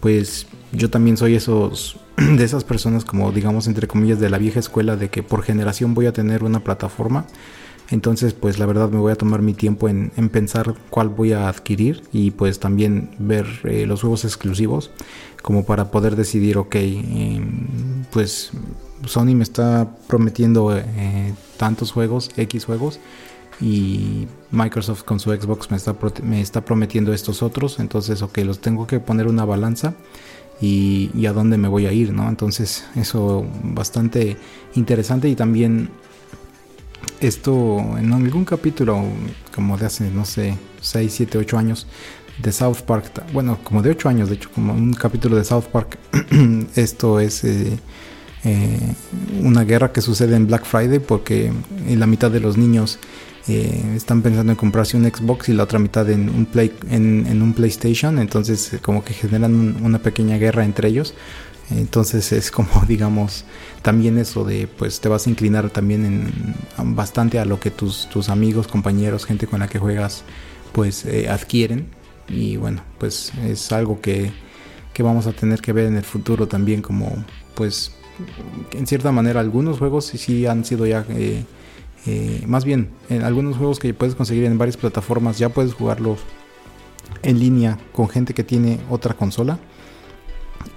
Pues 0.00 0.46
yo 0.72 0.88
también 0.88 1.18
soy 1.18 1.34
esos 1.34 2.00
de 2.16 2.42
esas 2.42 2.64
personas 2.64 3.04
como 3.04 3.30
digamos 3.30 3.66
entre 3.66 3.88
comillas 3.88 4.20
de 4.20 4.30
la 4.30 4.38
vieja 4.38 4.58
escuela 4.58 4.96
de 4.96 5.10
que 5.10 5.22
por 5.22 5.42
generación 5.42 5.92
voy 5.92 6.06
a 6.06 6.14
tener 6.14 6.44
una 6.44 6.60
plataforma 6.60 7.26
entonces, 7.90 8.34
pues 8.34 8.58
la 8.58 8.66
verdad 8.66 8.90
me 8.90 8.98
voy 8.98 9.12
a 9.12 9.16
tomar 9.16 9.42
mi 9.42 9.54
tiempo 9.54 9.88
en, 9.88 10.10
pensar 10.30 10.74
cuál 10.90 11.08
voy 11.08 11.32
a 11.32 11.48
adquirir 11.48 12.02
y 12.12 12.32
pues 12.32 12.58
también 12.58 13.10
ver 13.18 13.46
eh, 13.64 13.86
los 13.86 14.00
juegos 14.00 14.24
exclusivos 14.24 14.90
como 15.42 15.64
para 15.64 15.92
poder 15.92 16.16
decidir, 16.16 16.58
ok, 16.58 16.74
em, 16.74 18.04
pues 18.10 18.50
Sony 19.04 19.36
me 19.36 19.44
está 19.44 19.88
prometiendo 20.08 20.76
eh, 20.76 21.34
tantos 21.56 21.92
juegos, 21.92 22.30
X 22.36 22.64
juegos, 22.64 22.98
y 23.60 24.26
Microsoft 24.50 25.04
con 25.04 25.20
su 25.20 25.30
Xbox 25.30 25.70
me 25.70 25.76
está, 25.76 25.96
me 26.22 26.40
está 26.40 26.64
prometiendo 26.64 27.12
estos 27.12 27.42
otros, 27.42 27.78
entonces, 27.78 28.22
ok, 28.22 28.38
los 28.38 28.58
tengo 28.60 28.86
que 28.86 29.00
poner 29.00 29.28
una 29.28 29.44
balanza. 29.44 29.94
Y, 30.58 31.10
y, 31.14 31.26
a 31.26 31.34
dónde 31.34 31.58
me 31.58 31.68
voy 31.68 31.84
a 31.84 31.92
ir, 31.92 32.14
¿no? 32.14 32.30
Entonces 32.30 32.86
eso 32.96 33.44
bastante 33.62 34.38
interesante 34.74 35.28
y 35.28 35.36
también 35.36 35.90
esto 37.20 37.78
en 37.98 38.12
algún 38.12 38.44
capítulo 38.44 39.02
como 39.54 39.76
de 39.78 39.86
hace, 39.86 40.10
no 40.10 40.24
sé, 40.24 40.56
6, 40.80 41.12
7, 41.12 41.38
8 41.38 41.58
años 41.58 41.86
de 42.38 42.52
South 42.52 42.82
Park, 42.86 43.24
bueno, 43.32 43.58
como 43.62 43.82
de 43.82 43.90
8 43.90 44.08
años, 44.08 44.28
de 44.28 44.36
hecho, 44.36 44.50
como 44.54 44.72
un 44.74 44.92
capítulo 44.92 45.36
de 45.36 45.44
South 45.44 45.64
Park, 45.72 45.98
esto 46.76 47.18
es 47.20 47.44
eh, 47.44 47.78
eh, 48.44 48.94
una 49.42 49.64
guerra 49.64 49.92
que 49.92 50.02
sucede 50.02 50.36
en 50.36 50.46
Black 50.46 50.64
Friday 50.64 50.98
porque 50.98 51.50
la 51.88 52.06
mitad 52.06 52.30
de 52.30 52.40
los 52.40 52.56
niños 52.58 52.98
eh, 53.48 53.94
están 53.94 54.22
pensando 54.22 54.52
en 54.52 54.56
comprarse 54.56 54.96
un 54.96 55.04
Xbox 55.04 55.48
y 55.48 55.52
la 55.52 55.62
otra 55.62 55.78
mitad 55.78 56.08
en 56.10 56.28
un, 56.28 56.46
Play, 56.46 56.72
en, 56.90 57.40
un 57.40 57.54
PlayStation, 57.54 58.18
entonces 58.18 58.78
como 58.82 59.04
que 59.04 59.14
generan 59.14 59.82
una 59.82 60.00
pequeña 60.00 60.36
guerra 60.36 60.64
entre 60.64 60.88
ellos 60.88 61.14
entonces 61.70 62.32
es 62.32 62.50
como, 62.50 62.68
digamos, 62.88 63.44
también 63.82 64.18
eso 64.18 64.44
de, 64.44 64.66
pues 64.66 65.00
te 65.00 65.08
vas 65.08 65.26
a 65.26 65.30
inclinar 65.30 65.70
también 65.70 66.04
en, 66.04 66.94
bastante 66.94 67.38
a 67.38 67.44
lo 67.44 67.60
que 67.60 67.70
tus, 67.70 68.08
tus 68.08 68.28
amigos, 68.28 68.66
compañeros, 68.68 69.24
gente 69.24 69.46
con 69.46 69.60
la 69.60 69.68
que 69.68 69.78
juegas, 69.78 70.24
pues 70.72 71.04
eh, 71.04 71.28
adquieren. 71.28 71.88
Y 72.28 72.56
bueno, 72.56 72.82
pues 72.98 73.32
es 73.44 73.70
algo 73.72 74.00
que, 74.00 74.32
que 74.92 75.02
vamos 75.02 75.26
a 75.26 75.32
tener 75.32 75.60
que 75.60 75.72
ver 75.72 75.86
en 75.86 75.96
el 75.96 76.04
futuro 76.04 76.48
también 76.48 76.82
como, 76.82 77.24
pues, 77.54 77.92
en 78.72 78.86
cierta 78.86 79.12
manera 79.12 79.40
algunos 79.40 79.78
juegos 79.78 80.06
sí, 80.06 80.18
sí 80.18 80.46
han 80.46 80.64
sido 80.64 80.86
ya... 80.86 81.04
Eh, 81.10 81.44
eh, 82.08 82.44
más 82.46 82.64
bien, 82.64 82.90
en 83.08 83.24
algunos 83.24 83.56
juegos 83.56 83.80
que 83.80 83.92
puedes 83.92 84.14
conseguir 84.14 84.44
en 84.44 84.58
varias 84.58 84.76
plataformas 84.76 85.38
ya 85.38 85.48
puedes 85.48 85.74
jugarlos 85.74 86.20
en 87.24 87.40
línea 87.40 87.78
con 87.92 88.08
gente 88.08 88.32
que 88.32 88.44
tiene 88.44 88.78
otra 88.88 89.14
consola 89.14 89.58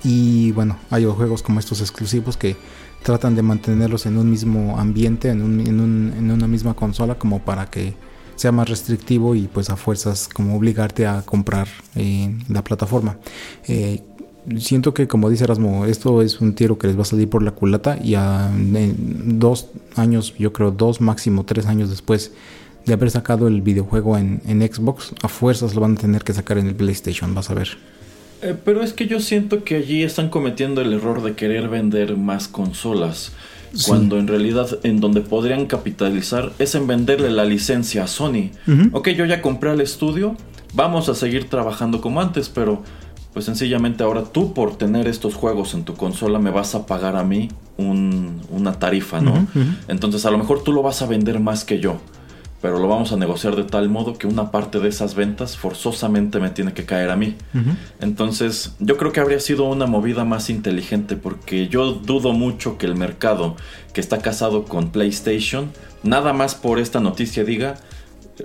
y 0.04 0.52
bueno, 0.52 0.78
hay 0.90 1.06
juegos 1.06 1.44
como 1.44 1.60
estos 1.60 1.82
exclusivos 1.82 2.38
que 2.38 2.56
tratan 3.04 3.36
de 3.36 3.42
mantenerlos 3.42 4.06
en 4.06 4.18
un 4.18 4.30
mismo 4.30 4.78
ambiente, 4.80 5.30
en, 5.30 5.42
una 6.32 6.48
misma 6.48 6.74
consola, 6.74 7.16
como 7.16 7.40
para 7.40 7.70
que 7.70 7.94
sea 8.36 8.52
más 8.52 8.70
restrictivo 8.70 9.36
y 9.36 9.48
pues 9.48 9.70
a 9.70 9.76
fuerzas 9.76 10.30
como 10.30 10.56
obligarte 10.56 11.06
a 11.06 11.22
comprar 11.24 11.68
eh, 11.96 12.34
la 12.48 12.64
plataforma. 12.64 13.18
Eh, 13.68 14.02
siento 14.58 14.94
que 14.94 15.08
como 15.08 15.30
dice 15.30 15.44
Erasmo, 15.44 15.86
esto 15.86 16.22
es 16.22 16.40
un 16.40 16.56
tiro 16.56 16.78
que 16.78 16.88
les 16.88 16.98
va 16.98 17.02
a 17.02 17.06
salir 17.06 17.30
por 17.30 17.44
la 17.44 17.52
culata 17.52 17.98
y 18.02 18.16
a 18.16 18.50
dos 18.56 19.68
años, 19.96 20.34
yo 20.38 20.54
creo 20.54 20.72
dos, 20.72 21.02
máximo 21.02 21.46
tres 21.46 21.66
años 21.66 21.90
después 21.90 22.32
de 22.86 22.94
haber 22.94 23.12
sacado 23.12 23.48
el 23.48 23.62
videojuego 23.62 24.18
en, 24.18 24.42
en 24.46 24.62
Xbox, 24.62 25.14
a 25.22 25.28
fuerzas 25.28 25.76
lo 25.76 25.82
van 25.82 25.94
a 25.94 26.02
tener 26.02 26.24
que 26.24 26.34
sacar 26.34 26.58
en 26.58 26.68
el 26.68 26.76
PlayStation, 26.76 27.36
vas 27.36 27.50
a 27.50 27.54
ver. 27.54 27.78
Eh, 28.42 28.56
pero 28.64 28.82
es 28.82 28.94
que 28.94 29.08
yo 29.08 29.20
siento 29.20 29.64
que 29.64 29.76
allí 29.76 30.04
están 30.04 30.30
cometiendo 30.30 30.82
el 30.82 30.94
error 30.94 31.22
de 31.22 31.34
querer 31.34 31.68
vender 31.70 32.16
más 32.18 32.48
consolas. 32.48 33.32
Sí. 33.74 33.86
Cuando 33.88 34.18
en 34.18 34.28
realidad 34.28 34.68
en 34.84 35.00
donde 35.00 35.22
podrían 35.22 35.68
capitalizar 35.68 36.52
es 36.58 36.74
en 36.74 36.88
venderle 36.88 37.30
la 37.30 37.46
licencia 37.46 38.06
a 38.06 38.08
Sony. 38.08 38.50
Ok, 38.94 39.10
yo 39.10 39.26
ya 39.26 39.42
compré 39.44 39.72
el 39.74 39.82
estudio, 39.82 40.36
vamos 40.74 41.08
a 41.08 41.14
seguir 41.16 41.50
trabajando 41.50 42.02
como 42.02 42.20
antes, 42.20 42.50
pero 42.50 42.82
pues 43.32 43.46
sencillamente 43.46 44.04
ahora 44.04 44.24
tú 44.24 44.54
por 44.56 44.76
tener 44.78 45.08
estos 45.08 45.36
juegos 45.36 45.76
en 45.76 45.84
tu 45.84 45.94
consola 45.94 46.40
me 46.40 46.50
vas 46.50 46.74
a 46.74 46.88
pagar 46.88 47.16
a 47.16 47.24
mí 47.24 47.50
un- 47.78 48.42
una 48.50 48.74
tarifa, 48.74 49.22
¿no? 49.22 49.48
Entonces 49.88 50.26
a 50.26 50.32
lo 50.32 50.40
mejor 50.40 50.64
tú 50.64 50.74
lo 50.74 50.82
vas 50.82 51.04
a 51.04 51.06
vender 51.06 51.40
más 51.40 51.64
que 51.64 51.80
yo, 51.80 51.98
pero 52.62 52.80
lo 52.80 52.88
vamos 52.88 53.12
a 53.12 53.18
negociar 53.18 53.56
de 53.56 53.64
tal 53.64 53.90
modo 53.90 54.18
que 54.18 54.28
una 54.28 54.52
parte 54.52 54.80
de 54.80 54.90
esas 54.90 55.16
ventas 55.16 55.58
forzosamente 55.58 56.40
me 56.40 56.50
tiene 56.50 56.74
que 56.74 56.86
caer 56.86 57.10
a 57.10 57.16
mí. 57.16 57.36
Entonces, 58.02 58.76
yo 58.80 58.98
creo 58.98 59.12
que 59.12 59.20
habría 59.20 59.40
sido 59.40 59.64
una 59.64 59.86
movida 59.86 60.26
más 60.26 60.50
inteligente 60.50 61.16
porque 61.16 61.68
yo 61.70 61.94
dudo 61.94 62.34
mucho 62.34 62.78
que 62.78 62.86
el 62.86 62.96
mercado 62.96 63.56
que 63.94 64.02
está 64.02 64.20
casado 64.20 64.66
con 64.66 64.90
PlayStation, 64.90 65.72
nada 66.04 66.34
más 66.34 66.56
por 66.56 66.80
esta 66.80 67.00
noticia 67.00 67.46
diga, 67.46 67.76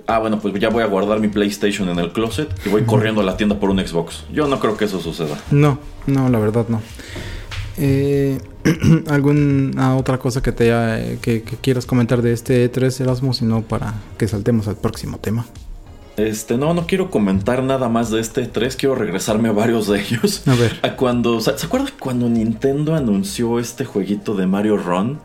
ah, 0.07 0.19
bueno, 0.19 0.39
pues 0.39 0.53
ya 0.59 0.69
voy 0.69 0.83
a 0.83 0.87
guardar 0.87 1.19
mi 1.19 1.27
PlayStation 1.27 1.89
en 1.89 1.99
el 1.99 2.11
closet 2.13 2.49
y 2.65 2.69
voy 2.69 2.83
corriendo 2.83 3.21
a 3.21 3.23
la 3.25 3.35
tienda 3.35 3.59
por 3.59 3.69
un 3.69 3.85
Xbox. 3.85 4.23
Yo 4.31 4.47
no 4.47 4.59
creo 4.59 4.77
que 4.77 4.85
eso 4.85 5.01
suceda. 5.01 5.37
No, 5.51 5.79
no, 6.07 6.29
la 6.29 6.39
verdad 6.39 6.67
no. 6.69 6.81
Eh, 7.77 8.39
¿Alguna 9.09 9.95
otra 9.95 10.17
cosa 10.17 10.41
que 10.41 10.51
te 10.51 10.73
haya- 10.73 11.17
que, 11.21 11.43
que 11.43 11.55
quieras 11.57 11.85
comentar 11.85 12.21
de 12.21 12.33
este 12.33 12.71
E3 12.71 13.01
Erasmus, 13.01 13.37
sino 13.37 13.61
para 13.61 13.93
que 14.17 14.27
saltemos 14.27 14.67
al 14.67 14.75
próximo 14.75 15.17
tema? 15.19 15.45
Este, 16.17 16.57
no, 16.57 16.73
no 16.73 16.87
quiero 16.87 17.11
comentar 17.11 17.61
nada 17.61 17.89
más 17.89 18.09
de 18.09 18.21
este 18.21 18.45
3, 18.47 18.75
quiero 18.77 18.95
regresarme 18.95 19.49
a 19.49 19.51
varios 19.51 19.87
de 19.87 19.99
ellos. 20.01 20.47
A 20.47 20.55
ver. 20.55 20.79
A 20.83 20.95
cuando, 20.95 21.41
¿se 21.41 21.57
se 21.57 21.65
acuerda 21.65 21.87
cuando 21.99 22.29
Nintendo 22.29 22.95
anunció 22.95 23.59
este 23.59 23.83
jueguito 23.85 24.33
de 24.35 24.47
Mario 24.47 24.77
Run? 24.77 25.19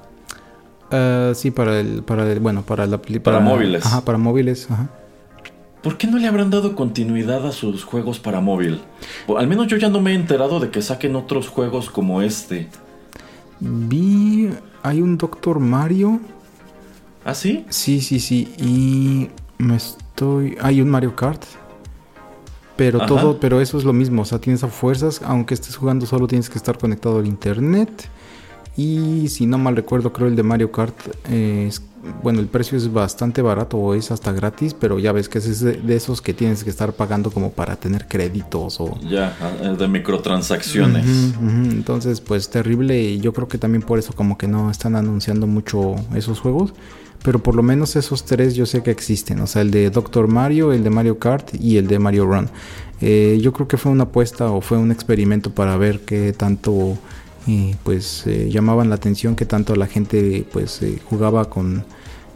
Ah, 0.90 1.30
sí, 1.34 1.50
para 1.52 1.78
el, 1.78 2.02
para 2.02 2.30
el, 2.30 2.40
bueno, 2.40 2.62
para 2.62 2.86
la 2.86 3.00
pli- 3.00 3.20
Para 3.22 3.38
móviles. 3.40 3.86
Ajá, 3.86 4.04
para 4.04 4.18
móviles, 4.18 4.68
ajá. 4.70 4.88
¿Por 5.82 5.96
qué 5.96 6.08
no 6.08 6.18
le 6.18 6.26
habrán 6.26 6.50
dado 6.50 6.74
continuidad 6.74 7.46
a 7.46 7.52
sus 7.52 7.84
juegos 7.84 8.18
para 8.18 8.40
móvil? 8.40 8.80
O 9.28 9.38
al 9.38 9.46
menos 9.46 9.68
yo 9.68 9.76
ya 9.78 9.88
no 9.88 10.00
me 10.00 10.10
he 10.10 10.14
enterado 10.14 10.60
de 10.60 10.70
que 10.70 10.82
saquen 10.82 11.14
otros 11.16 11.48
juegos 11.48 11.88
como 11.88 12.20
este. 12.20 12.68
Vi, 13.60 14.50
hay 14.82 15.02
un 15.02 15.18
Doctor 15.18 15.58
Mario. 15.60 16.20
¿Ah, 17.24 17.34
sí? 17.34 17.64
Sí, 17.68 18.00
sí, 18.00 18.18
sí. 18.20 18.52
Y 18.58 19.28
me 19.62 19.76
estoy. 19.76 20.56
Hay 20.60 20.80
un 20.80 20.88
Mario 20.88 21.14
Kart. 21.14 21.42
Pero 22.76 22.98
Ajá. 22.98 23.06
todo, 23.06 23.40
pero 23.40 23.60
eso 23.60 23.76
es 23.76 23.84
lo 23.84 23.92
mismo. 23.92 24.22
O 24.22 24.24
sea, 24.24 24.38
tienes 24.38 24.64
a 24.64 24.68
fuerzas. 24.68 25.20
Aunque 25.24 25.52
estés 25.54 25.76
jugando 25.76 26.06
solo, 26.06 26.26
tienes 26.26 26.48
que 26.48 26.56
estar 26.56 26.78
conectado 26.78 27.18
al 27.18 27.26
internet. 27.26 28.08
Y 28.76 29.28
si 29.28 29.44
no 29.46 29.58
mal 29.58 29.76
recuerdo, 29.76 30.12
creo 30.12 30.28
el 30.28 30.36
de 30.36 30.42
Mario 30.42 30.72
Kart. 30.72 30.96
eh, 31.28 31.66
es- 31.68 31.82
bueno, 32.22 32.40
el 32.40 32.46
precio 32.46 32.78
es 32.78 32.92
bastante 32.92 33.42
barato 33.42 33.76
o 33.76 33.94
es 33.94 34.10
hasta 34.10 34.32
gratis. 34.32 34.74
Pero 34.74 34.98
ya 34.98 35.12
ves 35.12 35.28
que 35.28 35.38
es 35.38 35.60
de, 35.60 35.94
esos 35.94 36.20
que 36.22 36.34
tienes 36.34 36.64
que 36.64 36.70
estar 36.70 36.92
pagando 36.92 37.30
como 37.30 37.50
para 37.50 37.76
tener 37.76 38.06
créditos 38.06 38.80
o. 38.80 38.98
Ya, 39.00 39.36
ah, 39.40 39.52
el 39.62 39.76
de 39.76 39.88
microtransacciones. 39.88 41.34
Entonces, 41.40 42.20
pues 42.20 42.50
terrible. 42.50 43.00
Y 43.00 43.20
yo 43.20 43.32
creo 43.32 43.48
que 43.48 43.58
también 43.58 43.82
por 43.82 43.98
eso 43.98 44.12
como 44.12 44.38
que 44.38 44.48
no 44.48 44.70
están 44.70 44.96
anunciando 44.96 45.46
mucho 45.46 45.96
esos 46.14 46.40
juegos. 46.40 46.72
Pero 47.22 47.42
por 47.42 47.54
lo 47.54 47.62
menos 47.62 47.96
esos 47.96 48.24
tres 48.24 48.54
yo 48.54 48.64
sé 48.64 48.82
que 48.82 48.90
existen. 48.90 49.40
O 49.40 49.46
sea, 49.46 49.62
el 49.62 49.70
de 49.70 49.90
Doctor 49.90 50.26
Mario, 50.26 50.72
el 50.72 50.82
de 50.82 50.90
Mario 50.90 51.18
Kart 51.18 51.54
y 51.54 51.76
el 51.76 51.86
de 51.86 51.98
Mario 51.98 52.24
Run. 52.24 52.48
Eh, 53.02 53.38
yo 53.42 53.52
creo 53.52 53.66
que 53.68 53.76
fue 53.76 53.92
una 53.92 54.04
apuesta 54.04 54.50
o 54.50 54.60
fue 54.60 54.78
un 54.78 54.90
experimento 54.90 55.50
para 55.50 55.76
ver 55.76 56.00
qué 56.00 56.32
tanto 56.32 56.98
pues 57.82 58.26
eh, 58.26 58.48
llamaban 58.50 58.88
la 58.88 58.94
atención, 58.96 59.34
qué 59.36 59.44
tanto 59.46 59.74
la 59.76 59.86
gente 59.86 60.46
pues 60.52 60.82
eh, 60.82 60.98
jugaba 61.04 61.50
con, 61.50 61.84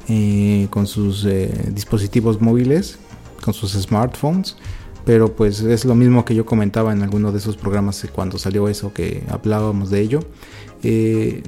eh, 0.08 0.66
con 0.70 0.86
sus 0.86 1.24
eh, 1.24 1.70
dispositivos 1.72 2.40
móviles, 2.40 2.98
con 3.42 3.54
sus 3.54 3.72
smartphones. 3.72 4.56
Pero 5.04 5.36
pues 5.36 5.60
es 5.60 5.84
lo 5.84 5.94
mismo 5.94 6.24
que 6.24 6.34
yo 6.34 6.46
comentaba 6.46 6.90
en 6.90 7.02
alguno 7.02 7.30
de 7.30 7.36
esos 7.36 7.58
programas 7.58 8.06
cuando 8.10 8.38
salió 8.38 8.68
eso 8.68 8.94
que 8.94 9.22
hablábamos 9.28 9.90
de 9.90 10.00
ello. 10.00 10.20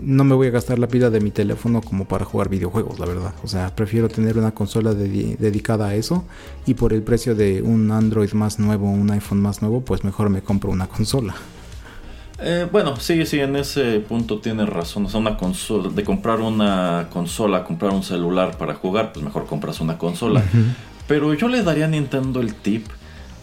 No 0.02 0.24
me 0.24 0.34
voy 0.34 0.48
a 0.48 0.50
gastar 0.50 0.78
la 0.78 0.88
pila 0.88 1.08
de 1.08 1.20
mi 1.20 1.30
teléfono 1.30 1.80
como 1.80 2.04
para 2.06 2.26
jugar 2.26 2.50
videojuegos, 2.50 2.98
la 2.98 3.06
verdad. 3.06 3.34
O 3.42 3.48
sea, 3.48 3.74
prefiero 3.74 4.08
tener 4.08 4.36
una 4.36 4.52
consola 4.52 4.92
dedi- 4.92 5.38
dedicada 5.38 5.88
a 5.88 5.94
eso 5.94 6.24
y 6.66 6.74
por 6.74 6.92
el 6.92 7.02
precio 7.02 7.34
de 7.34 7.62
un 7.62 7.90
Android 7.90 8.32
más 8.32 8.58
nuevo, 8.58 8.90
un 8.90 9.10
iPhone 9.10 9.40
más 9.40 9.62
nuevo, 9.62 9.80
pues 9.80 10.04
mejor 10.04 10.28
me 10.28 10.42
compro 10.42 10.70
una 10.70 10.86
consola. 10.86 11.34
Eh, 12.38 12.68
bueno, 12.70 12.96
sí, 12.96 13.24
sí, 13.24 13.40
en 13.40 13.56
ese 13.56 14.00
punto 14.00 14.38
tienes 14.40 14.68
razón. 14.68 15.06
O 15.06 15.08
sea, 15.08 15.20
una 15.20 15.36
consola, 15.36 15.88
de 15.88 16.04
comprar 16.04 16.40
una 16.40 17.08
consola, 17.10 17.64
comprar 17.64 17.92
un 17.92 18.02
celular 18.02 18.58
para 18.58 18.74
jugar, 18.74 19.12
pues 19.12 19.24
mejor 19.24 19.46
compras 19.46 19.80
una 19.80 19.98
consola. 19.98 20.42
Pero 21.08 21.32
yo 21.34 21.48
le 21.48 21.62
daría 21.62 21.86
a 21.86 21.88
Nintendo 21.88 22.40
el 22.40 22.54
tip 22.54 22.86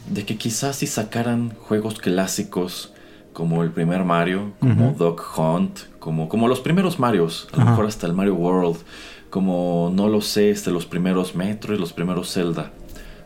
de 0.10 0.26
que 0.26 0.38
quizás 0.38 0.78
si 0.78 0.88
sacaran 0.88 1.54
juegos 1.56 1.96
clásicos 1.96 2.94
como 3.32 3.64
el 3.64 3.72
primer 3.72 4.04
Mario, 4.04 4.52
como. 4.60 4.94
Dog 4.98 5.22
Hunt, 5.38 5.80
como, 6.00 6.30
como 6.30 6.48
los 6.48 6.60
primeros 6.60 7.00
Marios, 7.00 7.48
a 7.54 7.58
lo 7.58 7.66
mejor 7.66 7.86
hasta 7.88 8.06
el 8.06 8.14
Mario 8.14 8.36
World, 8.36 8.78
como 9.32 9.91
no 9.94 10.08
lo 10.08 10.22
sé, 10.22 10.52
este, 10.52 10.70
los 10.70 10.86
primeros 10.86 11.34
Metro 11.34 11.74
y 11.74 11.80
los 11.80 11.94
primeros 11.94 12.32
Zelda, 12.32 12.72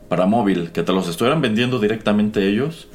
para 0.09 0.25
móvil, 0.25 0.71
que 0.71 0.83
te 0.83 0.93
los 0.93 1.07
estuvieran 1.07 1.41
vendiendo 1.41 1.79
directamente 1.79 2.47
ellos. 2.47 2.87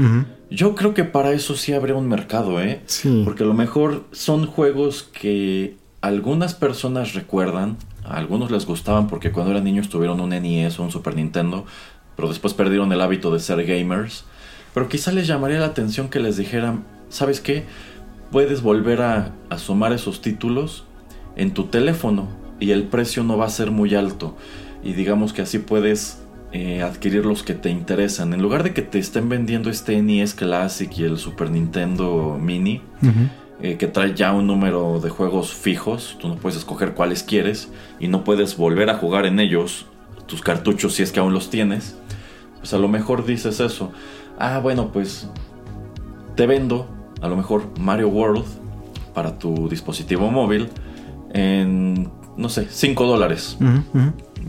Yo 0.51 0.75
creo 0.75 0.95
que 0.95 1.05
para 1.05 1.33
eso 1.33 1.57
sí 1.57 1.73
habría 1.73 1.95
un 1.95 2.09
mercado, 2.09 2.61
¿eh? 2.61 2.83
Sí. 2.87 3.23
Porque 3.25 3.43
a 3.43 3.47
lo 3.47 3.55
mejor 3.55 4.05
son 4.13 4.47
juegos 4.47 5.03
que 5.03 5.77
algunas 6.01 6.55
personas 6.55 7.15
recuerdan, 7.15 7.77
a 8.05 8.17
algunos 8.17 8.51
les 8.51 8.67
gustaban 8.67 9.07
porque 9.07 9.31
cuando 9.31 9.53
eran 9.53 9.65
niños 9.65 9.89
tuvieron 9.89 10.21
un 10.21 10.31
NES 10.31 10.79
o 10.79 10.83
un 10.83 10.91
Super 10.91 11.15
Nintendo, 11.15 11.65
pero 12.17 12.29
después 12.29 12.55
perdieron 12.55 12.93
el 12.93 13.01
hábito 13.01 13.33
de 13.33 13.41
ser 13.41 13.65
gamers. 13.65 14.25
Pero 14.75 14.89
quizá 14.89 15.13
les 15.13 15.27
llamaría 15.27 15.59
la 15.59 15.67
atención 15.67 16.09
que 16.09 16.19
les 16.19 16.37
dijeran, 16.37 16.85
¿sabes 17.09 17.41
qué? 17.41 17.65
Puedes 18.31 18.63
volver 18.63 19.03
a, 19.03 19.33
a 19.51 19.59
sumar 19.59 19.93
esos 19.93 20.23
títulos 20.23 20.85
en 21.37 21.53
tu 21.53 21.65
teléfono 21.65 22.29
y 22.59 22.71
el 22.71 22.85
precio 22.85 23.23
no 23.23 23.37
va 23.37 23.47
a 23.47 23.51
ser 23.51 23.71
muy 23.71 23.95
alto. 23.95 24.37
Y 24.83 24.95
digamos 24.95 25.33
que 25.33 25.43
así 25.43 25.59
puedes 25.59 26.22
eh, 26.53 26.83
adquirir 26.83 27.25
los 27.25 27.43
que 27.43 27.55
te 27.55 27.71
interesan. 27.71 28.35
En 28.35 28.43
lugar 28.43 28.63
de 28.63 28.75
que 28.75 28.83
te 28.83 28.99
estén 28.99 29.29
vendiendo 29.29 29.71
este 29.71 30.01
NES 30.03 30.35
Classic 30.35 30.91
y 30.99 31.05
el 31.05 31.17
Super 31.19 31.51
Nintendo 31.51 32.39
Mini, 32.41 32.83
eh, 33.61 33.77
que 33.79 33.87
trae 33.87 34.15
ya 34.15 34.33
un 34.33 34.47
número 34.47 35.01
de 35.01 35.09
juegos 35.09 35.55
fijos, 35.55 36.17
tú 36.21 36.29
no 36.29 36.37
puedes 36.37 36.59
escoger 36.59 36.95
cuáles 36.95 37.23
quieres 37.23 37.71
y 37.99 38.09
no 38.09 38.23
puedes 38.23 38.57
volver 38.57 38.91
a 38.91 38.99
jugar 38.99 39.25
en 39.25 39.41
ellos 39.41 39.87
tus 40.27 40.43
cartuchos 40.43 40.95
si 40.95 41.03
es 41.03 41.13
que 41.13 41.21
aún 41.21 41.33
los 41.33 41.49
tienes, 41.49 41.97
pues 42.59 42.75
a 42.75 42.79
lo 42.79 42.89
mejor 42.89 43.25
dices 43.25 43.61
eso. 43.61 43.93
Ah, 44.39 44.61
bueno, 44.61 44.93
pues 44.93 45.29
te 46.37 46.47
vendo 46.47 46.87
a 47.21 47.29
lo 47.29 47.37
mejor 47.37 47.65
Mario 47.79 48.09
World 48.09 48.45
para 49.15 49.39
tu 49.39 49.69
dispositivo 49.69 50.31
móvil 50.31 50.69
en, 51.33 52.11
no 52.37 52.49
sé, 52.49 52.67
5 52.69 53.07
dólares. 53.07 53.57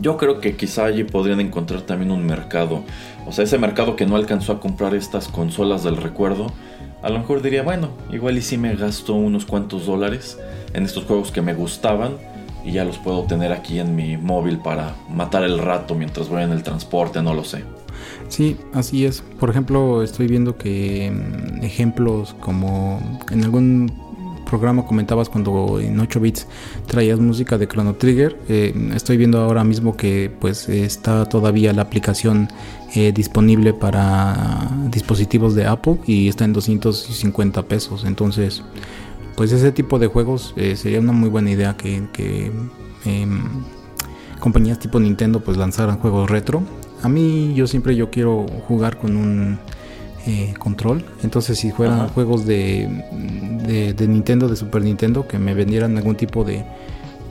Yo 0.00 0.16
creo 0.16 0.40
que 0.40 0.56
quizá 0.56 0.86
allí 0.86 1.04
podrían 1.04 1.40
encontrar 1.40 1.82
también 1.82 2.10
un 2.10 2.24
mercado. 2.24 2.82
O 3.26 3.32
sea, 3.32 3.44
ese 3.44 3.58
mercado 3.58 3.96
que 3.96 4.06
no 4.06 4.16
alcanzó 4.16 4.52
a 4.52 4.60
comprar 4.60 4.94
estas 4.94 5.28
consolas 5.28 5.84
del 5.84 5.96
recuerdo. 5.96 6.52
A 7.02 7.10
lo 7.10 7.18
mejor 7.18 7.42
diría, 7.42 7.62
bueno, 7.62 7.90
igual 8.10 8.38
y 8.38 8.42
si 8.42 8.56
me 8.56 8.74
gasto 8.76 9.14
unos 9.14 9.44
cuantos 9.44 9.86
dólares 9.86 10.38
en 10.72 10.84
estos 10.84 11.04
juegos 11.04 11.30
que 11.30 11.42
me 11.42 11.54
gustaban. 11.54 12.16
Y 12.64 12.72
ya 12.72 12.84
los 12.84 12.96
puedo 12.96 13.24
tener 13.24 13.52
aquí 13.52 13.78
en 13.78 13.94
mi 13.94 14.16
móvil 14.16 14.58
para 14.58 14.94
matar 15.10 15.44
el 15.44 15.58
rato 15.58 15.94
mientras 15.94 16.28
voy 16.30 16.42
en 16.42 16.50
el 16.50 16.62
transporte, 16.62 17.20
no 17.22 17.34
lo 17.34 17.44
sé. 17.44 17.62
Sí, 18.28 18.56
así 18.72 19.04
es. 19.04 19.22
Por 19.38 19.50
ejemplo, 19.50 20.02
estoy 20.02 20.26
viendo 20.28 20.56
que 20.56 21.10
mm, 21.10 21.62
ejemplos 21.62 22.34
como 22.40 23.00
en 23.30 23.44
algún 23.44 23.92
programa 24.44 24.86
comentabas 24.86 25.28
cuando 25.28 25.80
en 25.80 25.98
8 25.98 26.20
bits 26.20 26.46
traías 26.86 27.18
música 27.20 27.58
de 27.58 27.66
Chrono 27.66 27.94
Trigger. 27.94 28.38
eh, 28.48 28.74
estoy 28.94 29.16
viendo 29.16 29.38
ahora 29.38 29.64
mismo 29.64 29.96
que 29.96 30.30
pues 30.40 30.68
está 30.68 31.28
todavía 31.28 31.72
la 31.72 31.82
aplicación 31.82 32.48
eh, 32.94 33.12
disponible 33.12 33.74
para 33.74 34.70
dispositivos 34.90 35.56
de 35.56 35.66
Apple 35.66 35.98
y 36.06 36.28
está 36.28 36.44
en 36.44 36.52
250 36.52 37.62
pesos. 37.64 38.04
Entonces, 38.04 38.62
pues 39.36 39.50
ese 39.50 39.72
tipo 39.72 39.98
de 39.98 40.06
juegos 40.06 40.54
eh, 40.56 40.76
sería 40.76 41.00
una 41.00 41.12
muy 41.12 41.28
buena 41.28 41.50
idea 41.50 41.76
que, 41.76 42.04
que, 42.12 42.52
em, 43.04 43.42
compañías 44.38 44.78
tipo 44.78 45.00
Nintendo 45.00 45.40
pues 45.40 45.56
lanzaran 45.56 45.98
juegos 45.98 46.30
retro. 46.30 46.62
A 47.02 47.08
mí 47.08 47.52
yo 47.56 47.66
siempre 47.66 47.96
yo 47.96 48.10
quiero 48.10 48.46
jugar 48.68 48.98
con 48.98 49.16
un 49.16 49.58
eh, 50.26 50.54
control. 50.58 51.04
Entonces 51.22 51.58
si 51.58 51.70
fueran 51.70 52.00
Ajá. 52.00 52.08
juegos 52.08 52.46
de, 52.46 52.88
de, 53.66 53.94
de 53.94 54.08
Nintendo, 54.08 54.48
de 54.48 54.56
Super 54.56 54.82
Nintendo, 54.82 55.26
que 55.26 55.38
me 55.38 55.54
vendieran 55.54 55.96
algún 55.96 56.16
tipo 56.16 56.44
de, 56.44 56.64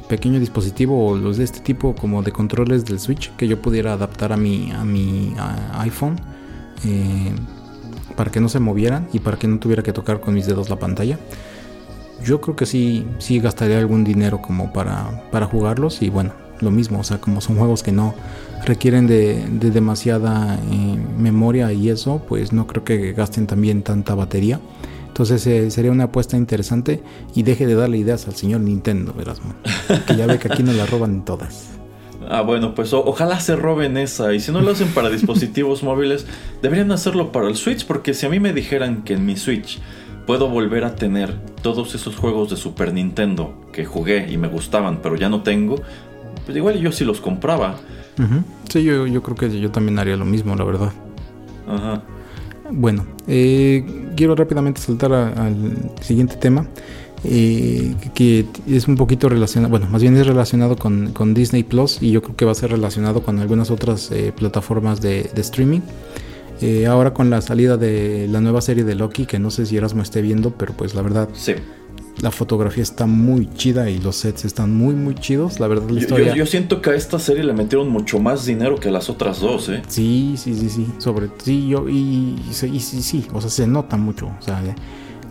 pequeño 0.08 0.40
dispositivo 0.40 1.08
o 1.08 1.18
los 1.18 1.38
de 1.38 1.44
este 1.44 1.60
tipo 1.60 1.96
como 1.96 2.22
de 2.22 2.32
controles 2.32 2.86
del 2.86 3.00
Switch 3.00 3.32
que 3.36 3.48
yo 3.48 3.62
pudiera 3.62 3.94
adaptar 3.94 4.32
a 4.34 4.38
mi, 4.38 4.72
a 4.72 4.84
mi 4.84 5.34
iPhone 5.74 6.20
eh, 6.86 7.32
para 8.16 8.30
que 8.30 8.40
no 8.40 8.50
se 8.50 8.60
movieran 8.60 9.08
y 9.12 9.20
para 9.20 9.38
que 9.38 9.48
no 9.48 9.58
tuviera 9.60 9.82
que 9.82 9.94
tocar 9.94 10.20
con 10.20 10.34
mis 10.34 10.46
dedos 10.46 10.70
la 10.70 10.78
pantalla. 10.78 11.18
Yo 12.24 12.42
creo 12.42 12.56
que 12.56 12.66
sí, 12.66 13.08
sí 13.18 13.40
gastaría 13.40 13.80
algún 13.80 14.04
dinero 14.04 14.42
como 14.42 14.72
para, 14.72 15.24
para 15.32 15.46
jugarlos 15.48 16.02
y 16.02 16.10
bueno, 16.10 16.34
lo 16.60 16.72
mismo, 16.72 17.00
o 17.00 17.04
sea, 17.04 17.20
como 17.20 17.42
son 17.42 17.58
juegos 17.58 17.82
que 17.84 17.92
no 17.92 18.14
requieren 18.66 19.08
de, 19.08 19.46
demasiada 19.60 20.56
eh, 20.56 20.98
memoria 21.18 21.72
y 21.74 21.90
eso, 21.90 22.22
pues 22.28 22.54
no 22.54 22.68
creo 22.68 22.84
que 22.84 23.14
gasten 23.14 23.48
también 23.48 23.84
tanta 23.84 24.16
batería. 24.16 24.60
Entonces 25.08 25.46
eh, 25.46 25.70
sería 25.70 25.92
una 25.92 26.06
apuesta 26.06 26.38
interesante 26.38 27.04
y 27.36 27.44
deje 27.44 27.68
de 27.68 27.76
darle 27.76 27.98
ideas 27.98 28.28
al 28.28 28.36
señor 28.36 28.62
Nintendo, 28.62 29.14
verás, 29.14 29.42
que 30.08 30.16
ya 30.16 30.26
ve 30.26 30.40
que 30.40 30.52
aquí 30.52 30.64
no 30.64 30.74
la 30.74 30.88
roban 30.88 31.24
todas. 31.24 31.70
Ah, 32.30 32.42
bueno, 32.42 32.74
pues 32.74 32.94
ojalá 32.94 33.40
se 33.40 33.56
roben 33.56 33.98
esa. 33.98 34.34
Y 34.34 34.40
si 34.40 34.52
no 34.52 34.62
lo 34.62 34.72
hacen 34.72 34.88
para 34.90 35.10
dispositivos 35.10 35.84
móviles, 35.84 36.26
deberían 36.62 36.92
hacerlo 36.92 37.32
para 37.32 37.48
el 37.48 37.56
Switch. 37.56 37.86
Porque 37.86 38.14
si 38.14 38.26
a 38.26 38.30
mí 38.30 38.40
me 38.40 38.54
dijeran 38.54 39.04
que 39.04 39.14
en 39.14 39.26
mi 39.26 39.36
Switch 39.36 39.80
puedo 40.26 40.50
volver 40.50 40.86
a 40.86 40.96
tener 40.96 41.38
todos 41.62 41.96
esos 41.96 42.16
juegos 42.16 42.50
de 42.50 42.56
Super 42.56 42.94
Nintendo 42.94 43.54
que 43.74 43.86
jugué 43.86 44.32
y 44.32 44.38
me 44.38 44.48
gustaban, 44.48 45.00
pero 45.02 45.16
ya 45.16 45.30
no 45.30 45.44
tengo, 45.44 45.82
pues 46.46 46.56
igual 46.56 46.80
yo 46.80 46.92
sí 46.92 47.04
los 47.04 47.20
compraba. 47.20 47.76
Sí, 48.70 48.84
yo, 48.84 49.08
yo 49.08 49.22
creo 49.24 49.36
que 49.36 49.60
yo 49.60 49.72
también 49.72 50.00
haría 50.00 50.18
lo 50.18 50.26
mismo, 50.26 50.56
la 50.56 50.64
verdad. 50.64 50.92
Ajá. 51.68 52.04
Bueno, 52.72 53.06
eh, 53.28 53.86
quiero 54.16 54.36
rápidamente 54.36 54.82
saltar 54.82 55.14
al 55.14 55.92
siguiente 56.02 56.36
tema. 56.36 56.68
Eh, 57.26 57.96
que 58.14 58.46
es 58.68 58.86
un 58.90 58.98
poquito 58.98 59.30
relacionado, 59.30 59.70
bueno, 59.70 59.88
más 59.90 60.02
bien 60.02 60.18
es 60.18 60.28
relacionado 60.28 60.76
con, 60.76 61.34
Disney 61.34 61.64
Plus 61.64 62.02
y 62.02 62.12
yo 62.12 62.22
creo 62.22 62.36
que 62.36 62.44
va 62.44 62.52
a 62.52 62.56
ser 62.56 62.72
relacionado 62.72 63.24
con 63.24 63.40
algunas 63.40 63.72
otras 63.72 64.12
eh, 64.12 64.34
plataformas 64.36 65.00
de, 65.00 65.32
streaming. 65.38 65.80
ahora 66.86 67.14
con 67.14 67.30
la 67.30 67.40
salida 67.40 67.78
de 67.78 68.28
la 68.30 68.42
nueva 68.42 68.60
serie 68.60 68.84
de 68.84 68.96
Loki, 68.96 69.26
que 69.26 69.40
no 69.40 69.52
sé 69.52 69.66
si 69.66 69.78
Erasmo 69.78 70.02
esté 70.02 70.22
viendo, 70.22 70.52
pero 70.52 70.74
pues 70.74 70.96
la 70.96 71.02
verdad, 71.02 71.30
sí 71.34 71.54
la 72.22 72.32
fotografía 72.32 72.84
está 72.84 73.06
muy 73.06 73.50
chida 73.56 73.90
y 73.90 74.00
los 74.00 74.18
sets 74.18 74.46
están 74.46 74.76
muy 74.76 74.94
muy 74.94 75.16
chidos. 75.16 75.60
La 75.60 75.68
verdad, 75.68 75.90
la 75.90 76.00
historia. 76.00 76.36
Yo, 76.36 76.46
siento 76.46 76.82
que 76.82 76.92
a 76.92 76.96
esta 76.96 77.20
serie 77.20 77.44
le 77.44 77.54
metieron 77.54 77.90
mucho 77.90 78.20
más 78.20 78.46
dinero 78.46 78.80
que 78.80 78.90
a 78.90 78.92
las 78.92 79.10
otras 79.10 79.40
dos, 79.40 79.70
¿eh? 79.70 79.82
Sí, 79.88 80.36
sí, 80.38 80.54
sí, 80.56 80.70
sí. 80.70 80.88
Sobre 81.00 81.30
sí, 81.44 81.68
yo 81.68 81.90
y, 81.90 82.38
sí, 82.52 82.80
sí, 82.80 83.26
o 83.34 83.42
sea, 83.42 83.50
se 83.50 83.68
nota 83.68 83.98
mucho, 83.98 84.28
o 84.28 84.42
sea, 84.42 84.62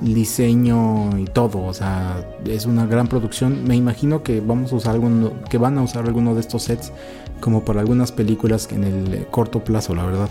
diseño 0.03 1.18
y 1.18 1.24
todo, 1.24 1.64
o 1.64 1.72
sea, 1.72 2.26
es 2.44 2.66
una 2.66 2.86
gran 2.86 3.07
producción. 3.07 3.64
Me 3.64 3.76
imagino 3.76 4.22
que 4.22 4.40
vamos 4.40 4.72
a 4.72 4.76
usar 4.76 4.94
alguno, 4.94 5.32
que 5.48 5.59
van 5.59 5.78
a 5.78 5.82
usar 5.82 6.05
alguno 6.07 6.34
de 6.34 6.40
estos 6.40 6.64
sets 6.64 6.92
como 7.40 7.64
para 7.64 7.80
algunas 7.80 8.12
películas 8.12 8.68
en 8.70 8.84
el 8.84 9.26
corto 9.30 9.64
plazo, 9.64 9.94
la 9.94 10.07
verdad. 10.07 10.28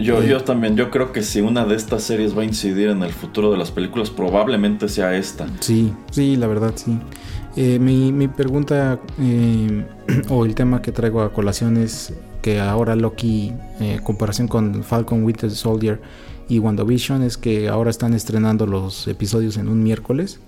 Yo, 0.00 0.22
eh, 0.22 0.28
yo 0.28 0.42
también, 0.42 0.76
yo 0.76 0.90
creo 0.90 1.12
que 1.12 1.22
si 1.22 1.40
una 1.40 1.64
de 1.64 1.76
estas 1.76 2.02
series 2.02 2.36
va 2.36 2.42
a 2.42 2.44
incidir 2.44 2.88
en 2.88 3.02
el 3.02 3.12
futuro 3.12 3.52
de 3.52 3.58
las 3.58 3.70
películas, 3.70 4.10
probablemente 4.10 4.88
sea 4.88 5.14
esta. 5.16 5.46
Sí, 5.60 5.92
sí, 6.10 6.36
la 6.36 6.46
verdad, 6.46 6.72
sí. 6.74 6.98
Eh, 7.56 7.78
mi, 7.78 8.10
mi, 8.12 8.26
pregunta 8.26 8.98
eh, 9.20 9.84
o 10.28 10.44
el 10.44 10.54
tema 10.54 10.82
que 10.82 10.90
traigo 10.90 11.22
a 11.22 11.32
colación 11.32 11.76
es 11.76 12.14
que 12.42 12.60
ahora 12.60 12.96
Loki, 12.96 13.52
en 13.78 14.02
comparación 14.02 14.48
con 14.48 14.82
Falcon 14.82 15.22
Winter 15.22 15.50
Soldier 15.50 16.00
y 16.48 16.58
WandaVision, 16.58 17.22
es 17.22 17.36
que 17.36 17.68
ahora 17.68 17.90
están 17.90 18.14
estrenando 18.14 18.66
los 18.66 19.08
episodios 19.08 19.56
en 19.56 19.68
un 19.68 19.82
miércoles. 19.82 20.40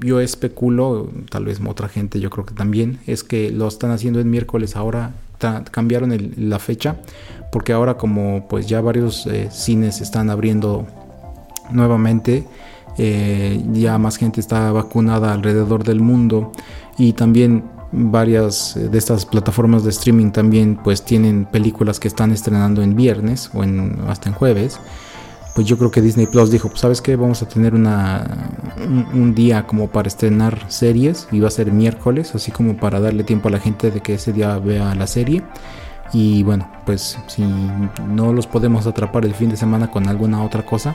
yo 0.00 0.20
especulo, 0.20 1.10
tal 1.30 1.44
vez 1.44 1.60
otra 1.64 1.88
gente, 1.88 2.18
yo 2.20 2.30
creo 2.30 2.46
que 2.46 2.54
también, 2.54 2.98
es 3.06 3.24
que 3.24 3.50
lo 3.50 3.68
están 3.68 3.90
haciendo 3.90 4.20
en 4.20 4.30
miércoles 4.30 4.76
ahora 4.76 5.12
cambiaron 5.70 6.32
la 6.36 6.58
fecha 6.58 6.96
porque 7.52 7.72
ahora 7.72 7.96
como 7.96 8.46
pues 8.48 8.66
ya 8.66 8.80
varios 8.80 9.26
eh, 9.26 9.48
cines 9.50 10.00
están 10.00 10.30
abriendo 10.30 10.86
nuevamente 11.70 12.46
eh, 12.98 13.62
ya 13.72 13.98
más 13.98 14.16
gente 14.16 14.40
está 14.40 14.72
vacunada 14.72 15.32
alrededor 15.32 15.84
del 15.84 16.00
mundo 16.00 16.52
y 16.96 17.12
también 17.12 17.64
varias 17.92 18.76
eh, 18.76 18.88
de 18.88 18.98
estas 18.98 19.26
plataformas 19.26 19.84
de 19.84 19.90
streaming 19.90 20.30
también 20.30 20.78
pues 20.82 21.02
tienen 21.02 21.44
películas 21.46 22.00
que 22.00 22.08
están 22.08 22.32
estrenando 22.32 22.82
en 22.82 22.96
viernes 22.96 23.50
o 23.54 23.64
en, 23.64 23.98
hasta 24.08 24.28
en 24.28 24.34
jueves 24.34 24.80
pues 25.56 25.66
yo 25.66 25.78
creo 25.78 25.90
que 25.90 26.02
Disney 26.02 26.26
Plus 26.26 26.50
dijo, 26.50 26.68
pues 26.68 26.82
sabes 26.82 27.00
qué, 27.00 27.16
vamos 27.16 27.40
a 27.40 27.48
tener 27.48 27.74
una, 27.74 28.50
un, 28.78 29.34
día 29.34 29.66
como 29.66 29.88
para 29.88 30.06
estrenar 30.06 30.66
series 30.68 31.28
y 31.32 31.40
va 31.40 31.48
a 31.48 31.50
ser 31.50 31.72
miércoles, 31.72 32.34
así 32.34 32.52
como 32.52 32.76
para 32.76 33.00
darle 33.00 33.24
tiempo 33.24 33.48
a 33.48 33.52
la 33.52 33.58
gente 33.58 33.90
de 33.90 34.02
que 34.02 34.14
ese 34.14 34.34
día 34.34 34.58
vea 34.58 34.94
la 34.94 35.06
serie. 35.06 35.42
Y 36.12 36.42
bueno, 36.42 36.70
pues 36.84 37.18
si 37.26 37.42
no 38.06 38.34
los 38.34 38.46
podemos 38.46 38.86
atrapar 38.86 39.24
el 39.24 39.34
fin 39.34 39.48
de 39.48 39.56
semana 39.56 39.90
con 39.90 40.06
alguna 40.08 40.44
otra 40.44 40.62
cosa, 40.62 40.94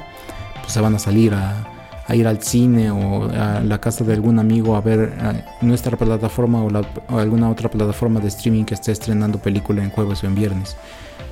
pues 0.61 0.73
se 0.73 0.79
van 0.79 0.93
a 0.93 0.99
salir 0.99 1.33
a, 1.33 1.80
ir 2.15 2.27
al 2.27 2.41
cine 2.41 2.91
o 2.91 3.25
a 3.25 3.61
la 3.61 3.79
casa 3.79 4.03
de 4.03 4.13
algún 4.13 4.39
amigo 4.39 4.75
a 4.75 4.81
ver 4.81 5.13
nuestra 5.61 5.97
plataforma 5.97 6.63
o, 6.63 6.69
o 7.09 7.19
alguna 7.19 7.49
otra 7.49 7.69
plataforma 7.69 8.19
de 8.19 8.27
streaming 8.27 8.65
que 8.65 8.73
esté 8.73 8.91
estrenando 8.91 9.39
película 9.39 9.83
en 9.83 9.89
jueves 9.89 10.23
o 10.23 10.27
en 10.27 10.35
viernes. 10.35 10.75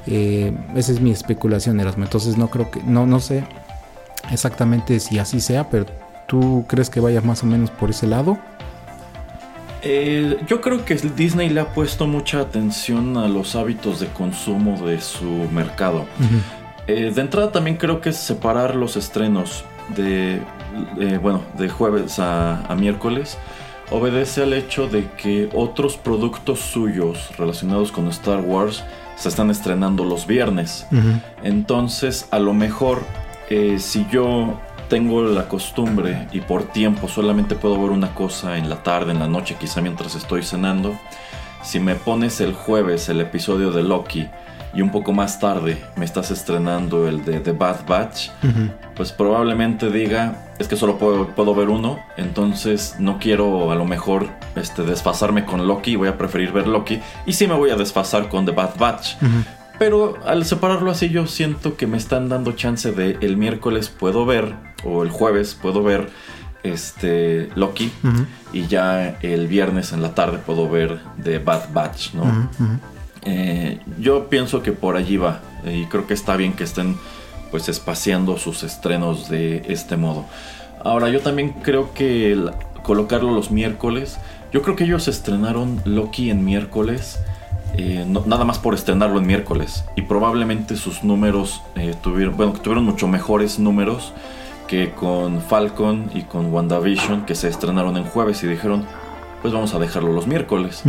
Eh, 0.07 0.51
esa 0.75 0.91
es 0.91 1.01
mi 1.01 1.11
especulación, 1.11 1.79
Erasmo. 1.79 2.03
Entonces 2.03 2.37
no 2.37 2.49
creo 2.49 2.71
que, 2.71 2.81
no, 2.83 3.05
no 3.05 3.19
sé 3.19 3.43
exactamente 4.31 4.99
si 4.99 5.19
así 5.19 5.39
sea, 5.39 5.69
pero 5.69 5.85
¿tú 6.27 6.65
crees 6.67 6.89
que 6.89 6.99
vaya 6.99 7.21
más 7.21 7.43
o 7.43 7.45
menos 7.45 7.71
por 7.71 7.89
ese 7.89 8.07
lado? 8.07 8.37
Eh, 9.81 10.37
yo 10.47 10.59
creo 10.61 10.83
que 10.83 10.95
Disney 10.95 11.49
le 11.49 11.61
ha 11.61 11.73
puesto 11.73 12.05
mucha 12.05 12.41
atención 12.41 13.17
a 13.17 13.27
los 13.27 13.55
hábitos 13.55 13.99
de 13.99 14.07
consumo 14.07 14.85
de 14.85 14.99
su 14.99 15.29
mercado. 15.51 16.05
Eh, 16.87 17.11
de 17.13 17.21
entrada 17.21 17.51
también 17.51 17.77
creo 17.77 18.01
que 18.01 18.11
separar 18.11 18.75
los 18.75 18.97
estrenos 18.97 19.63
de, 19.95 20.41
bueno, 21.21 21.41
de 21.57 21.69
jueves 21.69 22.19
a, 22.19 22.65
a 22.65 22.75
miércoles 22.75 23.37
obedece 23.91 24.43
al 24.43 24.53
hecho 24.53 24.87
de 24.87 25.09
que 25.17 25.49
otros 25.53 25.97
productos 25.97 26.59
suyos 26.59 27.35
relacionados 27.37 27.91
con 27.91 28.07
Star 28.07 28.41
Wars 28.41 28.83
se 29.15 29.29
están 29.29 29.49
estrenando 29.49 30.03
los 30.05 30.27
viernes. 30.27 30.87
Entonces, 31.43 32.27
a 32.31 32.39
lo 32.39 32.53
mejor, 32.53 33.01
eh, 33.49 33.77
si 33.79 34.05
yo 34.09 34.59
tengo 34.87 35.23
la 35.23 35.47
costumbre 35.47 36.27
y 36.31 36.39
por 36.39 36.63
tiempo 36.63 37.07
solamente 37.07 37.55
puedo 37.55 37.81
ver 37.81 37.91
una 37.91 38.13
cosa 38.13 38.57
en 38.57 38.69
la 38.69 38.81
tarde, 38.81 39.11
en 39.11 39.19
la 39.19 39.27
noche, 39.27 39.57
quizá 39.59 39.81
mientras 39.81 40.15
estoy 40.15 40.43
cenando, 40.43 40.97
si 41.61 41.79
me 41.79 41.95
pones 41.95 42.39
el 42.39 42.53
jueves 42.53 43.09
el 43.09 43.19
episodio 43.19 43.71
de 43.71 43.83
Loki 43.83 44.27
y 44.73 44.81
un 44.81 44.91
poco 44.91 45.11
más 45.13 45.39
tarde 45.39 45.83
me 45.95 46.05
estás 46.05 46.31
estrenando 46.31 47.07
el 47.07 47.23
de 47.25 47.39
The 47.39 47.51
Bad 47.51 47.87
Batch, 47.87 48.29
pues 48.95 49.11
probablemente 49.11 49.89
diga, 49.89 50.49
es 50.59 50.67
que 50.67 50.75
solo 50.75 50.97
puedo, 50.97 51.55
ver 51.55 51.69
uno, 51.69 51.99
entonces 52.17 52.95
no 52.99 53.17
quiero 53.17 53.71
a 53.71 53.75
lo 53.75 53.85
mejor 53.85 54.27
este, 54.55 54.83
desfasarme 54.83 55.45
con 55.45 55.67
Loki, 55.67 55.95
voy 55.95 56.07
a 56.07 56.17
preferir 56.17 56.51
ver 56.51 56.67
Loki, 56.67 56.99
y 57.25 57.33
sí 57.33 57.47
me 57.47 57.55
voy 57.55 57.71
a 57.71 57.75
desfasar 57.75 58.29
con 58.29 58.45
The 58.45 58.51
Bad 58.51 58.77
Batch. 58.77 59.15
Pero 59.79 60.17
al 60.25 60.43
separarlo 60.43 60.91
así 60.91 61.09
yo 61.09 61.25
siento 61.25 61.77
que 61.77 61.87
me 61.87 61.97
están 61.97 62.27
dando 62.27 62.51
chance 62.51 62.91
de 62.91 63.17
el 63.21 63.37
miércoles 63.37 63.87
puedo 63.89 64.25
ver, 64.25 64.53
o 64.83 65.03
el 65.03 65.09
jueves 65.09 65.55
puedo 65.55 65.81
ver 65.83 66.09
este 66.63 67.49
Loki, 67.55 67.91
y 68.51 68.67
ya 68.67 69.17
el 69.21 69.47
viernes 69.47 69.93
en 69.93 70.01
la 70.01 70.13
tarde 70.13 70.37
puedo 70.37 70.69
ver 70.69 70.99
The 71.23 71.39
Bad 71.39 71.73
Batch, 71.73 72.13
¿no? 72.13 72.49
Eh, 73.25 73.79
yo 73.99 74.29
pienso 74.29 74.63
que 74.63 74.71
por 74.71 74.95
allí 74.95 75.17
va 75.17 75.41
y 75.65 75.85
creo 75.85 76.07
que 76.07 76.13
está 76.13 76.37
bien 76.37 76.53
que 76.53 76.63
estén 76.63 76.95
pues 77.51 77.67
espaciando 77.67 78.37
sus 78.37 78.63
estrenos 78.63 79.29
de 79.29 79.63
este 79.67 79.97
modo. 79.97 80.25
Ahora 80.83 81.09
yo 81.09 81.19
también 81.21 81.51
creo 81.61 81.93
que 81.93 82.37
colocarlo 82.83 83.31
los 83.31 83.51
miércoles, 83.51 84.17
yo 84.51 84.61
creo 84.61 84.75
que 84.75 84.85
ellos 84.85 85.07
estrenaron 85.07 85.81
Loki 85.85 86.29
en 86.29 86.45
miércoles. 86.45 87.19
Eh, 87.77 88.03
nada 88.25 88.45
más 88.45 88.57
por 88.57 88.73
estrenarlo 88.73 89.19
en 89.19 89.27
miércoles 89.27 89.85
y 89.95 90.01
probablemente 90.01 90.75
sus 90.75 91.03
números 91.03 91.61
eh, 91.75 91.93
tuvieron 92.01 92.35
bueno 92.35 92.53
tuvieron 92.53 92.83
mucho 92.83 93.07
mejores 93.07 93.59
números 93.59 94.11
que 94.67 94.89
con 94.89 95.39
Falcon 95.39 96.09
y 96.15 96.23
con 96.23 96.51
WandaVision 96.51 97.27
que 97.27 97.35
se 97.35 97.47
estrenaron 97.47 97.95
en 97.95 98.05
jueves 98.05 98.41
y 98.43 98.47
dijeron 98.47 98.85
pues 99.43 99.53
vamos 99.53 99.75
a 99.75 99.79
dejarlo 99.79 100.11
los 100.13 100.25
miércoles 100.25 100.81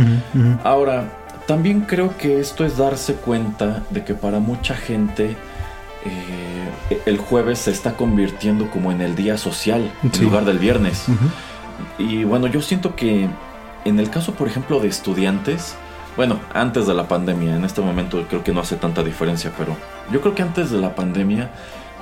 ahora 0.63 1.20
también 1.47 1.81
creo 1.81 2.17
que 2.17 2.39
esto 2.39 2.65
es 2.65 2.77
darse 2.77 3.15
cuenta 3.15 3.83
de 3.89 4.03
que 4.03 4.13
para 4.13 4.39
mucha 4.39 4.75
gente 4.75 5.35
eh, 6.05 6.99
el 7.05 7.17
jueves 7.17 7.59
se 7.59 7.71
está 7.71 7.93
convirtiendo 7.93 8.69
como 8.71 8.91
en 8.91 9.01
el 9.01 9.15
día 9.15 9.37
social 9.37 9.91
en 10.03 10.23
lugar 10.23 10.45
del 10.45 10.59
viernes. 10.59 11.05
Y 11.97 12.23
bueno, 12.23 12.47
yo 12.47 12.61
siento 12.61 12.95
que 12.95 13.29
en 13.85 13.99
el 13.99 14.09
caso, 14.09 14.33
por 14.33 14.47
ejemplo, 14.47 14.79
de 14.79 14.87
estudiantes, 14.87 15.75
bueno, 16.15 16.39
antes 16.53 16.87
de 16.87 16.93
la 16.93 17.07
pandemia, 17.07 17.55
en 17.55 17.63
este 17.63 17.81
momento 17.81 18.23
creo 18.29 18.43
que 18.43 18.51
no 18.51 18.61
hace 18.61 18.75
tanta 18.75 19.03
diferencia, 19.03 19.51
pero 19.57 19.75
yo 20.11 20.21
creo 20.21 20.35
que 20.35 20.41
antes 20.41 20.69
de 20.71 20.79
la 20.79 20.93
pandemia 20.93 21.51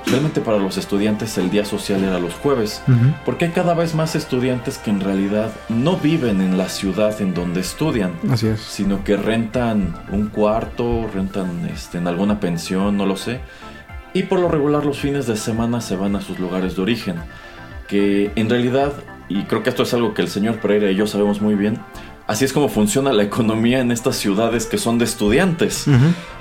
realmente 0.06 0.40
para 0.40 0.58
los 0.58 0.76
estudiantes 0.76 1.36
el 1.38 1.50
día 1.50 1.64
social 1.64 2.02
era 2.02 2.18
los 2.18 2.34
jueves, 2.34 2.82
porque 3.24 3.46
hay 3.46 3.50
cada 3.52 3.74
vez 3.74 3.94
más 3.94 4.16
estudiantes 4.16 4.78
que 4.78 4.90
en 4.90 5.00
realidad 5.00 5.50
no 5.68 5.96
viven 5.96 6.40
en 6.40 6.58
la 6.58 6.68
ciudad 6.68 7.20
en 7.20 7.34
donde 7.34 7.60
estudian, 7.60 8.12
Así 8.30 8.48
es. 8.48 8.60
sino 8.60 9.04
que 9.04 9.16
rentan 9.16 9.94
un 10.10 10.28
cuarto, 10.28 11.08
rentan 11.14 11.68
este, 11.72 11.98
en 11.98 12.06
alguna 12.08 12.40
pensión, 12.40 12.96
no 12.96 13.06
lo 13.06 13.16
sé, 13.16 13.40
y 14.12 14.24
por 14.24 14.40
lo 14.40 14.48
regular 14.48 14.84
los 14.84 14.98
fines 14.98 15.26
de 15.26 15.36
semana 15.36 15.80
se 15.80 15.96
van 15.96 16.16
a 16.16 16.20
sus 16.20 16.38
lugares 16.38 16.76
de 16.76 16.82
origen, 16.82 17.16
que 17.86 18.32
en 18.36 18.48
realidad, 18.50 18.92
y 19.28 19.42
creo 19.44 19.62
que 19.62 19.70
esto 19.70 19.84
es 19.84 19.94
algo 19.94 20.14
que 20.14 20.22
el 20.22 20.28
señor 20.28 20.60
Pereira 20.60 20.90
y 20.90 20.96
yo 20.96 21.06
sabemos 21.06 21.40
muy 21.40 21.54
bien, 21.54 21.78
así 22.30 22.44
es 22.44 22.52
como 22.52 22.68
funciona 22.68 23.12
la 23.12 23.24
economía 23.24 23.80
en 23.80 23.90
estas 23.90 24.14
ciudades 24.14 24.64
que 24.66 24.78
son 24.78 24.98
de 24.98 25.04
estudiantes. 25.04 25.86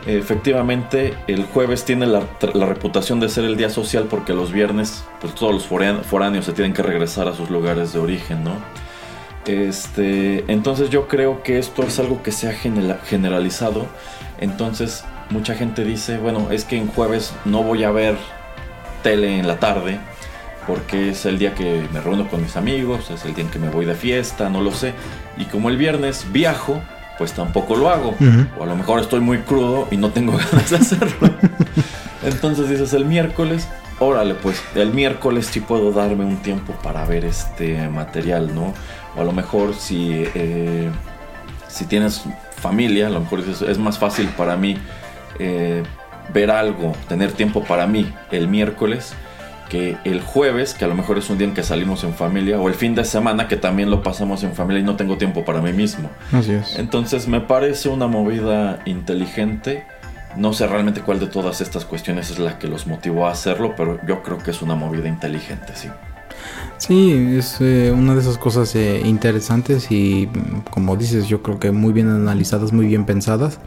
Efectivamente, 0.05 1.15
el 1.25 1.45
jueves 1.45 1.83
tiene 1.83 2.05
la, 2.05 2.21
la, 2.53 2.67
reputación 2.67 3.19
de 3.19 3.27
ser 3.27 3.45
el 3.45 3.57
día 3.57 3.71
social 3.71 4.05
porque 4.07 4.33
los 4.33 4.51
viernes, 4.51 5.03
pues 5.19 5.33
todos 5.33 5.51
los 5.51 5.65
foráneos 6.05 6.45
se 6.45 6.53
tienen 6.53 6.73
que 6.73 6.83
regresar 6.83 7.27
a 7.27 7.33
sus 7.33 7.49
lugares 7.49 7.91
de 7.91 7.99
origen, 7.99 8.43
¿no? 8.43 8.51
Este, 9.47 10.45
entonces 10.47 10.91
yo 10.91 11.07
creo 11.07 11.41
que 11.41 11.57
esto 11.57 11.81
es 11.81 11.97
algo 11.97 12.21
que 12.21 12.31
se 12.31 12.47
ha 12.47 12.53
generalizado. 12.53 13.87
Entonces 14.39 15.03
mucha 15.31 15.55
gente 15.55 15.83
dice, 15.83 16.19
bueno, 16.19 16.51
es 16.51 16.65
que 16.65 16.77
en 16.77 16.85
jueves 16.85 17.33
no 17.45 17.63
voy 17.63 17.83
a 17.83 17.89
ver 17.89 18.15
tele 19.01 19.39
en 19.39 19.47
la 19.47 19.59
tarde 19.59 19.99
porque 20.69 21.09
es 21.09 21.25
el 21.25 21.39
día 21.39 21.55
que 21.55 21.83
me 21.91 21.99
reúno 21.99 22.27
con 22.27 22.43
mis 22.43 22.55
amigos, 22.55 23.09
es 23.09 23.25
el 23.25 23.33
día 23.33 23.43
en 23.43 23.49
que 23.49 23.57
me 23.57 23.69
voy 23.69 23.85
de 23.85 23.95
fiesta, 23.95 24.49
no 24.49 24.61
lo 24.61 24.71
sé. 24.71 24.93
Y 25.35 25.45
como 25.45 25.67
el 25.69 25.77
viernes 25.77 26.27
viajo, 26.31 26.79
pues 27.17 27.33
tampoco 27.33 27.75
lo 27.75 27.89
hago. 27.89 28.15
O 28.59 28.63
a 28.63 28.67
lo 28.67 28.75
mejor 28.75 28.99
estoy 28.99 29.19
muy 29.19 29.39
crudo 29.39 29.87
y 29.89 29.97
no 29.97 30.11
tengo 30.11 30.33
ganas 30.37 30.69
de 30.69 30.75
hacerlo. 30.75 31.27
Entonces 32.23 32.69
dices 32.69 32.93
el 32.93 33.05
miércoles, 33.05 33.67
órale, 33.97 34.35
pues 34.35 34.61
el 34.75 34.93
miércoles 34.93 35.47
sí 35.47 35.59
puedo 35.59 35.91
darme 35.91 36.23
un 36.23 36.37
tiempo 36.37 36.73
para 36.83 37.03
ver 37.03 37.25
este 37.25 37.89
material, 37.89 38.53
¿no? 38.53 38.75
O 39.17 39.21
a 39.21 39.23
lo 39.23 39.31
mejor 39.31 39.73
si, 39.73 40.23
eh, 40.35 40.91
si 41.67 41.85
tienes 41.85 42.25
familia, 42.57 43.07
a 43.07 43.09
lo 43.09 43.21
mejor 43.21 43.43
dices, 43.43 43.67
es 43.67 43.79
más 43.79 43.97
fácil 43.97 44.27
para 44.37 44.55
mí 44.55 44.77
eh, 45.39 45.81
ver 46.31 46.51
algo, 46.51 46.93
tener 47.07 47.31
tiempo 47.31 47.63
para 47.63 47.87
mí 47.87 48.13
el 48.29 48.47
miércoles 48.47 49.15
que 49.69 49.97
el 50.03 50.21
jueves, 50.21 50.73
que 50.73 50.83
a 50.83 50.87
lo 50.87 50.95
mejor 50.95 51.17
es 51.17 51.29
un 51.29 51.37
día 51.37 51.47
en 51.47 51.53
que 51.53 51.63
salimos 51.63 52.03
en 52.03 52.13
familia, 52.13 52.59
o 52.59 52.67
el 52.67 52.73
fin 52.73 52.95
de 52.95 53.05
semana, 53.05 53.47
que 53.47 53.55
también 53.55 53.89
lo 53.89 54.03
pasamos 54.03 54.43
en 54.43 54.53
familia 54.53 54.81
y 54.81 54.83
no 54.83 54.95
tengo 54.95 55.17
tiempo 55.17 55.45
para 55.45 55.61
mí 55.61 55.71
mismo. 55.71 56.09
Así 56.31 56.51
es. 56.53 56.77
Entonces 56.77 57.27
me 57.27 57.39
parece 57.39 57.89
una 57.89 58.07
movida 58.07 58.79
inteligente. 58.85 59.85
No 60.35 60.53
sé 60.53 60.67
realmente 60.67 61.01
cuál 61.01 61.19
de 61.19 61.27
todas 61.27 61.61
estas 61.61 61.85
cuestiones 61.85 62.29
es 62.31 62.39
la 62.39 62.59
que 62.59 62.67
los 62.67 62.87
motivó 62.87 63.27
a 63.27 63.31
hacerlo, 63.31 63.75
pero 63.77 63.99
yo 64.05 64.21
creo 64.23 64.37
que 64.39 64.51
es 64.51 64.61
una 64.61 64.75
movida 64.75 65.07
inteligente, 65.07 65.73
sí. 65.75 65.89
Sí, 66.77 67.35
es 67.37 67.57
eh, 67.59 67.93
una 67.95 68.15
de 68.15 68.21
esas 68.21 68.37
cosas 68.37 68.73
eh, 68.75 69.01
interesantes 69.03 69.91
y 69.91 70.29
como 70.71 70.95
dices, 70.95 71.27
yo 71.27 71.43
creo 71.43 71.59
que 71.59 71.71
muy 71.71 71.91
bien 71.91 72.09
analizadas, 72.09 72.71
muy 72.71 72.87
bien 72.87 73.05
pensadas. 73.05 73.59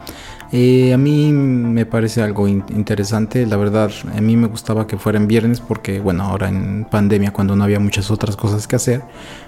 Eh, 0.55 0.93
a 0.93 0.97
mí 0.99 1.31
me 1.31 1.87
parece 1.87 2.21
algo 2.21 2.47
in 2.47 2.63
interesante, 2.69 3.47
la 3.47 3.57
verdad, 3.57 3.89
a 4.15 4.21
mí 4.21 4.37
me 4.37 4.45
gustaba 4.47 4.85
que 4.85 4.99
fuera 4.99 5.17
en 5.17 5.27
viernes 5.27 5.59
porque, 5.59 5.99
bueno, 5.99 6.25
ahora 6.25 6.47
en 6.47 6.85
pandemia 6.85 7.33
cuando 7.33 7.55
no 7.55 7.63
había 7.63 7.79
muchas 7.79 8.11
otras 8.11 8.35
cosas 8.35 8.67
que 8.67 8.75
hacer, 8.75 9.01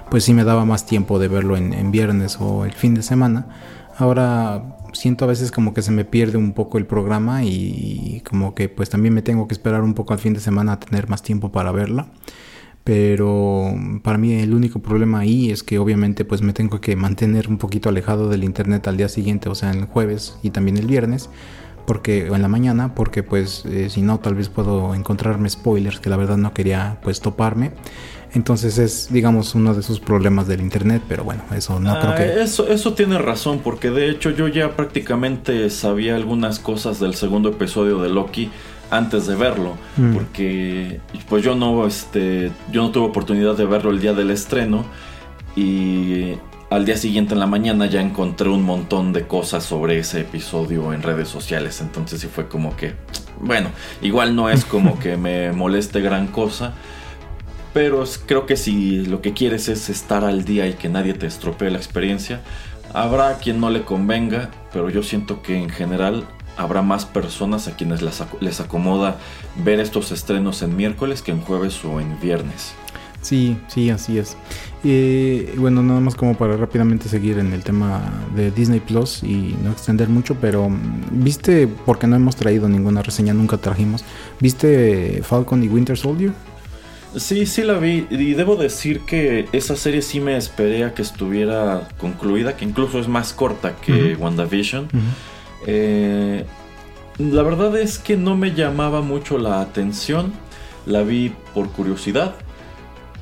pues 0.09 0.23
sí 0.23 0.33
me 0.33 0.43
daba 0.43 0.65
más 0.65 0.87
tiempo 0.87 1.19
de 1.19 1.27
verlo 1.27 1.57
en, 1.57 1.73
en 1.73 1.91
viernes 1.91 2.37
o 2.41 2.65
el 2.65 2.73
fin 2.73 2.95
de 2.95 3.03
semana. 3.03 3.45
Ahora 3.99 4.63
siento 4.93 5.25
a 5.25 5.27
veces 5.27 5.51
como 5.51 5.75
que 5.75 5.83
se 5.83 5.91
me 5.91 6.05
pierde 6.05 6.39
un 6.39 6.53
poco 6.53 6.79
el 6.79 6.87
programa 6.87 7.43
y 7.43 8.23
como 8.27 8.55
que 8.55 8.67
pues 8.67 8.89
también 8.89 9.13
me 9.13 9.21
tengo 9.21 9.47
que 9.47 9.53
esperar 9.53 9.83
un 9.83 9.93
poco 9.93 10.13
al 10.13 10.19
fin 10.19 10.33
de 10.33 10.39
semana 10.39 10.73
a 10.73 10.79
tener 10.79 11.07
más 11.07 11.21
tiempo 11.21 11.51
para 11.51 11.71
verla 11.71 12.07
pero 12.85 13.73
para 14.03 14.19
mí 14.19 14.33
el 14.35 14.53
único 14.53 14.79
problema 14.79 15.21
ahí 15.21 15.49
es 15.49 15.63
que 15.63 15.79
obviamente 15.79 16.23
pues 16.23 16.43
me 16.43 16.53
tengo 16.53 16.79
que 16.79 16.95
mantener 16.95 17.49
un 17.49 17.57
poquito 17.57 17.89
alejado 17.89 18.29
del 18.29 18.43
internet 18.43 18.87
al 18.87 18.95
día 18.95 19.09
siguiente, 19.09 19.49
o 19.49 19.55
sea, 19.55 19.71
el 19.71 19.85
jueves 19.85 20.37
y 20.43 20.51
también 20.51 20.77
el 20.77 20.85
viernes, 20.85 21.31
porque 21.87 22.29
o 22.29 22.35
en 22.35 22.43
la 22.43 22.47
mañana, 22.47 22.93
porque 22.93 23.23
pues 23.23 23.65
eh, 23.65 23.89
si 23.89 24.03
no 24.03 24.19
tal 24.19 24.35
vez 24.35 24.49
puedo 24.49 24.93
encontrarme 24.93 25.49
spoilers 25.49 25.99
que 25.99 26.11
la 26.11 26.17
verdad 26.17 26.37
no 26.37 26.53
quería 26.53 26.99
pues 27.01 27.21
toparme. 27.21 27.71
Entonces 28.35 28.77
es, 28.77 29.11
digamos, 29.11 29.55
uno 29.55 29.73
de 29.73 29.79
esos 29.79 29.99
problemas 29.99 30.45
del 30.47 30.61
internet, 30.61 31.01
pero 31.07 31.23
bueno, 31.23 31.41
eso 31.55 31.79
no 31.79 31.97
creo 31.99 32.11
ah, 32.11 32.15
que... 32.15 32.43
Eso, 32.43 32.67
eso 32.67 32.93
tiene 32.93 33.17
razón, 33.17 33.61
porque 33.63 33.89
de 33.89 34.09
hecho 34.09 34.29
yo 34.29 34.47
ya 34.47 34.75
prácticamente 34.75 35.69
sabía 35.71 36.15
algunas 36.15 36.59
cosas 36.59 36.99
del 36.99 37.15
segundo 37.15 37.49
episodio 37.49 37.99
de 37.99 38.09
Loki 38.09 38.51
antes 38.91 39.27
de 39.27 39.35
verlo, 39.35 39.75
Mm. 39.97 40.13
porque 40.13 40.99
pues 41.29 41.43
yo 41.43 41.55
no, 41.55 41.85
este, 41.87 42.51
yo 42.71 42.83
no 42.83 42.91
tuve 42.91 43.05
oportunidad 43.05 43.55
de 43.55 43.65
verlo 43.65 43.91
el 43.91 43.99
día 43.99 44.13
del 44.13 44.29
estreno 44.31 44.85
y 45.55 46.33
al 46.69 46.85
día 46.85 46.97
siguiente 46.97 47.33
en 47.33 47.39
la 47.39 47.47
mañana 47.47 47.85
ya 47.85 48.01
encontré 48.01 48.49
un 48.49 48.63
montón 48.63 49.13
de 49.13 49.27
cosas 49.27 49.63
sobre 49.63 49.99
ese 49.99 50.21
episodio 50.21 50.93
en 50.93 51.01
redes 51.01 51.27
sociales, 51.29 51.79
entonces 51.81 52.19
sí 52.21 52.27
fue 52.27 52.47
como 52.47 52.75
que, 52.75 52.93
bueno, 53.39 53.69
igual 54.01 54.35
no 54.35 54.49
es 54.49 54.65
como 54.65 54.99
que 54.99 55.17
me 55.17 55.51
moleste 55.51 56.01
gran 56.01 56.27
cosa. 56.27 56.73
Pero 57.73 58.05
creo 58.25 58.45
que 58.45 58.55
si 58.55 59.05
lo 59.05 59.21
que 59.21 59.33
quieres 59.33 59.67
es 59.67 59.89
estar 59.89 60.23
al 60.23 60.45
día 60.45 60.65
y 60.65 60.73
que 60.75 60.87
nadie 60.87 61.13
te 61.13 61.27
estropee 61.27 61.69
la 61.69 61.77
experiencia, 61.77 62.39
habrá 62.93 63.37
quien 63.37 63.59
no 63.59 63.69
le 63.69 63.81
convenga, 63.81 64.49
pero 64.71 64.89
yo 64.89 65.03
siento 65.03 65.41
que 65.41 65.57
en 65.57 65.69
general 65.69 66.23
habrá 66.57 66.81
más 66.81 67.05
personas 67.05 67.67
a 67.67 67.75
quienes 67.75 68.01
les, 68.01 68.21
ac- 68.21 68.39
les 68.39 68.59
acomoda 68.59 69.17
ver 69.63 69.79
estos 69.79 70.11
estrenos 70.11 70.61
en 70.61 70.75
miércoles 70.75 71.21
que 71.21 71.31
en 71.31 71.41
jueves 71.41 71.83
o 71.85 71.99
en 71.99 72.19
viernes. 72.19 72.73
Sí, 73.21 73.57
sí, 73.67 73.89
así 73.89 74.19
es. 74.19 74.37
Eh, 74.83 75.55
bueno, 75.57 75.81
nada 75.81 75.99
más 75.99 76.13
como 76.13 76.35
para 76.37 76.57
rápidamente 76.57 77.09
seguir 77.09 77.39
en 77.39 77.53
el 77.53 77.63
tema 77.63 77.99
de 78.35 78.51
Disney 78.51 78.79
Plus 78.79 79.23
y 79.23 79.55
no 79.63 79.71
extender 79.71 80.09
mucho, 80.09 80.35
pero 80.39 80.69
mm, 80.69 80.77
viste, 81.23 81.67
porque 81.67 82.05
no 82.05 82.15
hemos 82.15 82.35
traído 82.35 82.69
ninguna 82.69 83.01
reseña, 83.01 83.33
nunca 83.33 83.57
trajimos, 83.57 84.03
¿viste 84.39 85.21
Falcon 85.23 85.63
y 85.63 85.67
Winter 85.69 85.97
Soldier? 85.97 86.33
Sí, 87.15 87.45
sí 87.47 87.63
la 87.63 87.79
vi 87.79 88.05
y 88.11 88.33
debo 88.33 88.57
decir 88.57 88.99
que 89.07 89.47
esa 89.53 89.75
serie 89.75 90.01
sí 90.03 90.19
me 90.19 90.35
esperé 90.37 90.83
a 90.83 90.93
que 90.93 91.01
estuviera 91.01 91.87
concluida, 91.97 92.55
que 92.57 92.65
incluso 92.65 92.99
es 92.99 93.07
más 93.07 93.31
corta 93.33 93.75
que 93.77 94.13
Ujú. 94.13 94.23
WandaVision. 94.23 94.87
Eh, 95.65 96.45
la 97.17 97.43
verdad 97.43 97.77
es 97.77 97.97
que 97.97 98.17
no 98.17 98.35
me 98.35 98.53
llamaba 98.53 99.01
mucho 99.01 99.37
la 99.37 99.61
atención. 99.61 100.33
La 100.85 101.01
vi 101.01 101.33
por 101.53 101.69
curiosidad. 101.69 102.35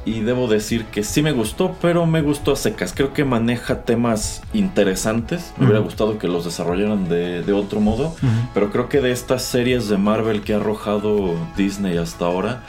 Y 0.05 0.19
debo 0.19 0.47
decir 0.47 0.85
que 0.85 1.03
sí 1.03 1.21
me 1.21 1.31
gustó, 1.31 1.77
pero 1.81 2.05
me 2.05 2.21
gustó 2.21 2.51
a 2.51 2.55
secas. 2.57 2.93
Creo 2.93 3.13
que 3.13 3.23
maneja 3.23 3.83
temas 3.83 4.41
interesantes. 4.53 5.53
Me 5.57 5.65
hubiera 5.65 5.79
gustado 5.79 6.17
que 6.17 6.27
los 6.27 6.43
desarrollaran 6.43 7.07
de, 7.07 7.41
de 7.41 7.53
otro 7.53 7.79
modo. 7.79 8.13
Pero 8.53 8.69
creo 8.69 8.89
que 8.89 8.99
de 8.99 9.11
estas 9.11 9.43
series 9.43 9.87
de 9.87 9.97
Marvel 9.97 10.41
que 10.41 10.53
ha 10.53 10.57
arrojado 10.57 11.35
Disney 11.55 11.97
hasta 11.97 12.25
ahora, 12.25 12.63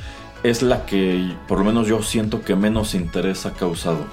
es 0.44 0.62
la 0.62 0.86
que 0.86 1.32
por 1.48 1.58
lo 1.58 1.64
menos 1.64 1.88
yo 1.88 2.02
siento 2.02 2.42
que 2.42 2.54
menos 2.54 2.94
interés 2.94 3.46
ha 3.46 3.54
causado. 3.54 4.06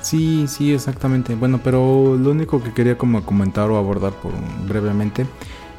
Sí, 0.00 0.46
sí, 0.48 0.72
exactamente. 0.72 1.34
Bueno, 1.34 1.60
pero 1.62 2.16
lo 2.16 2.30
único 2.30 2.62
que 2.62 2.72
quería 2.72 2.96
como 2.96 3.22
comentar 3.24 3.70
o 3.70 3.76
abordar 3.76 4.12
por 4.12 4.32
brevemente 4.66 5.26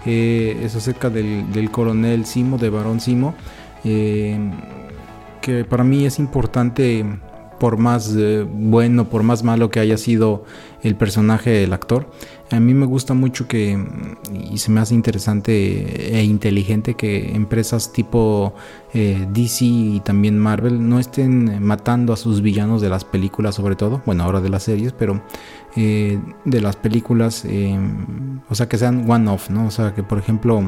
eh, 0.05 0.59
es 0.63 0.75
acerca 0.75 1.09
del, 1.09 1.69
coronel 1.71 2.25
Simo, 2.25 2.57
de 2.57 2.69
Barón 2.69 2.99
Simo, 2.99 3.35
eh, 3.83 4.37
que 5.41 5.63
para 5.65 5.83
mí 5.83 6.05
es 6.05 6.19
importante, 6.19 7.05
por 7.59 7.77
más 7.77 8.13
eh, 8.17 8.45
bueno, 8.49 9.09
por 9.09 9.23
más 9.23 9.43
malo 9.43 9.69
que 9.69 9.79
haya 9.79 9.97
sido 9.97 10.43
el 10.83 10.95
personaje 10.95 11.49
del 11.51 11.73
actor, 11.73 12.09
a 12.51 12.59
mí 12.59 12.73
me 12.73 12.85
gusta 12.87 13.13
mucho 13.13 13.47
que, 13.47 13.77
y 14.51 14.57
se 14.57 14.71
me 14.71 14.79
hace 14.79 14.95
interesante 14.95 16.17
e 16.17 16.23
inteligente 16.23 16.95
que 16.95 17.35
empresas 17.35 17.93
tipo 17.93 18.53
eh, 18.93 19.27
DC 19.31 19.65
y 19.65 19.99
también 19.99 20.39
Marvel 20.39 20.89
no 20.89 20.99
estén 20.99 21.63
matando 21.63 22.11
a 22.11 22.17
sus 22.17 22.41
villanos 22.41 22.81
de 22.81 22.89
las 22.89 23.05
películas 23.05 23.55
sobre 23.55 23.75
todo, 23.75 24.01
bueno 24.05 24.23
ahora 24.23 24.41
de 24.41 24.49
las 24.49 24.63
series, 24.63 24.93
pero 24.93 25.21
eh, 25.75 26.19
de 26.45 26.61
las 26.61 26.75
películas, 26.75 27.45
eh, 27.45 27.77
o 28.49 28.55
sea 28.55 28.67
que 28.67 28.77
sean 28.77 29.09
one-off, 29.09 29.49
¿no? 29.51 29.67
O 29.67 29.71
sea 29.71 29.93
que 29.93 30.01
por 30.01 30.17
ejemplo 30.17 30.61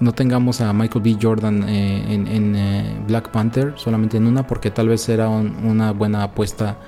no 0.00 0.12
tengamos 0.12 0.60
a 0.60 0.72
Michael 0.72 1.02
B. 1.02 1.16
Jordan 1.20 1.64
eh, 1.68 2.14
en, 2.14 3.04
Black 3.06 3.30
Panther 3.30 3.74
solamente 3.76 4.16
en 4.16 4.26
una 4.26 4.46
porque 4.46 4.70
tal 4.70 4.88
vez 4.88 5.08
era 5.08 5.28
un- 5.28 5.56
una 5.64 5.92
buena 5.92 6.22
apuesta 6.22 6.78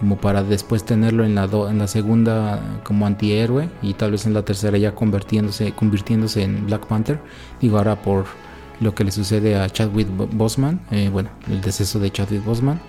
como 0.00 0.16
para 0.16 0.42
después 0.42 0.84
tenerlo 0.84 1.24
en 1.24 1.34
la, 1.34 1.46
do- 1.46 1.68
en 1.70 1.78
la 1.78 1.86
segunda 1.86 2.60
como 2.84 3.06
antihéroe 3.06 3.68
y 3.82 3.94
tal 3.94 4.10
vez 4.12 4.26
en 4.26 4.34
la 4.34 4.42
tercera 4.44 4.76
ya 4.78 4.94
convirtiéndose, 4.94 5.72
convirtiéndose 5.72 6.42
en 6.42 6.66
Black 6.66 6.86
Panther. 6.86 7.20
Digo 7.60 7.78
ahora 7.78 8.00
por 8.02 8.26
lo 8.80 8.94
que 8.94 9.04
le 9.04 9.12
sucede 9.12 9.56
a 9.56 9.68
Chadwick 9.70 10.08
Bo- 10.16 10.26
Boseman, 10.26 10.80
eh, 10.90 11.08
bueno, 11.12 11.30
el 11.48 11.60
deceso 11.60 11.98
de 12.00 12.10
Chadwick 12.10 12.44
Boseman. 12.44 12.80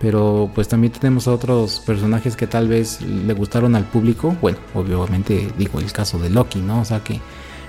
Pero 0.00 0.50
pues 0.52 0.66
también 0.66 0.92
tenemos 0.92 1.28
a 1.28 1.32
otros 1.32 1.80
personajes 1.86 2.34
que 2.34 2.48
tal 2.48 2.66
vez 2.66 3.00
le 3.02 3.34
gustaron 3.34 3.76
al 3.76 3.84
público. 3.84 4.34
Bueno, 4.40 4.58
obviamente 4.74 5.48
digo 5.56 5.78
el 5.78 5.92
caso 5.92 6.18
de 6.18 6.28
Loki, 6.28 6.58
¿no? 6.60 6.80
O 6.80 6.84
sea 6.84 7.04
que 7.04 7.20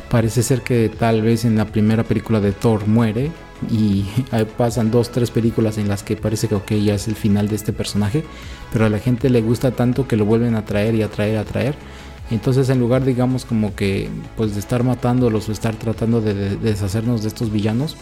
parece 0.10 0.42
ser 0.42 0.62
que 0.64 0.90
tal 0.90 1.22
vez 1.22 1.46
en 1.46 1.56
la 1.58 1.66
primera 1.66 2.04
película 2.04 2.40
de 2.40 2.52
Thor 2.52 2.88
muere 2.88 3.30
y 3.70 4.06
pasan 4.58 4.92
dos, 4.92 5.12
tres 5.12 5.32
películas 5.32 5.78
en 5.78 5.88
las 5.88 6.04
que 6.04 6.16
parece 6.16 6.48
que 6.48 6.56
ok, 6.56 6.72
ya 6.74 6.96
es 6.96 7.08
el 7.08 7.16
final 7.16 7.48
de 7.48 7.56
este 7.56 7.74
personaje, 7.74 8.24
pero 8.72 8.86
a 8.86 8.90
la 8.90 9.00
gente 9.00 9.30
le 9.30 9.42
gusta 9.42 9.72
tanto 9.72 10.08
que 10.08 10.16
lo 10.16 10.26
vuelven 10.26 10.56
a 10.56 10.66
traer 10.66 10.96
y 10.96 11.02
a 11.02 11.10
traer, 11.10 11.38
a 11.38 11.44
traer. 11.44 11.76
Entonces 12.32 12.70
en 12.70 12.80
lugar 12.80 13.04
digamos 13.04 13.46
como 13.46 13.76
que 13.76 14.10
pues 14.38 14.54
de 14.54 14.60
estar 14.60 14.84
matándolos 14.84 15.50
o 15.50 15.52
estar 15.52 15.76
tratando 15.76 16.22
de, 16.22 16.56
deshacernos 16.58 17.22
de 17.22 17.28
estos 17.28 17.52
villanos, 17.52 17.96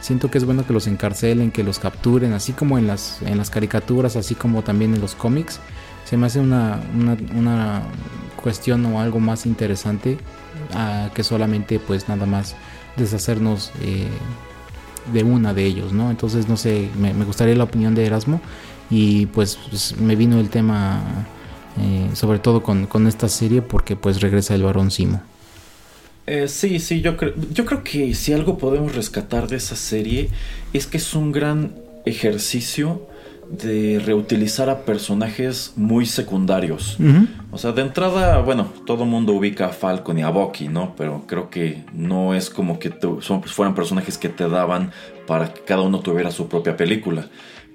siento 0.00 0.30
que 0.30 0.38
es 0.38 0.44
bueno 0.44 0.66
que 0.66 0.72
los 0.72 0.86
encarcelen, 0.86 1.50
que 1.50 1.64
los 1.64 1.78
capturen, 1.78 2.32
así 2.32 2.52
como 2.52 2.78
en 2.78 2.86
las, 2.86 3.20
en 3.22 3.38
las 3.38 3.50
caricaturas, 3.50 4.16
así 4.16 4.34
como 4.34 4.62
también 4.62 4.94
en 4.94 5.00
los 5.00 5.14
cómics. 5.14 5.60
Se 6.04 6.18
me 6.18 6.26
hace 6.26 6.38
una, 6.38 6.80
una, 7.34 7.82
cuestión 8.36 8.84
o 8.84 9.00
algo 9.00 9.20
más 9.20 9.46
interesante 9.46 10.18
que 11.14 11.24
solamente 11.24 11.78
pues 11.78 12.10
nada 12.10 12.26
más 12.26 12.54
deshacernos 12.96 13.72
eh, 13.80 14.08
de 15.12 15.22
una 15.22 15.54
de 15.54 15.64
ellos, 15.64 15.92
¿no? 15.92 16.10
Entonces, 16.10 16.48
no 16.48 16.56
sé, 16.56 16.88
me, 16.98 17.12
gustaría 17.24 17.54
la 17.54 17.64
opinión 17.64 17.94
de 17.94 18.06
Erasmo 18.06 18.40
y 18.90 19.26
pues, 19.26 19.58
pues 19.70 19.96
me 19.98 20.16
vino 20.16 20.40
el 20.40 20.50
tema 20.50 21.26
eh, 21.80 22.10
sobre 22.14 22.38
todo 22.38 22.62
con, 22.62 23.06
esta 23.06 23.28
serie 23.28 23.60
porque 23.60 23.96
pues 23.96 24.20
regresa 24.20 24.54
el 24.54 24.62
varón 24.62 24.90
Simo. 24.90 25.22
Eh, 26.26 26.48
sí, 26.48 26.78
sí, 26.78 27.00
yo, 27.02 27.16
creo 27.16 27.34
yo 27.52 27.66
creo 27.66 27.82
que 27.82 28.14
si 28.14 28.32
algo 28.32 28.56
podemos 28.56 28.94
rescatar 28.94 29.48
de 29.48 29.56
esa 29.56 29.76
serie 29.76 30.30
es 30.72 30.86
que 30.86 30.96
es 30.96 31.14
un 31.14 31.32
gran 31.32 31.74
ejercicio 32.06 33.06
de 33.50 34.00
reutilizar 34.04 34.68
a 34.68 34.84
personajes 34.84 35.72
muy 35.76 36.06
secundarios. 36.06 36.96
O 37.50 37.58
sea, 37.58 37.72
de 37.72 37.82
entrada, 37.82 38.40
bueno, 38.40 38.68
todo 38.86 39.04
el 39.04 39.10
mundo 39.10 39.32
ubica 39.32 39.66
a 39.66 39.68
Falcon 39.70 40.18
y 40.18 40.22
a 40.22 40.30
Bucky, 40.30 40.68
¿no? 40.68 40.94
Pero 40.96 41.24
creo 41.26 41.50
que 41.50 41.84
no 41.92 42.34
es 42.34 42.50
como 42.50 42.78
que 42.78 42.92
son, 43.20 43.40
pues, 43.40 43.52
fueran 43.52 43.74
personajes 43.74 44.18
que 44.18 44.28
te 44.28 44.48
daban 44.48 44.90
para 45.26 45.52
que 45.52 45.60
cada 45.62 45.82
uno 45.82 46.00
tuviera 46.00 46.30
su 46.30 46.48
propia 46.48 46.76
película. 46.76 47.28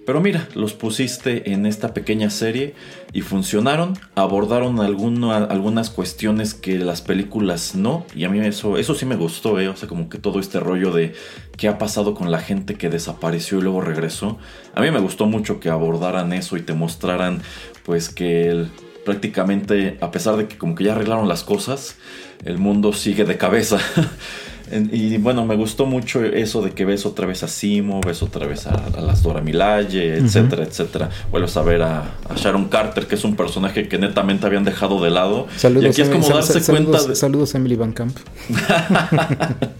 Pero 0.09 0.21
mira, 0.21 0.49
los 0.55 0.73
pusiste 0.73 1.51
en 1.51 1.67
esta 1.67 1.93
pequeña 1.93 2.31
serie 2.31 2.73
y 3.13 3.21
funcionaron, 3.21 3.93
abordaron 4.15 4.79
algunas 4.79 5.91
cuestiones 5.91 6.55
que 6.55 6.79
las 6.79 7.03
películas 7.03 7.75
no, 7.75 8.07
y 8.15 8.23
a 8.23 8.29
mí 8.29 8.39
eso, 8.39 8.79
eso 8.79 8.95
sí 8.95 9.05
me 9.05 9.15
gustó, 9.15 9.59
¿eh? 9.59 9.67
o 9.67 9.75
sea, 9.75 9.87
como 9.87 10.09
que 10.09 10.17
todo 10.17 10.39
este 10.39 10.59
rollo 10.59 10.91
de 10.91 11.13
qué 11.57 11.67
ha 11.67 11.77
pasado 11.77 12.15
con 12.15 12.31
la 12.31 12.39
gente 12.39 12.73
que 12.73 12.89
desapareció 12.89 13.59
y 13.59 13.61
luego 13.61 13.81
regresó, 13.81 14.39
a 14.73 14.81
mí 14.81 14.89
me 14.89 14.99
gustó 14.99 15.27
mucho 15.27 15.59
que 15.59 15.69
abordaran 15.69 16.33
eso 16.33 16.57
y 16.57 16.63
te 16.63 16.73
mostraran 16.73 17.43
pues 17.85 18.09
que 18.09 18.65
prácticamente, 19.05 19.99
a 20.01 20.09
pesar 20.09 20.37
de 20.37 20.47
que 20.47 20.57
como 20.57 20.73
que 20.73 20.85
ya 20.85 20.93
arreglaron 20.93 21.27
las 21.27 21.43
cosas, 21.43 21.97
el 22.45 22.57
mundo 22.57 22.93
sigue 22.93 23.25
de 23.25 23.37
cabeza. 23.37 23.77
Y 24.91 25.17
bueno, 25.17 25.45
me 25.45 25.55
gustó 25.55 25.85
mucho 25.85 26.23
eso 26.23 26.61
de 26.61 26.71
que 26.71 26.85
ves 26.85 27.05
otra 27.05 27.25
vez 27.25 27.43
a 27.43 27.47
Simo, 27.47 28.01
ves 28.01 28.21
otra 28.21 28.45
vez 28.45 28.67
a, 28.67 28.89
las 29.01 29.23
Dora 29.23 29.41
Milaje, 29.41 30.17
etcétera, 30.17 30.63
etcétera. 30.63 31.09
Vuelves 31.31 31.57
a 31.57 31.63
ver 31.63 31.81
a, 31.81 32.03
Sharon 32.35 32.69
Carter, 32.69 33.07
que 33.07 33.15
es 33.15 33.23
un 33.23 33.35
personaje 33.35 33.87
que 33.87 33.97
netamente 33.97 34.45
habían 34.45 34.63
dejado 34.63 35.03
de 35.03 35.09
lado. 35.09 35.47
Saludos, 35.55 35.85
y 35.85 35.87
aquí 35.87 36.01
es 36.01 36.09
como 36.09 36.27
darse 36.27 36.61
cuenta 36.61 37.03
de... 37.03 37.15
Saludos 37.15 37.55
a 37.55 37.57
Emily 37.57 37.75
Van 37.75 37.93
Camp. 37.93 38.15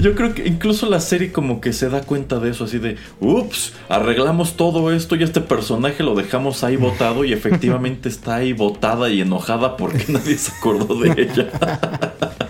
Yo 0.00 0.14
creo 0.14 0.34
que 0.34 0.46
incluso 0.46 0.88
la 0.88 1.00
serie 1.00 1.32
como 1.32 1.60
que 1.60 1.72
se 1.72 1.88
da 1.88 2.02
cuenta 2.02 2.40
de 2.40 2.50
eso, 2.50 2.64
así 2.64 2.78
de, 2.78 2.96
ups, 3.20 3.74
arreglamos 3.88 4.56
todo 4.56 4.92
esto 4.92 5.16
y 5.16 5.22
este 5.22 5.40
personaje 5.40 6.02
lo 6.02 6.14
dejamos 6.14 6.64
ahí 6.64 6.76
botado 6.76 7.24
y 7.24 7.32
efectivamente 7.32 8.08
está 8.08 8.36
ahí 8.36 8.52
botada 8.52 9.10
y 9.10 9.20
enojada 9.20 9.76
porque 9.76 10.04
nadie 10.08 10.36
se 10.36 10.52
acordó 10.52 10.94
de 10.96 11.22
ella. 11.22 11.50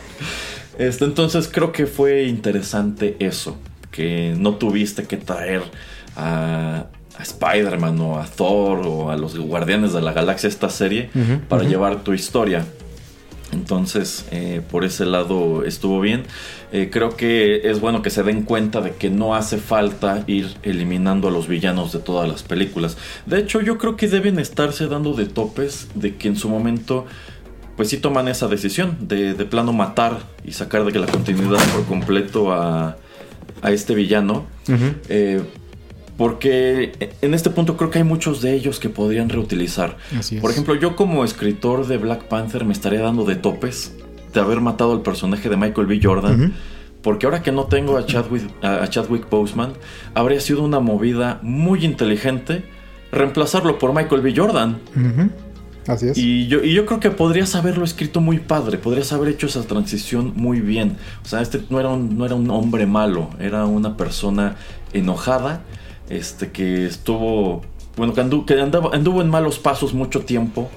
Este, 0.78 1.04
entonces 1.04 1.48
creo 1.52 1.72
que 1.72 1.86
fue 1.86 2.24
interesante 2.24 3.16
eso, 3.20 3.56
que 3.90 4.34
no 4.36 4.56
tuviste 4.56 5.04
que 5.04 5.16
traer 5.16 5.62
a, 6.16 6.86
Spider-Man 7.20 8.00
o 8.00 8.18
a 8.18 8.26
Thor 8.26 8.84
o 8.84 9.10
a 9.10 9.16
los 9.16 9.38
Guardianes 9.38 9.92
de 9.92 10.02
la 10.02 10.12
Galaxia 10.12 10.48
esta 10.48 10.68
serie 10.68 11.10
para 11.48 11.62
llevar 11.62 12.02
tu 12.02 12.12
historia. 12.12 12.64
Entonces, 13.52 14.26
eh, 14.32 14.60
por 14.68 14.84
ese 14.84 15.06
lado 15.06 15.64
estuvo 15.64 16.00
bien. 16.00 16.24
Eh, 16.72 16.90
creo 16.90 17.16
que 17.16 17.70
es 17.70 17.80
bueno 17.80 18.02
que 18.02 18.10
se 18.10 18.24
den 18.24 18.42
cuenta 18.42 18.80
de 18.80 18.94
que 18.94 19.10
no 19.10 19.34
hace 19.36 19.58
falta 19.58 20.24
ir 20.26 20.56
eliminando 20.64 21.28
a 21.28 21.30
los 21.30 21.46
villanos 21.46 21.92
de 21.92 22.00
todas 22.00 22.28
las 22.28 22.42
películas. 22.42 22.96
De 23.26 23.38
hecho, 23.38 23.60
yo 23.60 23.78
creo 23.78 23.96
que 23.96 24.08
deben 24.08 24.40
estarse 24.40 24.88
dando 24.88 25.14
de 25.14 25.26
topes 25.26 25.88
de 25.94 26.16
que 26.16 26.28
en 26.28 26.36
su 26.36 26.48
momento 26.48 27.06
pues 27.76 27.88
sí 27.88 27.98
toman 27.98 28.28
esa 28.28 28.48
decisión 28.48 28.96
de, 29.00 29.34
de 29.34 29.44
plano 29.44 29.72
matar 29.72 30.18
y 30.44 30.52
sacar 30.52 30.84
de 30.84 30.98
la 30.98 31.06
continuidad 31.06 31.58
por 31.72 31.84
completo 31.86 32.52
a, 32.52 32.96
a 33.62 33.70
este 33.70 33.94
villano. 33.94 34.46
Eh, 35.08 35.42
porque 36.16 36.92
en 37.22 37.34
este 37.34 37.50
punto 37.50 37.76
creo 37.76 37.90
que 37.90 37.98
hay 37.98 38.04
muchos 38.04 38.40
de 38.40 38.54
ellos 38.54 38.78
que 38.78 38.88
podrían 38.88 39.28
reutilizar. 39.28 39.96
Por 40.40 40.50
ejemplo, 40.52 40.76
yo 40.76 40.94
como 40.94 41.24
escritor 41.24 41.86
de 41.88 41.98
Black 41.98 42.28
Panther 42.28 42.64
me 42.64 42.72
estaría 42.72 43.00
dando 43.00 43.24
de 43.24 43.34
topes 43.34 43.96
de 44.32 44.40
haber 44.40 44.60
matado 44.60 44.92
al 44.92 45.02
personaje 45.02 45.48
de 45.48 45.56
Michael 45.56 45.88
B. 45.88 46.00
Jordan. 46.00 46.54
Porque 47.02 47.26
ahora 47.26 47.42
que 47.42 47.50
no 47.52 47.64
tengo 47.64 47.96
a 47.98 48.06
Chadwick, 48.06 48.48
a 48.62 48.86
Chadwick 48.88 49.28
Boseman, 49.28 49.72
habría 50.14 50.40
sido 50.40 50.62
una 50.62 50.78
movida 50.80 51.40
muy 51.42 51.84
inteligente 51.84 52.64
reemplazarlo 53.10 53.78
por 53.78 53.92
Michael 53.92 54.22
B. 54.22 54.32
Jordan. 54.36 54.78
Así 55.86 56.08
es. 56.08 56.18
Y 56.18 56.46
yo, 56.46 56.62
y 56.62 56.72
yo 56.72 56.86
creo 56.86 57.00
que 57.00 57.10
podrías 57.10 57.54
haberlo 57.54 57.84
escrito 57.84 58.20
muy 58.20 58.38
padre, 58.38 58.78
podrías 58.78 59.12
haber 59.12 59.28
hecho 59.28 59.46
esa 59.46 59.62
transición 59.62 60.32
muy 60.36 60.60
bien. 60.60 60.96
O 61.24 61.28
sea, 61.28 61.40
este 61.40 61.62
no 61.70 61.80
era 61.80 61.90
un, 61.90 62.16
no 62.16 62.24
era 62.24 62.34
un 62.34 62.50
hombre 62.50 62.86
malo, 62.86 63.30
era 63.38 63.66
una 63.66 63.96
persona 63.96 64.56
enojada, 64.92 65.62
este, 66.08 66.50
que 66.50 66.86
estuvo, 66.86 67.62
bueno, 67.96 68.14
que, 68.14 68.20
anduvo, 68.20 68.46
que 68.46 68.60
anduvo 68.60 69.22
en 69.22 69.28
malos 69.28 69.58
pasos 69.58 69.94
mucho 69.94 70.20
tiempo 70.20 70.70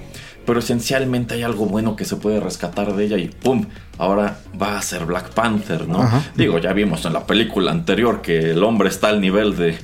pero 0.48 0.60
esencialmente 0.60 1.34
hay 1.34 1.42
algo 1.42 1.66
bueno 1.66 1.94
que 1.94 2.06
se 2.06 2.16
puede 2.16 2.40
rescatar 2.40 2.96
de 2.96 3.04
ella 3.04 3.18
y 3.18 3.28
¡pum! 3.28 3.66
Ahora 3.98 4.38
va 4.58 4.78
a 4.78 4.80
ser 4.80 5.04
Black 5.04 5.34
Panther, 5.34 5.86
¿no? 5.86 6.10
Digo, 6.36 6.58
ya 6.58 6.72
vimos 6.72 7.04
en 7.04 7.12
la 7.12 7.26
película 7.26 7.70
anterior 7.70 8.22
que 8.22 8.52
el 8.52 8.64
hombre 8.64 8.88
está 8.88 9.08
al 9.08 9.20
nivel 9.20 9.58
de, 9.58 9.76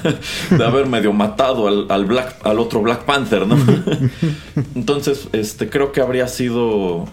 de 0.56 0.64
haber 0.64 0.86
medio 0.86 1.12
matado 1.12 1.68
al, 1.68 2.04
Black, 2.06 2.36
al 2.44 2.58
otro 2.60 2.80
Black 2.80 3.04
Panther, 3.04 3.46
¿no? 3.46 3.58
Entonces, 4.74 5.28
este, 5.34 5.68
creo 5.68 5.92
que 5.92 6.00
habría 6.00 6.28
sido 6.28 7.04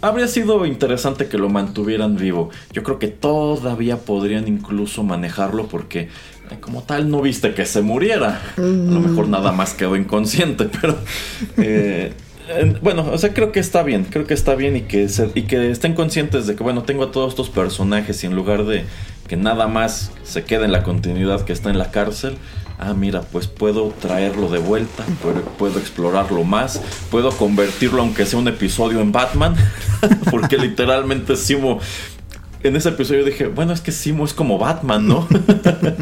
habría 0.00 0.26
sido 0.26 0.66
interesante 0.66 1.28
que 1.28 1.38
lo 1.38 1.48
mantuvieran 1.48 2.16
vivo. 2.16 2.50
Yo 2.72 2.82
creo 2.82 2.98
que 2.98 3.08
todavía 3.08 3.98
podrían 3.98 4.48
incluso 4.48 5.04
manejarlo 5.04 5.68
porque 5.68 6.08
como 6.56 6.82
tal 6.82 7.10
no 7.10 7.20
viste 7.20 7.54
que 7.54 7.66
se 7.66 7.82
muriera. 7.82 8.40
A 8.56 8.60
lo 8.60 9.00
mejor 9.00 9.28
nada 9.28 9.52
más 9.52 9.74
quedó 9.74 9.96
inconsciente, 9.96 10.68
pero... 10.80 10.96
Eh, 11.58 12.12
bueno, 12.80 13.06
o 13.12 13.18
sea, 13.18 13.34
creo 13.34 13.52
que 13.52 13.60
está 13.60 13.82
bien, 13.82 14.04
creo 14.04 14.26
que 14.26 14.32
está 14.32 14.54
bien 14.54 14.74
y 14.76 14.80
que, 14.82 15.06
y 15.34 15.42
que 15.42 15.70
estén 15.70 15.94
conscientes 15.94 16.46
de 16.46 16.56
que, 16.56 16.62
bueno, 16.62 16.82
tengo 16.82 17.04
a 17.04 17.12
todos 17.12 17.32
estos 17.32 17.50
personajes 17.50 18.24
y 18.24 18.26
en 18.26 18.34
lugar 18.34 18.64
de 18.64 18.84
que 19.28 19.36
nada 19.36 19.68
más 19.68 20.10
se 20.24 20.44
quede 20.44 20.64
en 20.64 20.72
la 20.72 20.82
continuidad 20.82 21.42
que 21.42 21.52
está 21.52 21.68
en 21.68 21.76
la 21.76 21.90
cárcel, 21.90 22.38
ah, 22.78 22.94
mira, 22.94 23.20
pues 23.20 23.46
puedo 23.46 23.88
traerlo 24.00 24.48
de 24.48 24.58
vuelta, 24.58 25.04
puedo, 25.22 25.42
puedo, 25.42 25.78
explorarlo 25.78 26.44
más, 26.44 26.80
puedo 27.10 27.30
convertirlo 27.32 28.00
aunque 28.00 28.24
sea 28.24 28.38
un 28.38 28.48
episodio 28.48 29.00
en 29.00 29.12
Batman, 29.12 29.54
porque 30.30 30.56
literalmente 30.56 31.36
Simo 31.36 31.80
en 32.62 32.76
ese 32.76 32.90
episodio 32.90 33.24
dije, 33.24 33.46
bueno, 33.46 33.72
es 33.72 33.80
que 33.80 33.92
Simo 33.92 34.24
es 34.24 34.34
como 34.34 34.58
Batman, 34.58 35.06
¿no? 35.06 35.26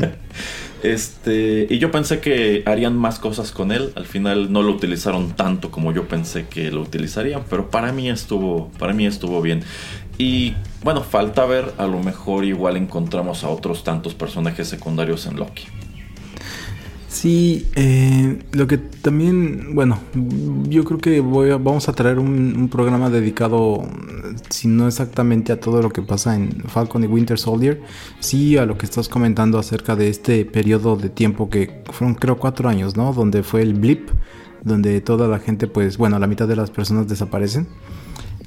este, 0.82 1.66
y 1.68 1.78
yo 1.78 1.90
pensé 1.90 2.20
que 2.20 2.62
harían 2.66 2.96
más 2.96 3.18
cosas 3.18 3.52
con 3.52 3.72
él. 3.72 3.92
Al 3.96 4.06
final 4.06 4.52
no 4.52 4.62
lo 4.62 4.72
utilizaron 4.72 5.32
tanto 5.32 5.70
como 5.70 5.92
yo 5.92 6.08
pensé 6.08 6.46
que 6.46 6.70
lo 6.70 6.80
utilizarían, 6.80 7.42
pero 7.48 7.70
para 7.70 7.92
mí 7.92 8.08
estuvo, 8.08 8.70
para 8.78 8.92
mí 8.92 9.06
estuvo 9.06 9.42
bien. 9.42 9.62
Y 10.18 10.54
bueno, 10.82 11.02
falta 11.02 11.44
ver, 11.44 11.72
a 11.78 11.86
lo 11.86 12.02
mejor 12.02 12.44
igual 12.44 12.76
encontramos 12.76 13.44
a 13.44 13.48
otros 13.48 13.84
tantos 13.84 14.14
personajes 14.14 14.68
secundarios 14.68 15.26
en 15.26 15.36
Loki. 15.36 15.64
Sí, 17.16 17.66
eh, 17.76 18.42
lo 18.52 18.66
que 18.66 18.76
también, 18.76 19.74
bueno, 19.74 19.98
yo 20.68 20.84
creo 20.84 20.98
que 20.98 21.20
voy 21.20 21.48
vamos 21.48 21.88
a 21.88 21.94
traer 21.94 22.18
un, 22.18 22.68
programa 22.68 23.08
dedicado, 23.08 23.88
si 24.50 24.68
no 24.68 24.86
exactamente 24.86 25.50
a 25.50 25.58
todo 25.58 25.80
lo 25.80 25.88
que 25.88 26.02
pasa 26.02 26.34
en 26.34 26.50
Falcon 26.66 27.04
y 27.04 27.06
Winter 27.06 27.38
Soldier, 27.38 27.80
sí 28.20 28.58
a 28.58 28.66
lo 28.66 28.76
que 28.76 28.84
estás 28.84 29.08
comentando 29.08 29.58
acerca 29.58 29.96
de 29.96 30.10
este 30.10 30.44
periodo 30.44 30.96
de 30.96 31.08
tiempo 31.08 31.48
que 31.48 31.82
fueron 31.90 32.16
creo 32.16 32.36
cuatro 32.36 32.68
años, 32.68 32.98
¿no? 32.98 33.14
Donde 33.14 33.42
fue 33.42 33.62
el 33.62 33.72
blip, 33.72 34.10
donde 34.62 35.00
toda 35.00 35.26
la 35.26 35.38
gente, 35.38 35.68
pues, 35.68 35.96
bueno, 35.96 36.18
la 36.18 36.26
mitad 36.26 36.46
de 36.46 36.56
las 36.56 36.70
personas 36.70 37.08
desaparecen. 37.08 37.66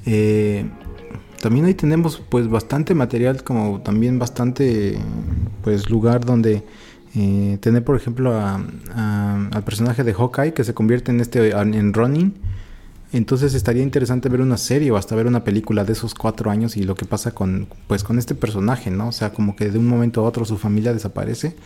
Eh, 0.06 0.64
también 1.40 1.64
ahí 1.64 1.74
tenemos 1.74 2.22
pues 2.28 2.48
bastante 2.48 2.94
material, 2.94 3.42
como 3.42 3.80
también 3.80 4.20
bastante, 4.20 4.96
pues, 5.64 5.90
lugar 5.90 6.24
donde 6.24 6.62
eh, 7.14 7.58
tener, 7.60 7.84
por 7.84 7.96
ejemplo, 7.96 8.38
al 8.38 9.64
personaje 9.64 10.04
de 10.04 10.14
Hawkeye 10.14 10.54
que 10.54 10.64
se 10.64 10.74
convierte 10.74 11.10
en 11.10 11.20
este 11.20 11.50
en 11.50 11.92
Ronin. 11.92 12.34
Entonces 13.12 13.54
estaría 13.54 13.82
interesante 13.82 14.28
ver 14.28 14.40
una 14.40 14.56
serie 14.56 14.92
o 14.92 14.96
hasta 14.96 15.16
ver 15.16 15.26
una 15.26 15.42
película 15.42 15.84
de 15.84 15.94
esos 15.94 16.14
cuatro 16.14 16.50
años 16.50 16.76
y 16.76 16.84
lo 16.84 16.94
que 16.94 17.06
pasa 17.06 17.32
con, 17.32 17.66
pues, 17.88 18.04
con 18.04 18.20
este 18.20 18.36
personaje, 18.36 18.90
¿no? 18.92 19.08
O 19.08 19.12
sea, 19.12 19.32
como 19.32 19.56
que 19.56 19.68
de 19.68 19.78
un 19.78 19.88
momento 19.88 20.20
a 20.20 20.28
otro 20.28 20.44
su 20.44 20.58
familia 20.58 20.92
desaparece. 20.92 21.56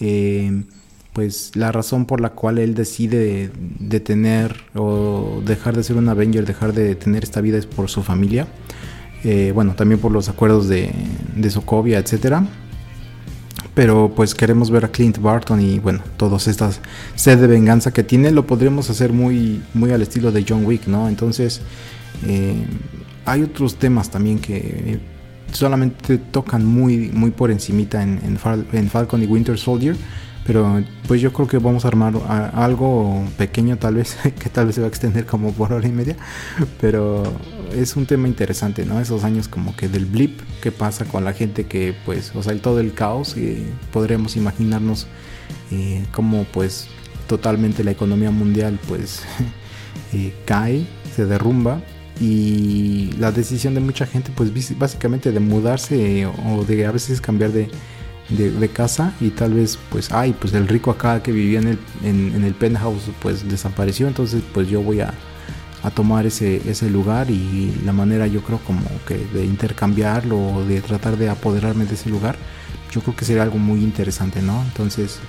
Eh, 0.00 0.64
pues 1.12 1.52
la 1.54 1.72
razón 1.72 2.04
por 2.04 2.20
la 2.20 2.30
cual 2.30 2.58
él 2.58 2.74
decide 2.74 3.50
detener 3.78 4.54
o 4.74 5.42
dejar 5.44 5.74
de 5.74 5.82
ser 5.82 5.96
un 5.96 6.08
Avenger, 6.10 6.44
dejar 6.46 6.74
de 6.74 6.94
tener 6.94 7.24
esta 7.24 7.40
vida 7.40 7.58
es 7.58 7.66
por 7.66 7.88
su 7.88 8.02
familia. 8.02 8.46
Eh, 9.24 9.52
bueno, 9.54 9.74
también 9.74 10.00
por 10.00 10.12
los 10.12 10.28
acuerdos 10.28 10.68
de, 10.68 10.92
de 11.34 11.50
Sokovia, 11.50 11.98
etcétera 11.98 12.46
pero 13.76 14.10
pues 14.16 14.34
queremos 14.34 14.70
ver 14.70 14.86
a 14.86 14.88
Clint 14.88 15.18
Barton 15.18 15.60
y 15.60 15.78
bueno, 15.80 16.00
todas 16.16 16.48
estas 16.48 16.80
sed 17.14 17.38
de 17.38 17.46
venganza 17.46 17.92
que 17.92 18.02
tiene, 18.02 18.30
lo 18.30 18.46
podríamos 18.46 18.88
hacer 18.88 19.12
muy, 19.12 19.62
muy 19.74 19.90
al 19.90 20.00
estilo 20.00 20.32
de 20.32 20.46
John 20.48 20.64
Wick, 20.64 20.86
¿no? 20.86 21.10
Entonces, 21.10 21.60
eh, 22.26 22.54
hay 23.26 23.42
otros 23.42 23.76
temas 23.76 24.08
también 24.08 24.38
que 24.38 24.98
solamente 25.52 26.16
tocan 26.16 26.64
muy, 26.64 27.10
muy 27.12 27.32
por 27.32 27.50
encimita 27.50 28.02
en, 28.02 28.38
en, 28.72 28.88
Falcon 28.88 29.22
y 29.22 29.26
Winter 29.26 29.58
Soldier, 29.58 29.94
pero 30.46 30.82
pues 31.08 31.20
yo 31.20 31.32
creo 31.32 31.48
que 31.48 31.58
vamos 31.58 31.84
a 31.84 31.88
armar 31.88 32.14
algo 32.54 33.24
pequeño 33.36 33.78
tal 33.78 33.96
vez, 33.96 34.16
que 34.38 34.48
tal 34.48 34.66
vez 34.66 34.76
se 34.76 34.80
va 34.80 34.86
a 34.86 34.88
extender 34.88 35.26
como 35.26 35.52
por 35.52 35.72
hora 35.72 35.86
y 35.86 35.92
media, 35.92 36.16
pero 36.80 37.24
es 37.74 37.96
un 37.96 38.06
tema 38.06 38.28
interesante, 38.28 38.86
¿no? 38.86 39.00
Esos 39.00 39.24
años 39.24 39.48
como 39.48 39.74
que 39.74 39.88
del 39.88 40.06
blip, 40.06 40.40
qué 40.62 40.70
pasa 40.70 41.04
con 41.04 41.24
la 41.24 41.32
gente 41.32 41.66
que 41.66 41.94
pues, 42.04 42.32
o 42.34 42.42
sea, 42.42 42.52
el, 42.52 42.60
todo 42.60 42.78
el 42.80 42.94
caos, 42.94 43.36
y 43.36 43.66
imaginarnos 44.36 45.06
eh, 45.72 46.04
cómo 46.12 46.44
pues 46.52 46.86
totalmente 47.26 47.82
la 47.82 47.90
economía 47.90 48.30
mundial 48.30 48.78
pues 48.86 49.22
eh, 50.12 50.32
cae, 50.44 50.86
se 51.14 51.26
derrumba 51.26 51.80
y 52.20 53.10
la 53.18 53.32
decisión 53.32 53.74
de 53.74 53.80
mucha 53.80 54.06
gente 54.06 54.30
pues 54.34 54.50
básicamente 54.78 55.32
de 55.32 55.40
mudarse 55.40 56.26
o 56.26 56.64
de 56.64 56.86
a 56.86 56.92
veces 56.92 57.20
cambiar 57.20 57.50
de, 57.50 57.68
de, 58.28 58.68
casa 58.68 59.12
y 59.20 59.30
tal 59.30 59.54
vez 59.54 59.78
pues 59.90 60.10
ay 60.10 60.34
pues 60.38 60.52
el 60.52 60.66
rico 60.66 60.90
acá 60.90 61.22
que 61.22 61.32
vivía 61.32 61.60
en 61.60 61.68
el, 61.68 61.78
en 62.02 62.44
el 62.44 62.54
penthouse 62.54 63.10
pues 63.22 63.48
desapareció 63.48 64.08
entonces 64.08 64.42
pues 64.52 64.68
yo 64.68 64.82
voy 64.82 65.00
a 65.00 65.14
a 65.86 65.90
tomar 65.90 66.26
ese, 66.26 66.68
ese 66.68 66.90
lugar 66.90 67.30
y 67.30 67.72
la 67.84 67.92
manera 67.92 68.26
yo 68.26 68.42
creo 68.42 68.58
como 68.58 68.82
que 69.06 69.16
de 69.32 69.44
intercambiarlo 69.44 70.36
o 70.36 70.64
de 70.64 70.80
tratar 70.80 71.16
de 71.16 71.28
apoderarme 71.28 71.84
de 71.84 71.94
ese 71.94 72.10
lugar, 72.10 72.36
yo 72.90 73.00
creo 73.02 73.14
que 73.14 73.24
sería 73.24 73.44
algo 73.44 73.58
muy 73.58 73.84
interesante, 73.84 74.42
¿no? 74.42 74.62
Entonces 74.62 75.20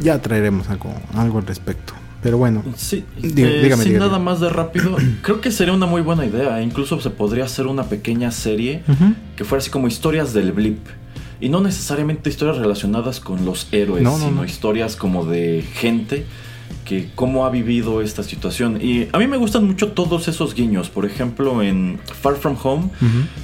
ya 0.00 0.20
traeremos 0.20 0.68
algo, 0.68 0.92
algo 1.14 1.38
al 1.38 1.46
respecto. 1.46 1.92
Pero 2.22 2.38
bueno, 2.38 2.64
sí, 2.76 3.04
eh, 3.22 3.76
sin 3.80 3.98
nada 3.98 4.18
más 4.18 4.40
de 4.40 4.50
rápido, 4.50 4.96
creo 5.22 5.40
que 5.40 5.52
sería 5.52 5.74
una 5.74 5.86
muy 5.86 6.02
buena 6.02 6.26
idea. 6.26 6.60
Incluso 6.60 7.00
se 7.00 7.10
podría 7.10 7.44
hacer 7.44 7.68
una 7.68 7.84
pequeña 7.84 8.32
serie 8.32 8.82
que 9.36 9.44
fuera 9.44 9.60
así 9.60 9.70
como 9.70 9.86
historias 9.86 10.34
del 10.34 10.50
blip. 10.50 10.80
Y 11.40 11.48
no 11.48 11.60
necesariamente 11.60 12.28
historias 12.30 12.58
relacionadas 12.58 13.20
con 13.20 13.44
los 13.44 13.68
héroes, 13.72 14.06
sino 14.18 14.44
historias 14.44 14.96
como 14.96 15.24
de 15.24 15.62
gente 15.74 16.26
que 16.84 17.08
cómo 17.14 17.46
ha 17.46 17.50
vivido 17.50 18.02
esta 18.02 18.22
situación. 18.22 18.78
Y 18.80 19.08
a 19.12 19.18
mí 19.18 19.26
me 19.26 19.36
gustan 19.36 19.64
mucho 19.64 19.92
todos 19.92 20.28
esos 20.28 20.54
guiños. 20.54 20.90
Por 20.90 21.04
ejemplo, 21.04 21.62
en 21.62 22.00
Far 22.04 22.36
From 22.36 22.56
Home, 22.62 22.90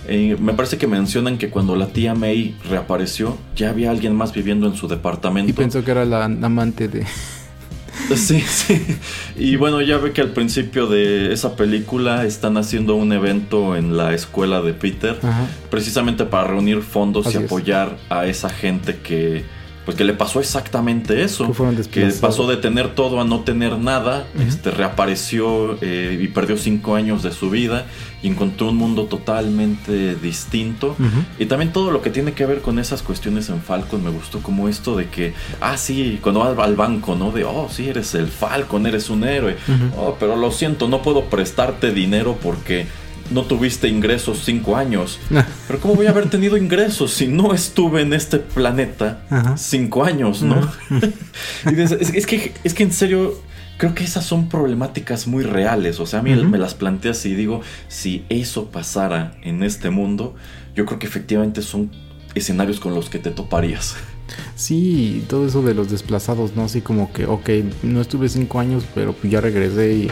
eh, 0.08 0.36
me 0.40 0.52
parece 0.52 0.78
que 0.78 0.86
mencionan 0.86 1.38
que 1.38 1.48
cuando 1.50 1.76
la 1.76 1.88
tía 1.88 2.14
May 2.14 2.56
reapareció, 2.68 3.36
ya 3.54 3.70
había 3.70 3.90
alguien 3.90 4.14
más 4.14 4.32
viviendo 4.32 4.66
en 4.66 4.74
su 4.74 4.88
departamento. 4.88 5.50
Y 5.50 5.52
pensó 5.52 5.84
que 5.84 5.90
era 5.90 6.04
la 6.04 6.24
amante 6.24 6.88
de... 6.88 7.06
Sí, 8.16 8.40
sí. 8.40 8.98
Y 9.36 9.56
bueno, 9.56 9.80
ya 9.80 9.98
ve 9.98 10.12
que 10.12 10.20
al 10.20 10.30
principio 10.30 10.86
de 10.86 11.32
esa 11.32 11.56
película 11.56 12.24
están 12.24 12.56
haciendo 12.56 12.94
un 12.94 13.12
evento 13.12 13.76
en 13.76 13.96
la 13.96 14.14
escuela 14.14 14.60
de 14.62 14.72
Peter, 14.72 15.18
precisamente 15.70 16.24
para 16.24 16.48
reunir 16.48 16.82
fondos 16.82 17.34
y 17.34 17.38
apoyar 17.38 17.96
a 18.08 18.26
esa 18.26 18.48
gente 18.48 18.98
que 19.02 19.44
pues 19.86 19.96
que 19.96 20.02
le 20.02 20.14
pasó 20.14 20.40
exactamente 20.40 21.22
eso. 21.22 21.46
Que, 21.92 22.06
pasó 22.20 22.48
de 22.48 22.56
tener 22.56 22.96
todo 22.96 23.20
a 23.20 23.24
no 23.24 23.40
tener 23.40 23.78
nada, 23.78 24.26
este, 24.44 24.72
reapareció 24.72 25.78
eh, 25.80 26.18
y 26.20 26.26
perdió 26.26 26.56
cinco 26.56 26.96
años 26.96 27.22
de 27.22 27.30
su 27.30 27.50
vida 27.50 27.86
y 28.20 28.26
encontró 28.26 28.70
un 28.70 28.76
mundo 28.76 29.04
totalmente 29.04 30.16
distinto. 30.16 30.96
Y 31.38 31.46
también 31.46 31.72
todo 31.72 31.92
lo 31.92 32.02
que 32.02 32.10
tiene 32.10 32.32
que 32.32 32.46
ver 32.46 32.62
con 32.62 32.80
esas 32.80 33.02
cuestiones 33.02 33.48
en 33.48 33.62
Falcon 33.62 34.02
me 34.02 34.10
gustó 34.10 34.40
como 34.40 34.68
esto 34.68 34.96
de 34.96 35.08
que, 35.08 35.34
ah, 35.60 35.76
sí, 35.76 36.18
cuando 36.20 36.40
va 36.40 36.64
al 36.64 36.74
banco, 36.74 37.14
¿no? 37.14 37.30
De, 37.30 37.44
oh, 37.44 37.68
sí, 37.70 37.88
eres 37.88 38.12
el 38.16 38.26
Falcon, 38.26 38.88
eres 38.88 39.08
un 39.08 39.22
héroe. 39.22 39.56
Oh, 39.96 40.16
pero 40.18 40.34
lo 40.34 40.50
siento, 40.50 40.88
no 40.88 41.00
puedo 41.00 41.26
prestarte 41.26 41.92
dinero 41.92 42.36
porque 42.42 42.86
no 43.30 43.42
tuviste 43.42 43.88
ingresos 43.88 44.42
cinco 44.44 44.76
años. 44.76 45.18
Ah. 45.34 45.46
Pero 45.66 45.80
¿cómo 45.80 45.94
voy 45.94 46.06
a 46.06 46.10
haber 46.10 46.28
tenido 46.30 46.56
ingresos 46.56 47.12
si 47.12 47.26
no 47.26 47.54
estuve 47.54 48.02
en 48.02 48.12
este 48.12 48.38
planeta 48.38 49.22
cinco 49.56 50.04
años, 50.04 50.42
no? 50.42 50.70
es, 51.66 52.26
que, 52.26 52.52
es 52.64 52.74
que 52.74 52.82
en 52.82 52.92
serio, 52.92 53.40
creo 53.76 53.94
que 53.94 54.04
esas 54.04 54.24
son 54.24 54.48
problemáticas 54.48 55.26
muy 55.26 55.44
reales. 55.44 56.00
O 56.00 56.06
sea, 56.06 56.20
a 56.20 56.22
mí 56.22 56.34
me 56.34 56.58
las 56.58 56.74
planteas 56.74 57.24
y 57.26 57.34
digo, 57.34 57.60
si 57.88 58.24
eso 58.28 58.70
pasara 58.70 59.36
en 59.42 59.62
este 59.62 59.90
mundo, 59.90 60.34
yo 60.74 60.86
creo 60.86 60.98
que 60.98 61.06
efectivamente 61.06 61.62
son 61.62 61.90
escenarios 62.34 62.80
con 62.80 62.94
los 62.94 63.08
que 63.08 63.18
te 63.18 63.30
toparías. 63.30 63.96
Sí, 64.54 65.24
todo 65.28 65.46
eso 65.46 65.62
de 65.62 65.74
los 65.74 65.90
desplazados, 65.90 66.56
¿no? 66.56 66.64
Así 66.64 66.80
como 66.80 67.12
que, 67.12 67.26
ok, 67.26 67.48
no 67.82 68.00
estuve 68.00 68.28
cinco 68.28 68.58
años, 68.58 68.84
pero 68.94 69.14
ya 69.22 69.40
regresé 69.40 69.94
y 69.94 70.10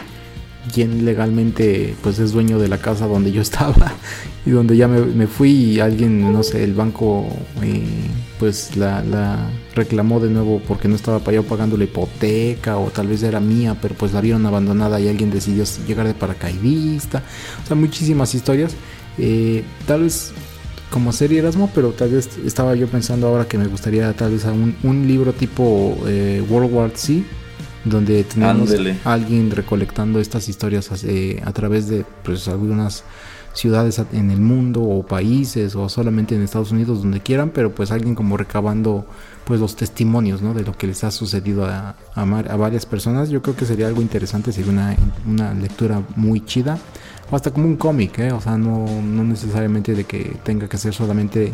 quien 0.73 1.05
legalmente 1.05 1.95
pues 2.03 2.19
es 2.19 2.33
dueño 2.33 2.59
de 2.59 2.69
la 2.69 2.79
casa 2.79 3.07
donde 3.07 3.33
yo 3.33 3.43
estaba 3.49 3.93
y 4.47 4.51
donde 4.51 4.77
ya 4.77 4.89
me, 4.89 5.27
fui 5.27 5.51
y 5.51 5.81
alguien, 5.81 6.33
no 6.33 6.43
sé, 6.43 6.65
el 6.65 6.75
banco 6.75 7.27
eh, 7.62 7.83
pues 8.39 8.77
la, 8.77 9.49
reclamó 9.75 10.21
de 10.21 10.31
nuevo 10.31 10.61
porque 10.67 10.89
no 10.89 10.97
estaba 10.97 11.21
yo 11.33 11.43
pagando 11.45 11.77
la 11.77 11.85
hipoteca 11.85 12.77
o 12.77 12.91
tal 12.91 13.09
vez 13.09 13.23
era 13.23 13.41
mía, 13.41 13.77
pero 13.81 13.95
pues 13.95 14.12
la 14.12 14.21
vieron 14.21 14.45
abandonada 14.47 15.01
y 15.01 15.09
alguien 15.09 15.31
decidió 15.31 15.65
llegar 15.87 16.07
de 16.07 16.15
paracaidista. 16.15 17.23
O 17.62 17.67
sea, 17.67 17.77
muchísimas 17.77 18.35
historias. 18.35 18.75
Eh, 19.17 19.65
tal 19.87 20.03
vez 20.03 20.33
como 20.91 21.12
serie 21.12 21.39
Erasmo, 21.41 21.71
pero 21.75 21.91
tal 21.91 22.11
vez 22.11 22.29
estaba 22.45 22.75
yo 22.75 22.87
pensando 22.87 23.27
ahora 23.27 23.49
que 23.49 23.59
me 23.59 23.67
gustaría 23.67 24.12
tal 24.12 24.33
vez 24.33 24.45
un, 24.45 25.09
libro 25.09 25.33
tipo 25.33 25.97
eh, 26.07 26.45
World 26.49 26.73
War 26.73 26.91
Z 26.95 27.25
donde 27.85 28.24
tenemos 28.24 28.74
a 29.05 29.12
alguien 29.12 29.51
recolectando 29.51 30.18
estas 30.20 30.49
historias 30.49 30.91
eh, 31.05 31.43
a 31.45 31.53
través 31.53 31.89
de 31.89 32.05
pues, 32.22 32.49
algunas 32.49 33.05
ciudades 33.53 34.01
en 34.12 34.30
el 34.30 34.41
mundo 34.41 34.82
o 34.82 35.07
países 35.07 35.76
o 35.76 35.89
solamente 35.89 36.35
en 36.35 36.43
Estados 36.43 36.72
Unidos 36.72 37.03
donde 37.03 37.20
quieran 37.20 37.51
pero 37.51 37.72
pues 37.72 37.93
alguien 37.93 38.14
como 38.14 38.37
recabando 38.37 39.07
pues 39.45 39.61
los 39.61 39.76
testimonios 39.76 40.43
¿no? 40.43 40.55
de 40.55 40.64
lo 40.64 40.76
que 40.76 40.89
les 40.89 41.05
ha 41.05 41.12
sucedido 41.12 41.64
a, 41.64 41.95
a, 42.14 42.57
varias 42.57 42.85
personas 42.85 43.30
yo 43.30 43.43
creo 43.43 43.55
que 43.55 43.64
sería 43.64 43.87
algo 43.87 44.03
interesante 44.03 44.51
sería 44.51 44.72
una, 44.72 44.97
una 45.26 45.55
lectura 45.55 46.03
muy 46.16 46.45
chida 46.45 46.78
o 47.30 47.37
hasta 47.37 47.53
como 47.53 47.66
un 47.66 47.76
cómic 47.76 48.18
¿eh? 48.18 48.32
o 48.32 48.41
sea 48.41 48.59
no, 48.59 48.87
no 48.87 49.22
necesariamente 49.22 49.95
de 49.95 50.03
que 50.03 50.37
tenga 50.43 50.68
que 50.68 50.76
ser 50.76 50.93
solamente 50.93 51.53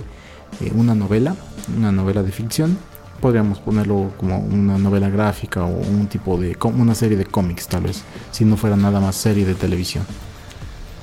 eh, 0.61 0.73
una 0.75 0.95
novela 0.95 1.37
una 1.77 1.93
novela 1.93 2.23
de 2.23 2.33
ficción 2.33 2.79
podríamos 3.21 3.59
ponerlo 3.61 4.13
como 4.17 4.39
una 4.39 4.79
novela 4.79 5.09
gráfica 5.11 5.65
o 5.65 5.69
un 5.69 6.07
tipo 6.09 6.39
de 6.39 6.57
una 6.65 6.95
serie 6.95 7.17
de 7.17 7.27
cómics 7.27 7.69
tal 7.69 7.83
vez, 7.83 8.03
si 8.31 8.45
no 8.45 8.57
fuera 8.57 8.77
nada 8.77 9.01
más 9.01 9.17
serie 9.17 9.45
de 9.45 9.55
televisión. 9.55 10.05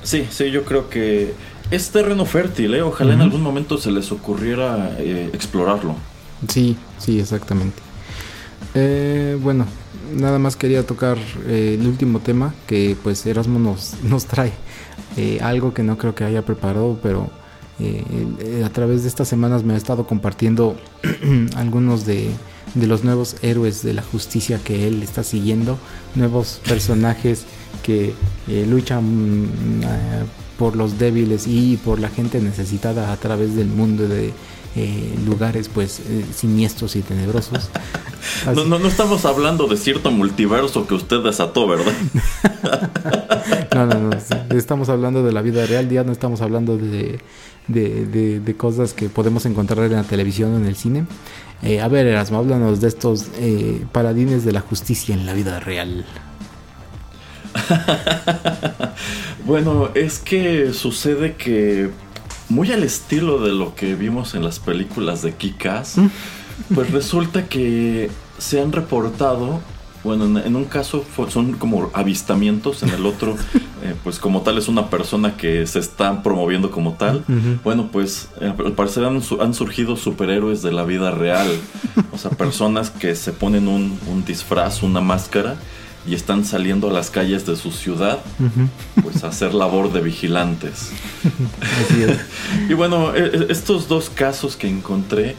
Sí, 0.02 0.26
sí, 0.30 0.50
yo 0.50 0.64
creo 0.64 0.88
que 0.88 1.34
es 1.70 1.90
terreno 1.90 2.24
fértil, 2.24 2.74
¿eh? 2.74 2.82
ojalá 2.82 3.14
en 3.14 3.20
algún 3.20 3.42
momento 3.42 3.78
se 3.78 3.90
les 3.90 4.10
ocurriera 4.10 4.96
eh, 4.98 5.30
explorarlo. 5.32 5.94
Sí, 6.48 6.76
sí, 6.98 7.20
exactamente. 7.20 7.82
Eh, 8.74 9.36
bueno, 9.40 9.66
nada 10.14 10.38
más 10.38 10.56
quería 10.56 10.86
tocar 10.86 11.18
el 11.46 11.86
último 11.86 12.20
tema 12.20 12.54
que 12.66 12.96
pues 13.02 13.24
Erasmo 13.26 13.58
nos, 13.58 13.96
nos 14.02 14.26
trae. 14.26 14.52
algo 15.40 15.74
que 15.74 15.82
no 15.82 15.98
creo 15.98 16.14
que 16.14 16.24
haya 16.24 16.42
preparado, 16.42 16.98
pero 17.02 17.30
eh, 17.80 18.62
a 18.64 18.68
través 18.70 19.02
de 19.02 19.08
estas 19.08 19.28
semanas 19.28 19.62
me 19.62 19.74
ha 19.74 19.76
estado 19.76 20.06
compartiendo 20.06 20.76
algunos 21.56 22.04
de, 22.04 22.30
los 22.74 23.04
nuevos 23.04 23.36
héroes 23.42 23.82
de 23.82 23.94
la 23.94 24.02
justicia 24.02 24.60
que 24.62 24.88
él 24.88 25.02
está 25.02 25.22
siguiendo, 25.22 25.78
nuevos 26.14 26.60
personajes 26.66 27.44
que 27.82 28.14
eh, 28.48 28.66
luchan 28.68 29.04
mm, 29.44 29.82
por 30.58 30.74
los 30.74 30.98
débiles 30.98 31.46
y 31.46 31.76
por 31.76 32.00
la 32.00 32.08
gente 32.08 32.40
necesitada 32.40 33.12
a 33.12 33.16
través 33.16 33.54
del 33.54 33.68
mundo 33.68 34.08
de 34.08 34.32
eh, 34.78 35.14
lugares 35.26 35.68
pues 35.68 36.00
siniestros 36.34 36.96
y 36.96 37.02
tenebrosos. 37.02 37.70
No, 38.44 38.64
no, 38.64 38.78
no, 38.78 38.88
estamos 38.88 39.24
hablando 39.24 39.68
de 39.68 39.76
cierto 39.76 40.10
multiverso 40.10 40.86
que 40.86 40.94
usted 40.94 41.22
desató, 41.22 41.66
¿verdad? 41.66 41.92
no, 43.74 43.86
no, 43.86 43.94
no. 43.94 44.10
Estamos 44.50 44.88
hablando 44.88 45.22
de 45.22 45.32
la 45.32 45.40
vida 45.40 45.64
real, 45.66 45.88
ya 45.88 46.02
no 46.04 46.12
estamos 46.12 46.40
hablando 46.42 46.76
de 46.76 47.20
de, 47.68 48.40
de, 48.40 48.56
cosas 48.56 48.94
que 48.94 49.08
podemos 49.08 49.46
encontrar 49.46 49.84
en 49.84 49.92
la 49.92 50.02
televisión 50.02 50.54
o 50.54 50.56
en 50.56 50.66
el 50.66 50.74
cine. 50.74 51.06
Eh, 51.62 51.80
a 51.80 51.88
ver, 51.88 52.06
Erasmo, 52.06 52.38
háblanos 52.38 52.80
de 52.80 52.88
estos 52.88 53.26
eh, 53.38 53.84
paladines 53.92 54.44
de 54.44 54.52
la 54.52 54.60
justicia 54.60 55.14
en 55.14 55.26
la 55.26 55.34
vida 55.34 55.60
real. 55.60 56.06
bueno, 59.44 59.90
es 59.94 60.18
que 60.18 60.72
sucede 60.72 61.34
que 61.34 61.90
muy 62.48 62.72
al 62.72 62.82
estilo 62.82 63.40
de 63.40 63.52
lo 63.52 63.74
que 63.74 63.94
vimos 63.94 64.34
en 64.34 64.44
las 64.44 64.58
películas 64.58 65.22
de 65.22 65.34
Kikas, 65.34 65.96
pues 66.74 66.90
resulta 66.90 67.46
que 67.46 68.10
se 68.38 68.60
han 68.60 68.72
reportado 68.72 69.60
bueno, 70.04 70.38
en, 70.38 70.56
un 70.56 70.64
caso 70.64 71.04
son 71.28 71.54
como 71.54 71.90
avistamientos, 71.92 72.82
en 72.82 72.90
el 72.90 73.04
otro, 73.04 73.36
eh, 73.82 73.94
pues 74.04 74.18
como 74.18 74.42
tal 74.42 74.56
es 74.56 74.68
una 74.68 74.90
persona 74.90 75.36
que 75.36 75.66
se 75.66 75.80
está 75.80 76.22
promoviendo 76.22 76.70
como 76.70 76.94
tal. 76.94 77.24
Bueno, 77.64 77.88
pues 77.90 78.28
eh, 78.40 78.52
al 78.56 78.72
parecer 78.72 79.04
han, 79.04 79.54
surgido 79.54 79.96
superhéroes 79.96 80.62
de 80.62 80.72
la 80.72 80.84
vida 80.84 81.10
real. 81.10 81.48
O 82.12 82.18
sea, 82.18 82.30
personas 82.30 82.90
que 82.90 83.14
se 83.16 83.32
ponen 83.32 83.66
un, 83.66 84.24
disfraz, 84.26 84.82
una 84.82 85.00
máscara 85.00 85.56
y 86.06 86.14
están 86.14 86.44
saliendo 86.44 86.88
a 86.88 86.92
las 86.92 87.10
calles 87.10 87.44
de 87.46 87.56
su 87.56 87.70
ciudad, 87.70 88.20
pues 89.02 89.24
a 89.24 89.28
hacer 89.28 89.54
labor 89.54 89.92
de 89.92 90.00
vigilantes. 90.00 90.90
Así 91.84 92.02
es. 92.02 92.18
y 92.68 92.74
bueno, 92.74 93.14
e, 93.14 93.24
e, 93.24 93.46
estos 93.50 93.88
dos 93.88 94.08
casos 94.08 94.56
que 94.56 94.68
encontré, 94.68 95.36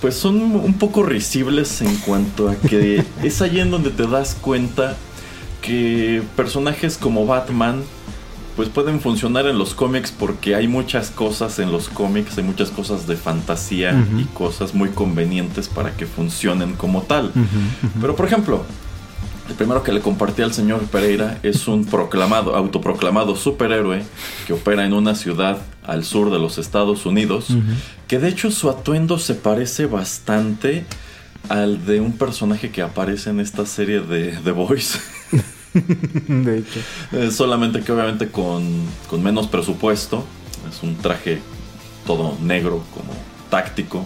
pues 0.00 0.16
son 0.16 0.36
un 0.36 0.74
poco 0.74 1.02
risibles 1.02 1.80
en 1.80 1.96
cuanto 1.98 2.48
a 2.48 2.56
que 2.56 3.04
es 3.22 3.40
allí 3.40 3.60
en 3.60 3.70
donde 3.70 3.90
te 3.90 4.06
das 4.06 4.36
cuenta 4.40 4.96
que 5.62 6.22
personajes 6.36 6.98
como 6.98 7.26
Batman 7.26 7.82
pues 8.56 8.70
pueden 8.70 9.00
funcionar 9.00 9.46
en 9.46 9.58
los 9.58 9.74
cómics 9.74 10.10
porque 10.10 10.54
hay 10.54 10.66
muchas 10.66 11.10
cosas 11.10 11.58
en 11.58 11.70
los 11.70 11.90
cómics, 11.90 12.38
hay 12.38 12.44
muchas 12.44 12.70
cosas 12.70 13.06
de 13.06 13.14
fantasía 13.14 13.94
y 14.18 14.24
cosas 14.24 14.74
muy 14.74 14.88
convenientes 14.88 15.68
para 15.68 15.94
que 15.94 16.06
funcionen 16.06 16.72
como 16.72 17.02
tal. 17.02 17.32
Pero 18.00 18.16
por 18.16 18.24
ejemplo, 18.24 18.64
el 19.48 19.54
primero 19.54 19.82
que 19.82 19.92
le 19.92 20.00
compartí 20.00 20.42
al 20.42 20.52
señor 20.52 20.80
Pereira 20.86 21.38
es 21.42 21.68
un 21.68 21.84
proclamado, 21.84 22.56
autoproclamado 22.56 23.36
superhéroe 23.36 24.02
que 24.46 24.52
opera 24.52 24.84
en 24.84 24.92
una 24.92 25.14
ciudad 25.14 25.58
al 25.84 26.04
sur 26.04 26.30
de 26.30 26.38
los 26.38 26.58
Estados 26.58 27.06
Unidos, 27.06 27.48
que 28.08 28.18
de 28.18 28.28
hecho 28.28 28.50
su 28.50 28.68
atuendo 28.68 29.18
se 29.18 29.34
parece 29.34 29.86
bastante 29.86 30.84
al 31.48 31.86
de 31.86 32.00
un 32.00 32.12
personaje 32.12 32.70
que 32.70 32.82
aparece 32.82 33.30
en 33.30 33.40
esta 33.40 33.66
serie 33.66 34.00
de 34.00 34.32
The 34.42 34.50
Voice. 34.50 34.98
de 36.28 36.58
hecho. 36.58 36.80
Eh, 37.12 37.30
solamente 37.30 37.82
que 37.82 37.92
obviamente 37.92 38.28
con, 38.28 38.64
con 39.08 39.22
menos 39.22 39.46
presupuesto. 39.46 40.24
Es 40.68 40.82
un 40.82 40.96
traje 40.96 41.40
todo 42.06 42.36
negro, 42.42 42.82
como 42.92 43.12
táctico, 43.50 44.04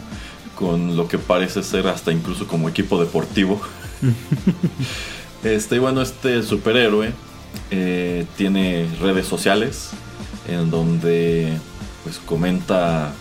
con 0.55 0.97
lo 0.97 1.09
que 1.09 1.17
parece 1.17 1.63
ser 1.63 1.87
hasta 1.87 2.13
incluso 2.13 2.47
como 2.47 2.69
equipo 2.69 3.01
deportivo. 3.01 3.61
Este, 5.43 5.79
bueno, 5.79 6.03
este 6.03 6.43
superhéroe 6.43 7.13
eh, 7.71 8.27
tiene 8.37 8.87
redes 9.01 9.27
sociales 9.27 9.91
en 10.49 10.71
donde 10.71 11.57
pues 12.05 12.19
comenta 12.19 13.13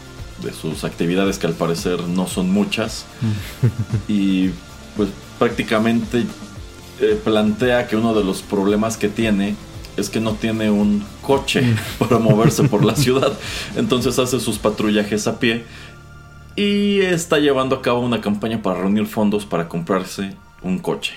de 0.43 0.53
sus 0.53 0.83
actividades 0.83 1.37
que 1.37 1.47
al 1.47 1.53
parecer 1.53 2.01
no 2.07 2.27
son 2.27 2.51
muchas. 2.51 3.05
Y 4.07 4.49
pues 4.97 5.09
prácticamente 5.37 6.25
eh, 6.99 7.19
plantea 7.23 7.87
que 7.87 7.95
uno 7.95 8.13
de 8.13 8.23
los 8.23 8.41
problemas 8.41 8.97
que 8.97 9.07
tiene 9.07 9.55
es 9.95 10.09
que 10.09 10.19
no 10.19 10.33
tiene 10.33 10.71
un 10.71 11.03
coche 11.21 11.75
para 11.99 12.19
moverse 12.19 12.63
por 12.63 12.83
la 12.83 12.95
ciudad. 12.95 13.31
Entonces 13.75 14.19
hace 14.19 14.39
sus 14.39 14.57
patrullajes 14.57 15.27
a 15.27 15.39
pie 15.39 15.63
y 16.55 16.99
está 16.99 17.39
llevando 17.39 17.77
a 17.77 17.81
cabo 17.81 18.01
una 18.01 18.19
campaña 18.19 18.61
para 18.61 18.81
reunir 18.81 19.05
fondos 19.05 19.45
para 19.45 19.69
comprarse 19.69 20.33
un 20.61 20.79
coche 20.79 21.13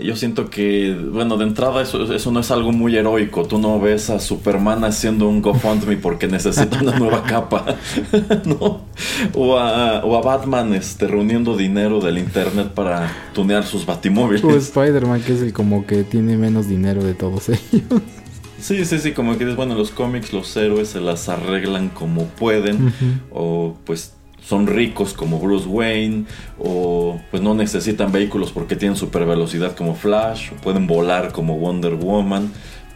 yo 0.00 0.16
siento 0.16 0.48
que, 0.48 0.96
bueno, 1.12 1.36
de 1.36 1.44
entrada 1.44 1.82
eso, 1.82 2.12
eso 2.12 2.30
no 2.30 2.40
es 2.40 2.50
algo 2.50 2.72
muy 2.72 2.96
heroico. 2.96 3.46
Tú 3.46 3.58
no 3.58 3.78
ves 3.80 4.10
a 4.10 4.18
Superman 4.18 4.84
haciendo 4.84 5.28
un 5.28 5.42
GoFundMe 5.42 5.96
porque 5.96 6.28
necesita 6.28 6.80
una 6.80 6.98
nueva 6.98 7.22
capa, 7.24 7.76
¿no? 8.44 8.82
O 9.34 9.58
a, 9.58 10.04
o 10.04 10.16
a, 10.16 10.22
Batman 10.22 10.74
este, 10.74 11.06
reuniendo 11.06 11.56
dinero 11.56 12.00
del 12.00 12.18
internet 12.18 12.68
para 12.68 13.12
tunear 13.34 13.64
sus 13.64 13.84
batimóviles. 13.84 14.44
O 14.44 14.50
Spider-Man, 14.50 15.22
que 15.22 15.34
es 15.34 15.42
el 15.42 15.52
como 15.52 15.86
que 15.86 16.04
tiene 16.04 16.36
menos 16.36 16.68
dinero 16.68 17.04
de 17.04 17.14
todos 17.14 17.50
ellos. 17.50 18.02
Sí, 18.58 18.84
sí, 18.84 18.98
sí, 19.00 19.12
como 19.12 19.32
que 19.32 19.40
dices, 19.40 19.56
bueno, 19.56 19.74
los 19.74 19.90
cómics, 19.90 20.32
los 20.32 20.56
héroes 20.56 20.88
se 20.88 21.00
las 21.00 21.28
arreglan 21.28 21.88
como 21.88 22.26
pueden, 22.26 22.94
o 23.32 23.76
pues 23.84 24.14
son 24.44 24.66
ricos 24.66 25.12
como 25.14 25.38
Bruce 25.38 25.68
Wayne 25.68 26.24
o 26.58 27.20
pues 27.30 27.42
no 27.42 27.54
necesitan 27.54 28.12
vehículos 28.12 28.50
porque 28.52 28.76
tienen 28.76 28.96
super 28.96 29.24
velocidad 29.24 29.74
como 29.76 29.94
Flash 29.94 30.50
o 30.52 30.56
pueden 30.56 30.86
volar 30.86 31.32
como 31.32 31.58
Wonder 31.58 31.94
Woman 31.94 32.50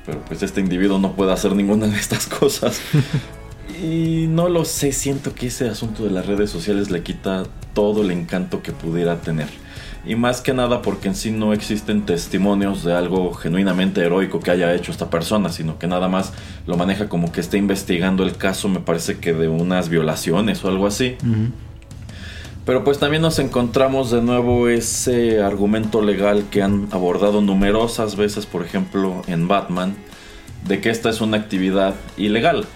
pero 0.06 0.20
pues 0.24 0.42
este 0.42 0.60
individuo 0.60 0.98
no 0.98 1.12
puede 1.12 1.32
hacer 1.32 1.54
ninguna 1.54 1.88
de 1.88 1.98
estas 1.98 2.26
cosas. 2.40 2.80
Y 3.82 4.26
no 4.28 4.48
lo 4.48 4.64
sé 4.64 4.92
siento 4.92 5.34
que 5.34 5.48
ese 5.48 5.68
asunto 5.68 6.04
de 6.04 6.10
las 6.10 6.26
redes 6.26 6.48
sociales 6.48 6.90
le 6.90 7.02
quita 7.02 7.42
todo 7.74 8.02
el 8.02 8.12
encanto 8.12 8.62
que 8.62 8.72
pudiera 8.72 9.20
tener 9.20 9.48
y 10.06 10.14
más 10.14 10.40
que 10.40 10.54
nada 10.54 10.82
porque 10.82 11.08
en 11.08 11.14
sí 11.14 11.32
no 11.32 11.52
existen 11.52 12.06
testimonios 12.06 12.84
de 12.84 12.94
algo 12.94 13.32
genuinamente 13.34 14.02
heroico 14.02 14.40
que 14.40 14.52
haya 14.52 14.72
hecho 14.74 14.92
esta 14.92 15.10
persona, 15.10 15.50
sino 15.50 15.78
que 15.78 15.86
nada 15.88 16.08
más 16.08 16.32
lo 16.66 16.76
maneja 16.76 17.08
como 17.08 17.32
que 17.32 17.40
está 17.40 17.56
investigando 17.56 18.22
el 18.22 18.36
caso, 18.36 18.68
me 18.68 18.80
parece 18.80 19.18
que 19.18 19.32
de 19.32 19.48
unas 19.48 19.88
violaciones 19.88 20.64
o 20.64 20.68
algo 20.68 20.86
así. 20.86 21.16
Pero 22.64 22.84
pues 22.84 22.98
también 22.98 23.22
nos 23.22 23.38
encontramos 23.38 24.10
de 24.10 24.22
nuevo 24.22 24.68
ese 24.68 25.42
argumento 25.42 26.02
legal 26.02 26.44
que 26.50 26.62
han 26.62 26.88
abordado 26.90 27.40
numerosas 27.40 28.16
veces, 28.16 28.46
por 28.46 28.64
ejemplo, 28.64 29.22
en 29.26 29.48
Batman, 29.48 29.94
de 30.66 30.80
que 30.80 30.90
esta 30.90 31.10
es 31.10 31.20
una 31.20 31.36
actividad 31.36 31.94
ilegal. 32.16 32.66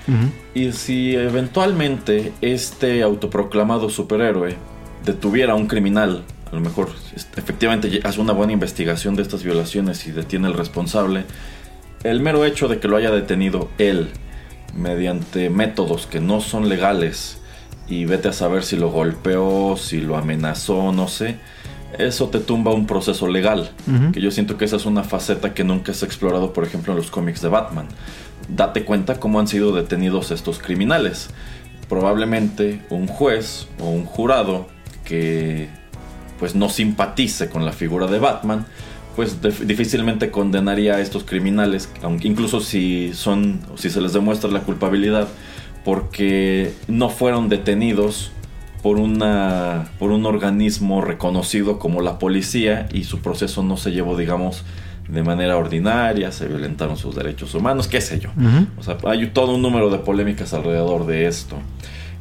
Y 0.55 0.73
si 0.73 1.15
eventualmente 1.15 2.33
este 2.41 3.03
autoproclamado 3.03 3.89
superhéroe 3.89 4.57
detuviera 5.05 5.53
a 5.53 5.57
un 5.57 5.67
criminal 5.67 6.25
a 6.51 6.55
lo 6.55 6.61
mejor 6.61 6.91
efectivamente 7.37 8.01
hace 8.03 8.21
una 8.21 8.33
buena 8.33 8.53
investigación 8.53 9.15
de 9.15 9.23
estas 9.23 9.45
violaciones 9.45 10.07
y 10.07 10.11
detiene 10.11 10.49
al 10.49 10.55
responsable, 10.55 11.25
el 12.03 12.21
mero 12.21 12.45
hecho 12.45 12.67
de 12.69 12.79
que 12.79 12.89
lo 12.89 12.97
haya 12.97 13.11
detenido 13.11 13.69
él 13.79 14.09
mediante 14.75 15.51
métodos 15.51 16.07
que 16.07 16.21
no 16.21 16.41
son 16.41 16.69
legales 16.69 17.39
y 17.89 18.05
vete 18.05 18.29
a 18.29 18.33
saber 18.33 18.63
si 18.63 18.77
lo 18.77 18.91
golpeó, 18.91 19.77
si 19.77 20.01
lo 20.01 20.17
amenazó, 20.17 20.93
no 20.93 21.09
sé, 21.09 21.37
eso 21.99 22.29
te 22.29 22.39
tumba 22.39 22.73
un 22.73 22.87
proceso 22.87 23.27
legal, 23.27 23.71
que 24.13 24.21
yo 24.21 24.31
siento 24.31 24.57
que 24.57 24.65
esa 24.65 24.77
es 24.77 24.87
una 24.87 25.03
faceta 25.03 25.55
que 25.55 25.65
nunca 25.65 25.93
se 25.93 26.05
ha 26.05 26.09
explorado, 26.09 26.53
por 26.53 26.65
ejemplo, 26.65 26.93
en 26.93 26.99
los 26.99 27.11
cómics 27.11 27.43
de 27.43 27.49
Batman. 27.49 27.89
Date 28.49 28.85
cuenta 28.85 29.19
cómo 29.19 29.41
han 29.41 29.49
sido 29.49 29.73
detenidos 29.73 30.31
estos 30.31 30.61
criminales. 30.61 31.31
Probablemente 31.89 32.81
un 32.91 33.09
juez 33.09 33.67
o 33.81 33.91
un 33.91 34.05
jurado 34.05 34.69
que 35.05 35.69
pues 36.41 36.57
no 36.57 36.69
simpatice 36.69 37.49
con 37.51 37.65
la 37.65 37.73
figura 37.73 38.09
de 38.09 38.19
Batman, 38.19 38.67
pues 39.15 39.39
difícilmente 39.67 40.31
condenaría 40.31 40.95
a 40.95 41.01
estos 41.01 41.23
criminales, 41.23 41.91
aunque 42.03 42.27
incluso 42.27 42.61
si 42.61 43.13
son, 43.15 43.61
si 43.77 43.91
se 43.91 44.01
les 44.01 44.15
demuestra 44.15 44.51
la 44.51 44.61
culpabilidad, 44.61 45.29
porque 45.85 46.73
no 46.89 47.11
fueron 47.11 47.49
detenidos 47.49 48.33
por 48.83 48.99
una, 48.99 49.91
por 49.99 50.11
un 50.11 50.25
organismo 50.25 51.03
reconocido 51.03 51.79
como 51.79 52.01
la 52.01 52.19
policía 52.19 52.89
y 52.93 53.05
su 53.05 53.21
proceso 53.21 53.63
no 53.63 53.77
se 53.77 53.93
llevó, 53.93 54.17
digamos, 54.17 54.65
de 55.09 55.23
manera 55.23 55.59
ordinaria, 55.59 56.33
se 56.33 56.47
violentaron 56.47 56.97
sus 56.97 57.15
derechos 57.15 57.55
humanos, 57.55 57.89
qué 57.89 58.01
sé 58.01 58.21
yo. 58.21 58.31
O 58.79 58.83
sea, 58.83 58.97
hay 59.05 59.27
todo 59.29 59.55
un 59.55 59.63
número 59.63 59.91
de 59.91 59.99
polémicas 59.99 60.55
alrededor 60.55 61.05
de 61.07 61.27
esto. 61.27 61.57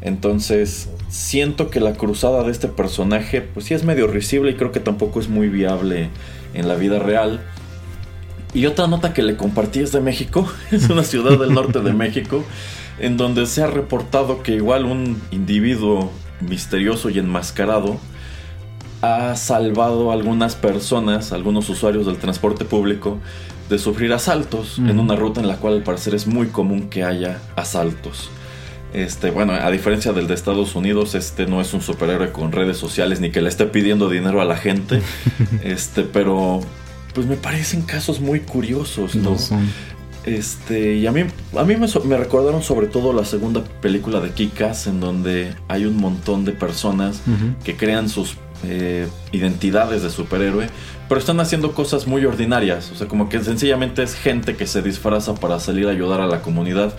Entonces, 0.01 0.89
siento 1.09 1.69
que 1.69 1.79
la 1.79 1.93
cruzada 1.93 2.43
de 2.43 2.51
este 2.51 2.67
personaje, 2.67 3.41
pues 3.41 3.65
sí 3.65 3.73
es 3.73 3.83
medio 3.83 4.07
risible 4.07 4.51
y 4.51 4.55
creo 4.55 4.71
que 4.71 4.79
tampoco 4.79 5.19
es 5.19 5.27
muy 5.27 5.49
viable 5.49 6.09
en 6.53 6.67
la 6.67 6.75
vida 6.75 6.99
real. 6.99 7.41
Y 8.53 8.65
otra 8.65 8.87
nota 8.87 9.13
que 9.13 9.21
le 9.21 9.35
compartí 9.35 9.79
es 9.79 9.91
de 9.91 10.01
México, 10.01 10.47
es 10.71 10.89
una 10.89 11.03
ciudad 11.03 11.37
del 11.37 11.53
norte 11.53 11.81
de 11.81 11.93
México, 11.93 12.43
en 12.99 13.17
donde 13.17 13.45
se 13.45 13.61
ha 13.61 13.67
reportado 13.67 14.41
que 14.41 14.53
igual 14.53 14.85
un 14.85 15.21
individuo 15.31 16.11
misterioso 16.41 17.09
y 17.09 17.19
enmascarado 17.19 17.97
ha 19.01 19.35
salvado 19.35 20.11
a 20.11 20.13
algunas 20.13 20.55
personas, 20.55 21.31
algunos 21.31 21.69
usuarios 21.69 22.05
del 22.05 22.17
transporte 22.17 22.65
público, 22.65 23.19
de 23.69 23.77
sufrir 23.77 24.11
asaltos 24.13 24.79
en 24.79 24.99
una 24.99 25.15
ruta 25.15 25.39
en 25.39 25.47
la 25.47 25.57
cual 25.57 25.75
al 25.75 25.83
parecer 25.83 26.15
es 26.15 26.25
muy 26.25 26.47
común 26.47 26.89
que 26.89 27.03
haya 27.03 27.39
asaltos. 27.55 28.29
Este, 28.93 29.29
bueno, 29.29 29.53
a 29.53 29.69
diferencia 29.69 30.13
del 30.13 30.27
de 30.27 30.33
Estados 30.33 30.75
Unidos, 30.75 31.13
este 31.13 31.45
no 31.45 31.61
es 31.61 31.73
un 31.73 31.81
superhéroe 31.81 32.31
con 32.31 32.51
redes 32.51 32.77
sociales 32.77 33.19
ni 33.19 33.29
que 33.29 33.41
le 33.41 33.49
esté 33.49 33.65
pidiendo 33.65 34.09
dinero 34.09 34.41
a 34.41 34.45
la 34.45 34.57
gente. 34.57 35.01
este, 35.63 36.03
pero 36.03 36.61
pues 37.13 37.27
me 37.27 37.35
parecen 37.35 37.83
casos 37.83 38.19
muy 38.19 38.39
curiosos, 38.39 39.15
¿no? 39.15 39.35
Este, 40.25 40.95
y 40.95 41.07
a 41.07 41.11
mí, 41.11 41.23
a 41.55 41.63
mí 41.63 41.75
me, 41.75 42.17
recordaron 42.17 42.61
sobre 42.61 42.87
todo 42.87 43.13
la 43.13 43.25
segunda 43.25 43.63
película 43.81 44.19
de 44.19 44.31
Kikas, 44.31 44.87
en 44.87 44.99
donde 44.99 45.55
hay 45.67 45.85
un 45.85 45.97
montón 45.97 46.45
de 46.45 46.51
personas 46.51 47.21
que 47.63 47.77
crean 47.77 48.09
sus 48.09 48.35
eh, 48.63 49.07
identidades 49.31 50.03
de 50.03 50.09
superhéroe, 50.09 50.67
pero 51.07 51.19
están 51.19 51.39
haciendo 51.39 51.71
cosas 51.71 52.05
muy 52.05 52.25
ordinarias. 52.25 52.91
O 52.91 52.95
sea, 52.95 53.07
como 53.07 53.29
que 53.29 53.41
sencillamente 53.41 54.03
es 54.03 54.13
gente 54.13 54.55
que 54.55 54.67
se 54.67 54.81
disfraza 54.81 55.35
para 55.35 55.59
salir 55.59 55.87
a 55.87 55.91
ayudar 55.91 56.21
a 56.21 56.27
la 56.27 56.41
comunidad. 56.41 56.93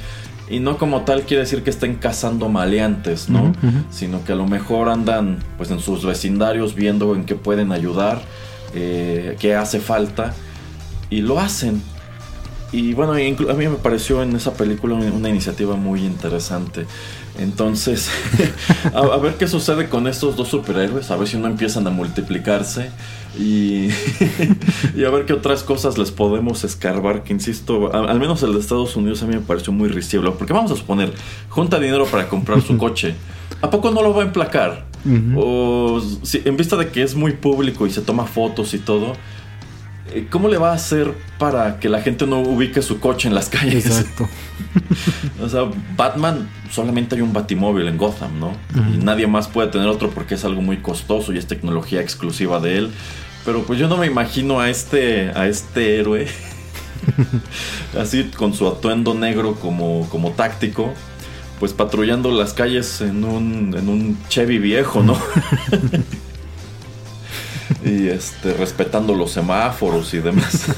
Y 0.51 0.59
no 0.59 0.79
como 0.79 1.03
tal 1.03 1.23
quiere 1.23 1.45
decir 1.45 1.63
que 1.63 1.71
estén 1.71 1.95
cazando 1.95 2.49
maleantes, 2.49 3.29
¿no? 3.29 3.53
Sino 3.91 4.25
que 4.25 4.33
a 4.33 4.35
lo 4.37 4.47
mejor 4.47 4.89
andan 4.89 5.39
pues 5.57 5.71
en 5.71 5.79
sus 5.79 6.05
vecindarios 6.05 6.75
viendo 6.75 7.15
en 7.15 7.25
qué 7.25 7.37
pueden 7.37 7.71
ayudar, 7.71 8.21
eh, 8.75 9.37
qué 9.39 9.55
hace 9.55 9.79
falta. 9.79 10.35
Y 11.09 11.23
lo 11.23 11.39
hacen. 11.39 11.81
Y 12.73 12.95
bueno, 12.95 13.13
a 13.13 13.55
mí 13.55 13.69
me 13.69 13.77
pareció 13.77 14.23
en 14.23 14.35
esa 14.35 14.55
película 14.55 14.95
una 14.95 15.29
iniciativa 15.29 15.77
muy 15.77 16.05
interesante. 16.05 16.87
Entonces, 17.39 18.11
a, 18.95 19.17
ver 19.17 19.35
qué 19.35 19.49
sucede 19.49 19.89
con 19.89 20.07
estos 20.07 20.37
dos 20.37 20.49
superhéroes, 20.49 21.11
a 21.11 21.17
ver 21.17 21.29
si 21.29 21.39
no 21.39 21.47
empiezan 21.47 21.87
a 21.87 21.91
multiplicarse 21.91 22.91
y, 23.39 23.89
y 24.97 25.05
a 25.05 25.11
ver 25.11 25.27
qué 25.27 25.33
otras 25.33 25.63
cosas 25.63 25.97
les 25.97 26.11
podemos 26.11 26.65
escarbar, 26.65 27.23
que 27.23 27.33
insisto, 27.33 27.95
al 27.95 28.19
menos 28.19 28.43
el 28.43 28.53
de 28.53 28.61
Estados 28.61 28.97
Unidos 28.97 29.23
a 29.23 29.27
mí 29.27 29.35
me 29.35 29.41
pareció 29.41 29.73
muy 29.73 29.89
risible, 29.89 30.33
porque 30.33 30.53
vamos 30.53 30.71
a 30.73 30.77
suponer, 30.77 31.13
junta 31.49 31.79
dinero 31.79 32.07
para 32.07 32.29
comprar 32.29 32.61
su 32.63 32.77
coche, 32.79 33.15
¿a 33.63 33.71
poco 33.71 33.91
no 33.91 34.03
lo 34.03 34.13
va 34.13 34.23
a 34.23 34.27
emplacar? 34.27 34.91
O 35.35 36.03
si, 36.23 36.43
en 36.45 36.59
vista 36.59 36.77
de 36.77 36.91
que 36.91 37.03
es 37.03 37.15
muy 37.15 37.33
público 37.33 37.87
y 37.87 37.91
se 37.91 38.03
toma 38.03 38.27
fotos 38.27 38.75
y 38.75 38.79
todo, 38.79 39.15
¿Cómo 40.31 40.49
le 40.49 40.59
va 40.59 40.71
a 40.71 40.75
hacer 40.75 41.15
para 41.39 41.79
que 41.79 41.89
la 41.89 42.01
gente 42.01 42.27
no 42.27 42.41
ubique 42.41 42.83
su 42.83 43.01
coche 43.01 43.29
en 43.29 43.35
las 43.35 43.49
calles? 43.49 43.87
Exacto. 43.87 44.29
o 45.43 45.49
sea, 45.49 45.71
Batman 45.97 46.49
solamente 46.71 47.17
hay 47.17 47.21
un 47.23 47.33
batimóvil 47.33 47.89
en 47.89 47.97
Gotham, 47.97 48.39
¿no? 48.39 48.53
Y 48.95 48.99
nadie 48.99 49.27
más 49.27 49.49
puede 49.49 49.69
tener 49.69 49.89
otro 49.89 50.11
porque 50.11 50.35
es 50.35 50.45
algo 50.45 50.63
muy 50.63 50.79
costoso 50.79 51.33
y 51.33 51.39
es 51.39 51.47
tecnología 51.47 52.01
exclusiva 52.01 52.61
de 52.61 52.79
él. 52.79 52.91
Pero 53.45 53.63
pues 53.63 53.79
yo 53.79 53.89
no 53.89 53.97
me 53.97 54.07
imagino 54.07 54.61
a 54.61 54.69
este, 54.69 55.31
a 55.31 55.47
este 55.47 55.99
héroe 55.99 56.29
así 57.99 58.25
con 58.37 58.55
su 58.55 58.69
atuendo 58.69 59.15
negro 59.15 59.55
como, 59.55 60.09
como 60.11 60.33
táctico, 60.33 60.93
pues 61.59 61.73
patrullando 61.73 62.31
las 62.31 62.53
calles 62.53 63.01
en 63.01 63.25
un, 63.25 63.75
en 63.77 63.89
un 63.89 64.19
Chevy 64.29 64.59
viejo, 64.59 65.03
¿no? 65.03 65.17
y 67.85 68.09
este 68.09 68.55
respetando 68.55 69.15
los 69.15 69.33
semáforos 69.33 70.13
y 70.15 70.19
demás. 70.19 70.67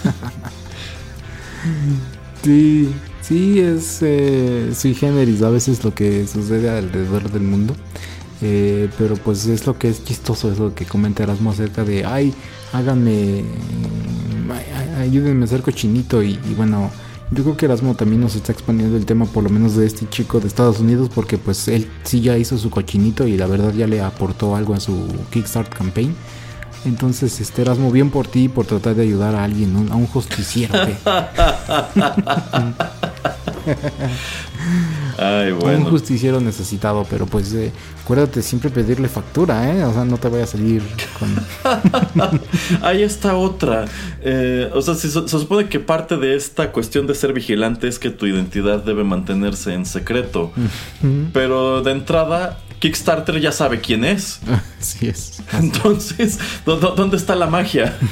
Sí, 2.43 2.93
sí, 3.21 3.61
es 3.61 3.99
eh, 4.03 4.73
sui 4.75 4.95
generis 4.95 5.43
a 5.43 5.51
veces 5.51 5.85
lo 5.85 5.95
que 5.95 6.27
sucede 6.27 6.69
alrededor 6.69 7.31
del 7.31 7.43
mundo. 7.43 7.77
Eh, 8.41 8.89
pero 8.99 9.15
pues 9.15 9.47
es 9.47 9.65
lo 9.69 9.79
que 9.79 9.89
es 9.89 10.05
chistoso, 10.05 10.51
es 10.51 10.59
lo 10.59 10.75
que 10.75 10.85
comenta 10.85 11.23
Erasmo 11.23 11.53
acerca 11.53 11.85
de, 11.85 12.05
ay, 12.05 12.35
háganme, 12.73 13.45
ayúdenme 14.99 15.43
a 15.43 15.45
hacer 15.45 15.63
cochinito 15.63 16.25
y, 16.25 16.33
y, 16.51 16.55
bueno, 16.57 16.91
yo 17.31 17.45
creo 17.45 17.57
que 17.57 17.67
Erasmo 17.67 17.95
también 17.95 18.21
nos 18.21 18.35
está 18.35 18.51
exponiendo 18.51 18.97
el 18.97 19.07
tema 19.07 19.27
por 19.27 19.45
lo 19.45 19.51
menos 19.51 19.77
de 19.77 19.87
este 19.87 20.09
chico 20.09 20.41
de 20.41 20.49
Estados 20.49 20.81
Unidos 20.81 21.09
porque 21.15 21.39
pues 21.39 21.69
él 21.69 21.89
sí 22.03 22.21
ya 22.21 22.37
hizo 22.37 22.59
su 22.59 22.69
cochinito 22.69 23.29
y 23.29 23.37
la 23.37 23.47
verdad 23.47 23.73
ya 23.73 23.87
le 23.87 24.01
aportó 24.01 24.57
algo 24.57 24.75
a 24.75 24.81
su 24.81 25.07
Kickstart 25.31 25.73
campaign. 25.73 26.17
Entonces, 26.85 27.41
este 27.41 27.63
Erasmo, 27.63 27.91
bien 27.91 28.11
por 28.11 28.27
ti 28.27 28.49
por 28.49 28.67
tratar 28.67 28.95
de 28.95 29.03
ayudar 29.03 29.35
a 29.35 29.45
alguien, 29.45 29.89
a 29.91 29.97
un 29.97 30.07
justiciero. 30.07 30.75
Ay, 35.19 35.53
bueno. 35.53 35.79
Un 35.79 35.85
justiciero 35.85 36.41
necesitado, 36.41 37.07
pero 37.09 37.27
pues 37.27 37.53
eh, 37.55 37.71
acuérdate 38.03 38.43
siempre 38.43 38.71
pedirle 38.71 39.09
factura, 39.09 39.73
¿eh? 39.73 39.85
O 39.85 39.93
sea, 39.93 40.05
no 40.05 40.19
te 40.19 40.29
vaya 40.29 40.45
a 40.45 40.47
salir 40.47 40.83
con... 41.19 42.41
Ahí 42.83 43.03
está 43.03 43.37
otra. 43.37 43.85
Eh, 44.23 44.71
o 44.75 44.83
sea, 44.83 44.95
se, 44.95 45.11
se, 45.11 45.29
supone 45.29 45.69
que 45.69 45.81
parte 45.81 46.17
de 46.17 46.35
esta 46.35 46.73
cuestión 46.73 47.07
de 47.07 47.15
ser 47.15 47.33
vigilante 47.33 47.89
es 47.89 47.99
que 47.99 48.11
tu 48.11 48.27
identidad 48.27 48.83
debe 48.83 49.05
mantenerse 49.05 49.75
en 49.75 49.87
secreto. 49.87 50.53
Pero 51.33 51.83
de 51.83 51.93
entrada, 51.93 52.59
Kickstarter 52.83 53.41
ya 53.41 53.53
sabe 53.53 53.81
quién 53.81 54.05
es. 54.05 54.41
Así 54.81 55.07
es. 55.07 55.41
Entonces, 55.53 56.41
¿dónde 56.67 57.17
está 57.17 57.37
la 57.37 57.47
magia? 57.47 57.97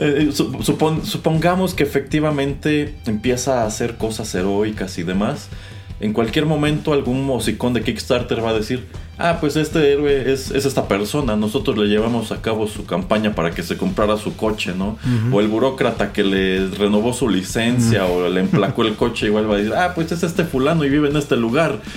Eh, 0.00 0.30
supongamos 0.32 1.74
que 1.74 1.82
efectivamente 1.82 2.98
empieza 3.06 3.62
a 3.62 3.66
hacer 3.66 3.96
cosas 3.96 4.32
heroicas 4.34 4.98
y 4.98 5.02
demás. 5.02 5.48
En 5.98 6.12
cualquier 6.12 6.46
momento 6.46 6.92
algún 6.92 7.24
musicón 7.24 7.72
de 7.72 7.82
Kickstarter 7.82 8.44
va 8.44 8.50
a 8.50 8.54
decir, 8.54 8.86
ah, 9.18 9.38
pues 9.40 9.56
este 9.56 9.92
héroe 9.92 10.32
es, 10.32 10.50
esta 10.50 10.88
persona, 10.88 11.36
nosotros 11.36 11.76
le 11.76 11.86
llevamos 11.86 12.32
a 12.32 12.40
cabo 12.40 12.66
su 12.66 12.86
campaña 12.86 13.34
para 13.34 13.50
que 13.50 13.62
se 13.62 13.76
comprara 13.76 14.16
su 14.16 14.36
coche, 14.36 14.74
¿no? 14.76 14.98
O 15.32 15.40
el 15.40 15.48
burócrata 15.48 16.12
que 16.12 16.24
le 16.24 16.68
renovó 16.68 17.12
su 17.12 17.28
licencia 17.28 18.06
o 18.06 18.28
le 18.28 18.40
emplacó 18.40 18.82
el 18.82 18.94
coche, 18.94 19.26
igual 19.26 19.50
va 19.50 19.54
a 19.54 19.58
decir, 19.58 19.74
ah, 19.74 19.92
pues 19.94 20.12
es 20.12 20.22
este 20.22 20.44
fulano 20.44 20.84
y 20.84 20.88
vive 20.90 21.08
en 21.08 21.16
este 21.16 21.36
lugar. 21.36 21.80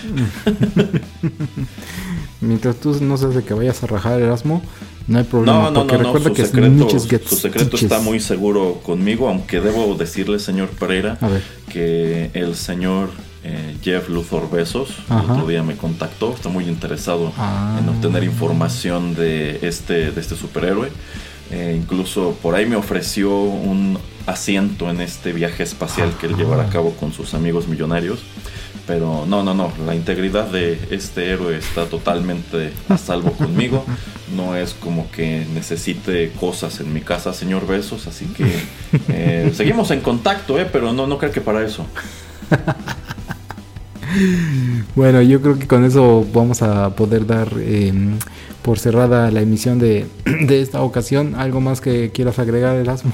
Mientras 2.41 2.77
tú 2.77 2.97
no 3.01 3.17
sabes 3.17 3.35
de 3.35 3.43
que 3.43 3.53
vayas 3.53 3.83
a 3.83 3.87
rajar 3.87 4.19
Erasmo, 4.19 4.63
no 5.07 5.19
hay 5.19 5.23
problema. 5.23 5.69
No, 5.69 5.71
no, 5.71 5.85
no, 5.85 5.97
no. 5.97 6.19
Su, 6.19 6.35
secreto, 6.35 6.89
su 7.29 7.35
secreto 7.35 7.75
está 7.75 7.99
muy 7.99 8.19
seguro 8.19 8.81
conmigo, 8.83 9.29
aunque 9.29 9.61
debo 9.61 9.93
decirle, 9.93 10.39
señor 10.39 10.69
Pereira, 10.69 11.19
que 11.69 12.31
el 12.33 12.55
señor 12.55 13.09
eh, 13.43 13.75
Jeff 13.81 14.07
Luthor 14.09 14.51
Besos 14.51 14.97
el 15.09 15.31
otro 15.31 15.47
día 15.47 15.63
me 15.63 15.75
contactó, 15.75 16.33
está 16.33 16.49
muy 16.49 16.65
interesado 16.65 17.33
ah. 17.37 17.79
en 17.81 17.89
obtener 17.89 18.23
información 18.23 19.15
de 19.15 19.59
este, 19.61 20.11
de 20.11 20.21
este 20.21 20.35
superhéroe. 20.35 20.91
Eh, 21.51 21.77
incluso 21.77 22.37
por 22.41 22.55
ahí 22.55 22.65
me 22.65 22.77
ofreció 22.77 23.37
un 23.41 23.99
asiento 24.25 24.89
en 24.89 25.01
este 25.01 25.33
viaje 25.33 25.63
espacial 25.63 26.13
que 26.19 26.27
él 26.27 26.37
llevará 26.37 26.63
a 26.63 26.69
cabo 26.69 26.91
con 26.91 27.11
sus 27.11 27.33
amigos 27.33 27.67
millonarios. 27.67 28.19
Pero 28.87 29.25
no, 29.27 29.43
no, 29.43 29.53
no, 29.53 29.71
la 29.85 29.95
integridad 29.95 30.47
de 30.47 30.79
este 30.91 31.29
héroe 31.29 31.57
está 31.57 31.85
totalmente 31.85 32.73
a 32.89 32.97
salvo 32.97 33.31
conmigo. 33.33 33.85
No 34.31 34.55
es 34.55 34.73
como 34.73 35.11
que 35.11 35.45
necesite 35.53 36.31
cosas 36.39 36.79
en 36.79 36.93
mi 36.93 37.01
casa, 37.01 37.33
señor 37.33 37.67
Besos. 37.67 38.07
Así 38.07 38.27
que 38.27 38.45
eh, 39.09 39.51
seguimos 39.53 39.91
en 39.91 39.99
contacto, 39.99 40.57
eh, 40.57 40.65
pero 40.71 40.93
no, 40.93 41.05
no 41.05 41.17
creo 41.17 41.33
que 41.33 41.41
para 41.41 41.65
eso. 41.65 41.85
Bueno, 44.95 45.21
yo 45.21 45.41
creo 45.41 45.57
que 45.57 45.67
con 45.67 45.83
eso 45.83 46.25
vamos 46.33 46.61
a 46.61 46.95
poder 46.95 47.25
dar 47.25 47.49
eh, 47.57 47.93
por 48.61 48.79
cerrada 48.79 49.31
la 49.31 49.41
emisión 49.41 49.79
de, 49.79 50.07
de, 50.25 50.61
esta 50.61 50.81
ocasión. 50.81 51.35
¿Algo 51.35 51.61
más 51.61 51.81
que 51.81 52.11
quieras 52.11 52.39
agregar, 52.39 52.75
Erasmo? 52.75 53.13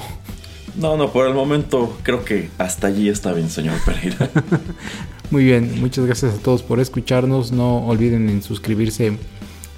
No, 0.76 0.96
no, 0.96 1.10
por 1.10 1.26
el 1.26 1.34
momento 1.34 1.96
creo 2.02 2.24
que 2.24 2.50
hasta 2.58 2.86
allí 2.86 3.08
está 3.08 3.32
bien, 3.32 3.50
señor 3.50 3.76
Pereira. 3.84 4.30
Muy 5.30 5.44
bien, 5.44 5.80
muchas 5.80 6.06
gracias 6.06 6.34
a 6.34 6.38
todos 6.38 6.62
por 6.62 6.80
escucharnos. 6.80 7.52
No 7.52 7.86
olviden 7.86 8.28
en 8.28 8.42
suscribirse 8.42 9.18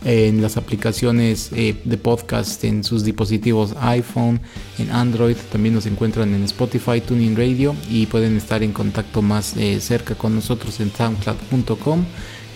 en 0.04 0.40
las 0.40 0.56
aplicaciones 0.56 1.50
eh, 1.54 1.76
de 1.84 1.98
podcast 1.98 2.64
en 2.64 2.84
sus 2.84 3.04
dispositivos 3.04 3.74
iPhone, 3.80 4.40
en 4.78 4.90
Android, 4.90 5.36
también 5.52 5.74
nos 5.74 5.86
encuentran 5.86 6.34
en 6.34 6.42
Spotify, 6.44 7.00
Tuning 7.00 7.36
Radio 7.36 7.74
y 7.90 8.06
pueden 8.06 8.36
estar 8.36 8.62
en 8.62 8.72
contacto 8.72 9.22
más 9.22 9.56
eh, 9.56 9.80
cerca 9.80 10.14
con 10.14 10.34
nosotros 10.34 10.80
en 10.80 10.90
soundcloud.com 10.90 12.04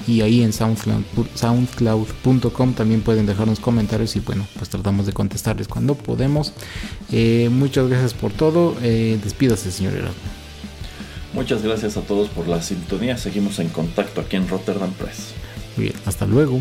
y 0.07 0.21
ahí 0.21 0.43
en 0.43 0.53
soundcloud.com 0.53 2.75
también 2.75 3.01
pueden 3.01 3.27
dejarnos 3.27 3.59
comentarios 3.59 4.17
y 4.17 4.21
bueno, 4.21 4.47
pues 4.57 4.69
tratamos 4.69 5.07
de 5.07 5.13
contestarles 5.13 5.67
cuando 5.67 5.95
podemos. 5.95 6.53
Eh, 7.11 7.49
muchas 7.51 7.89
gracias 7.89 8.13
por 8.13 8.33
todo. 8.33 8.75
despídase, 8.81 9.71
señor 9.71 9.95
Erasmo. 9.95 10.21
Muchas 11.33 11.63
gracias 11.63 11.97
a 11.97 12.03
todos 12.03 12.29
por 12.29 12.49
la 12.49 12.63
sintonía. 12.63 13.17
Seguimos 13.17 13.59
en 13.59 13.69
contacto 13.69 14.21
aquí 14.21 14.37
en 14.37 14.47
Rotterdam 14.47 14.93
Press. 14.93 15.33
Muy 15.77 15.87
bien, 15.87 15.97
hasta 16.07 16.27
luego. 16.27 16.61